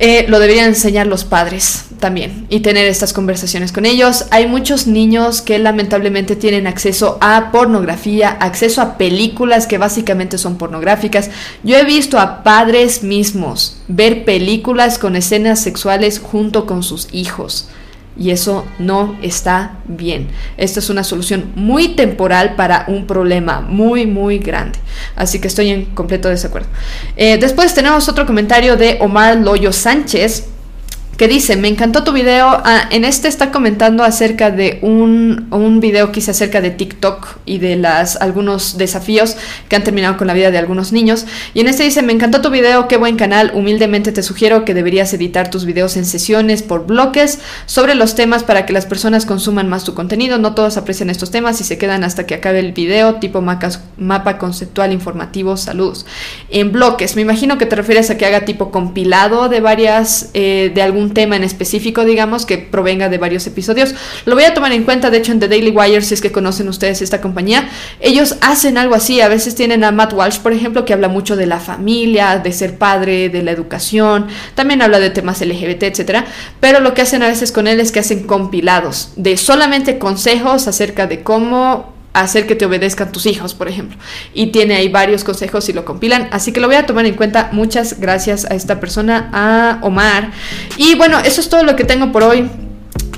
eh, 0.00 0.26
lo 0.28 0.40
deberían 0.40 0.66
enseñar 0.66 1.06
los 1.06 1.24
padres 1.24 1.84
también 2.00 2.46
y 2.50 2.60
tener 2.60 2.86
estas 2.86 3.12
conversaciones 3.12 3.70
con 3.70 3.86
ellos. 3.86 4.26
Hay 4.30 4.46
muchos 4.46 4.86
niños 4.86 5.40
que 5.40 5.58
lamentablemente 5.58 6.34
tienen 6.34 6.66
acceso 6.66 7.16
a 7.20 7.52
pornografía, 7.52 8.30
acceso 8.30 8.82
a 8.82 8.98
películas 8.98 9.66
que 9.66 9.78
básicamente 9.78 10.36
son 10.36 10.58
pornográficas. 10.58 11.30
Yo 11.62 11.76
he 11.76 11.84
visto 11.84 12.18
a 12.18 12.42
padres 12.42 13.02
mismos 13.04 13.76
ver 13.86 14.24
películas 14.24 14.98
con 14.98 15.14
escenas 15.14 15.60
sexuales 15.60 16.18
junto 16.18 16.66
con 16.66 16.82
sus 16.82 17.08
hijos 17.12 17.68
y 18.16 18.30
eso 18.30 18.66
no 18.78 19.16
está 19.22 19.78
bien. 19.86 20.28
Esta 20.56 20.80
es 20.80 20.90
una 20.90 21.04
solución 21.04 21.52
muy 21.56 21.88
temporal 21.88 22.54
para 22.54 22.84
un 22.88 23.06
problema 23.06 23.60
muy, 23.60 24.06
muy 24.06 24.38
grande. 24.38 24.78
Así 25.16 25.40
que 25.40 25.48
estoy 25.48 25.70
en 25.70 25.86
completo 25.86 26.28
desacuerdo. 26.28 26.68
Eh, 27.16 27.38
después 27.38 27.74
tenemos 27.74 28.08
otro 28.08 28.26
comentario 28.26 28.76
de 28.76 28.98
Omar 29.00 29.36
Loyo 29.36 29.72
Sánchez 29.72 30.48
que 31.16 31.28
dice, 31.28 31.56
me 31.56 31.68
encantó 31.68 32.02
tu 32.02 32.12
video, 32.12 32.48
ah, 32.64 32.88
en 32.90 33.04
este 33.04 33.28
está 33.28 33.52
comentando 33.52 34.02
acerca 34.02 34.50
de 34.50 34.78
un, 34.82 35.46
un, 35.50 35.80
video 35.80 36.10
que 36.10 36.20
hice 36.20 36.32
acerca 36.32 36.60
de 36.60 36.70
TikTok 36.70 37.38
y 37.44 37.58
de 37.58 37.76
las, 37.76 38.16
algunos 38.16 38.78
desafíos 38.78 39.36
que 39.68 39.76
han 39.76 39.84
terminado 39.84 40.16
con 40.16 40.26
la 40.26 40.34
vida 40.34 40.50
de 40.50 40.58
algunos 40.58 40.92
niños, 40.92 41.26
y 41.52 41.60
en 41.60 41.68
este 41.68 41.84
dice, 41.84 42.02
me 42.02 42.12
encantó 42.12 42.40
tu 42.40 42.50
video, 42.50 42.88
qué 42.88 42.96
buen 42.96 43.16
canal, 43.16 43.52
humildemente 43.54 44.12
te 44.12 44.22
sugiero 44.22 44.64
que 44.64 44.74
deberías 44.74 45.12
editar 45.14 45.50
tus 45.50 45.64
videos 45.64 45.96
en 45.96 46.04
sesiones 46.04 46.62
por 46.62 46.86
bloques 46.86 47.38
sobre 47.66 47.94
los 47.94 48.14
temas 48.14 48.42
para 48.42 48.66
que 48.66 48.72
las 48.72 48.86
personas 48.86 49.26
consuman 49.26 49.68
más 49.68 49.84
tu 49.84 49.94
contenido, 49.94 50.38
no 50.38 50.54
todos 50.54 50.76
aprecian 50.76 51.10
estos 51.10 51.30
temas 51.30 51.60
y 51.60 51.64
se 51.64 51.78
quedan 51.78 52.04
hasta 52.04 52.26
que 52.26 52.34
acabe 52.34 52.58
el 52.58 52.72
video, 52.72 53.16
tipo 53.16 53.40
mapa 53.42 54.38
conceptual 54.38 54.92
informativo, 54.92 55.56
saludos. 55.56 56.06
En 56.50 56.72
bloques, 56.72 57.16
me 57.16 57.22
imagino 57.22 57.58
que 57.58 57.66
te 57.66 57.76
refieres 57.76 58.10
a 58.10 58.16
que 58.16 58.26
haga 58.26 58.44
tipo 58.44 58.70
compilado 58.70 59.48
de 59.48 59.60
varias, 59.60 60.30
eh, 60.34 60.72
de 60.74 60.82
algún 60.82 61.03
tema 61.12 61.36
en 61.36 61.44
específico, 61.44 62.04
digamos, 62.04 62.46
que 62.46 62.58
provenga 62.58 63.08
de 63.08 63.18
varios 63.18 63.46
episodios. 63.46 63.94
Lo 64.24 64.34
voy 64.34 64.44
a 64.44 64.54
tomar 64.54 64.72
en 64.72 64.84
cuenta, 64.84 65.10
de 65.10 65.18
hecho, 65.18 65.32
en 65.32 65.40
The 65.40 65.48
Daily 65.48 65.70
Wire, 65.70 66.02
si 66.02 66.14
es 66.14 66.20
que 66.20 66.32
conocen 66.32 66.68
ustedes 66.68 67.02
esta 67.02 67.20
compañía. 67.20 67.68
Ellos 68.00 68.36
hacen 68.40 68.78
algo 68.78 68.94
así, 68.94 69.20
a 69.20 69.28
veces 69.28 69.54
tienen 69.54 69.84
a 69.84 69.92
Matt 69.92 70.12
Walsh, 70.12 70.38
por 70.38 70.52
ejemplo, 70.52 70.84
que 70.84 70.92
habla 70.92 71.08
mucho 71.08 71.36
de 71.36 71.46
la 71.46 71.60
familia, 71.60 72.38
de 72.38 72.52
ser 72.52 72.78
padre, 72.78 73.28
de 73.28 73.42
la 73.42 73.50
educación, 73.50 74.28
también 74.54 74.82
habla 74.82 75.00
de 75.00 75.10
temas 75.10 75.40
LGBT, 75.40 75.84
etcétera, 75.84 76.24
pero 76.60 76.80
lo 76.80 76.94
que 76.94 77.02
hacen 77.02 77.22
a 77.22 77.28
veces 77.28 77.52
con 77.52 77.66
él 77.66 77.80
es 77.80 77.92
que 77.92 78.00
hacen 78.00 78.24
compilados 78.24 79.12
de 79.16 79.36
solamente 79.36 79.98
consejos 79.98 80.68
acerca 80.68 81.06
de 81.06 81.22
cómo 81.22 81.93
hacer 82.14 82.46
que 82.46 82.54
te 82.54 82.64
obedezcan 82.64 83.12
tus 83.12 83.26
hijos, 83.26 83.52
por 83.54 83.68
ejemplo. 83.68 83.98
Y 84.32 84.46
tiene 84.46 84.76
ahí 84.76 84.88
varios 84.88 85.24
consejos 85.24 85.68
y 85.68 85.72
lo 85.72 85.84
compilan. 85.84 86.28
Así 86.30 86.52
que 86.52 86.60
lo 86.60 86.68
voy 86.68 86.76
a 86.76 86.86
tomar 86.86 87.04
en 87.04 87.14
cuenta. 87.14 87.50
Muchas 87.52 88.00
gracias 88.00 88.46
a 88.46 88.54
esta 88.54 88.80
persona, 88.80 89.28
a 89.32 89.78
Omar. 89.82 90.30
Y 90.78 90.94
bueno, 90.94 91.18
eso 91.18 91.40
es 91.40 91.48
todo 91.48 91.64
lo 91.64 91.76
que 91.76 91.84
tengo 91.84 92.10
por 92.12 92.22
hoy. 92.22 92.48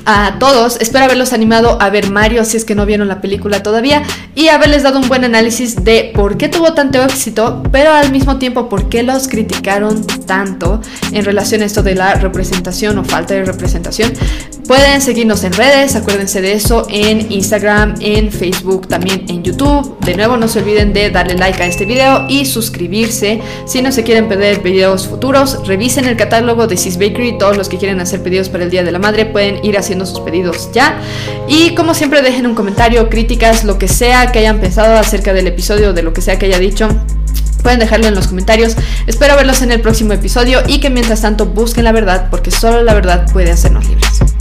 a 0.09 0.39
todos. 0.39 0.79
Espero 0.81 1.05
haberlos 1.05 1.33
animado 1.33 1.83
a 1.83 1.91
ver 1.91 2.11
Mario 2.11 2.45
si 2.45 2.57
es 2.57 2.65
que 2.65 2.77
no 2.77 2.87
vieron 2.87 3.09
la 3.09 3.21
película 3.21 3.65
todavía 3.65 4.05
y 4.37 4.49
haberles 4.49 4.85
dado 4.85 5.01
un 5.01 5.09
buen 5.09 5.25
análisis 5.25 5.85
de 5.85 6.13
por 6.15 6.39
qué 6.39 6.49
tuvo 6.49 6.75
tanto 6.75 7.03
éxito, 7.03 7.65
pero 7.73 7.93
al 7.93 8.13
mismo 8.13 8.39
tiempo 8.39 8.69
por 8.69 8.89
qué 8.89 9.03
los 9.03 9.27
criticaron 9.27 10.07
tanto 10.27 10.81
en 11.11 11.25
relación 11.25 11.63
a 11.63 11.65
esto 11.65 11.83
de 11.83 11.97
la 11.97 12.15
representación 12.15 12.99
o 12.99 13.05
falta 13.05 13.35
de 13.35 13.45
representación. 13.45 14.13
Pueden 14.67 15.01
seguirnos 15.01 15.45
en 15.45 15.53
redes, 15.53 15.95
acuérdense 15.95 16.41
de 16.41 16.55
eso, 16.55 16.89
en 16.91 17.31
Instagram, 17.31 17.95
en 18.01 18.33
Facebook, 18.33 18.89
también 18.89 19.25
en 19.29 19.45
YouTube. 19.45 19.97
De 20.01 20.17
nuevo, 20.17 20.37
no 20.37 20.49
se 20.49 20.59
olviden 20.59 20.93
de 20.93 21.11
darle 21.11 21.35
like 21.35 21.63
a 21.63 21.67
este 21.67 21.85
video 21.85 22.27
y 22.29 22.47
suscribirse. 22.47 23.41
Si 23.65 23.81
no 23.81 23.93
se 23.93 24.03
quieren 24.03 24.29
perder 24.29 24.63
videos 24.63 25.07
futuros, 25.07 25.65
revisen 25.69 26.07
el 26.07 26.17
catálogo 26.17 26.67
de 26.67 26.77
Sis 26.77 26.99
Bakery. 26.99 27.39
Todos 27.39 27.57
los 27.57 27.69
que 27.69 27.79
quieren 27.79 28.01
hacer 28.01 28.25
pedidos 28.25 28.49
para 28.49 28.65
el 28.65 28.71
Día 28.71 28.83
de 28.83 28.91
la 28.91 28.99
Madre 28.99 29.25
pueden 29.27 29.65
ir 29.65 29.79
haciendo 29.79 30.05
sus 30.05 30.19
pedidos 30.19 30.69
ya. 30.73 31.01
Y 31.47 31.77
como 31.77 31.95
siempre, 31.95 32.21
dejen 32.23 32.47
un 32.47 32.57
comentario, 32.57 33.09
críticas, 33.09 33.63
lo 33.63 33.79
que 33.79 33.87
sea 33.87 34.33
que 34.33 34.41
hayan 34.41 34.59
pensado 34.59 34.99
acerca 34.99 35.33
del 35.33 35.47
episodio, 35.47 35.93
de 35.93 36.03
lo 36.03 36.13
que 36.13 36.23
sea 36.23 36.41
que 36.41 36.47
haya 36.47 36.59
dicho. 36.59 36.89
Pueden 37.63 37.79
dejarlo 37.79 38.09
en 38.09 38.17
los 38.17 38.27
comentarios. 38.27 38.77
Espero 39.07 39.37
verlos 39.37 39.63
en 39.63 39.71
el 39.71 39.81
próximo 39.81 40.13
episodio 40.13 40.63
y 40.67 40.81
que 40.81 40.91
mientras 40.91 41.21
tanto 41.21 41.47
busquen 41.47 41.85
la 41.85 41.93
verdad 41.93 42.29
porque 42.31 42.51
solo 42.51 42.83
la 42.83 42.95
verdad 42.95 43.31
puede 43.33 43.53
hacernos 43.53 43.87
libres. 43.89 44.36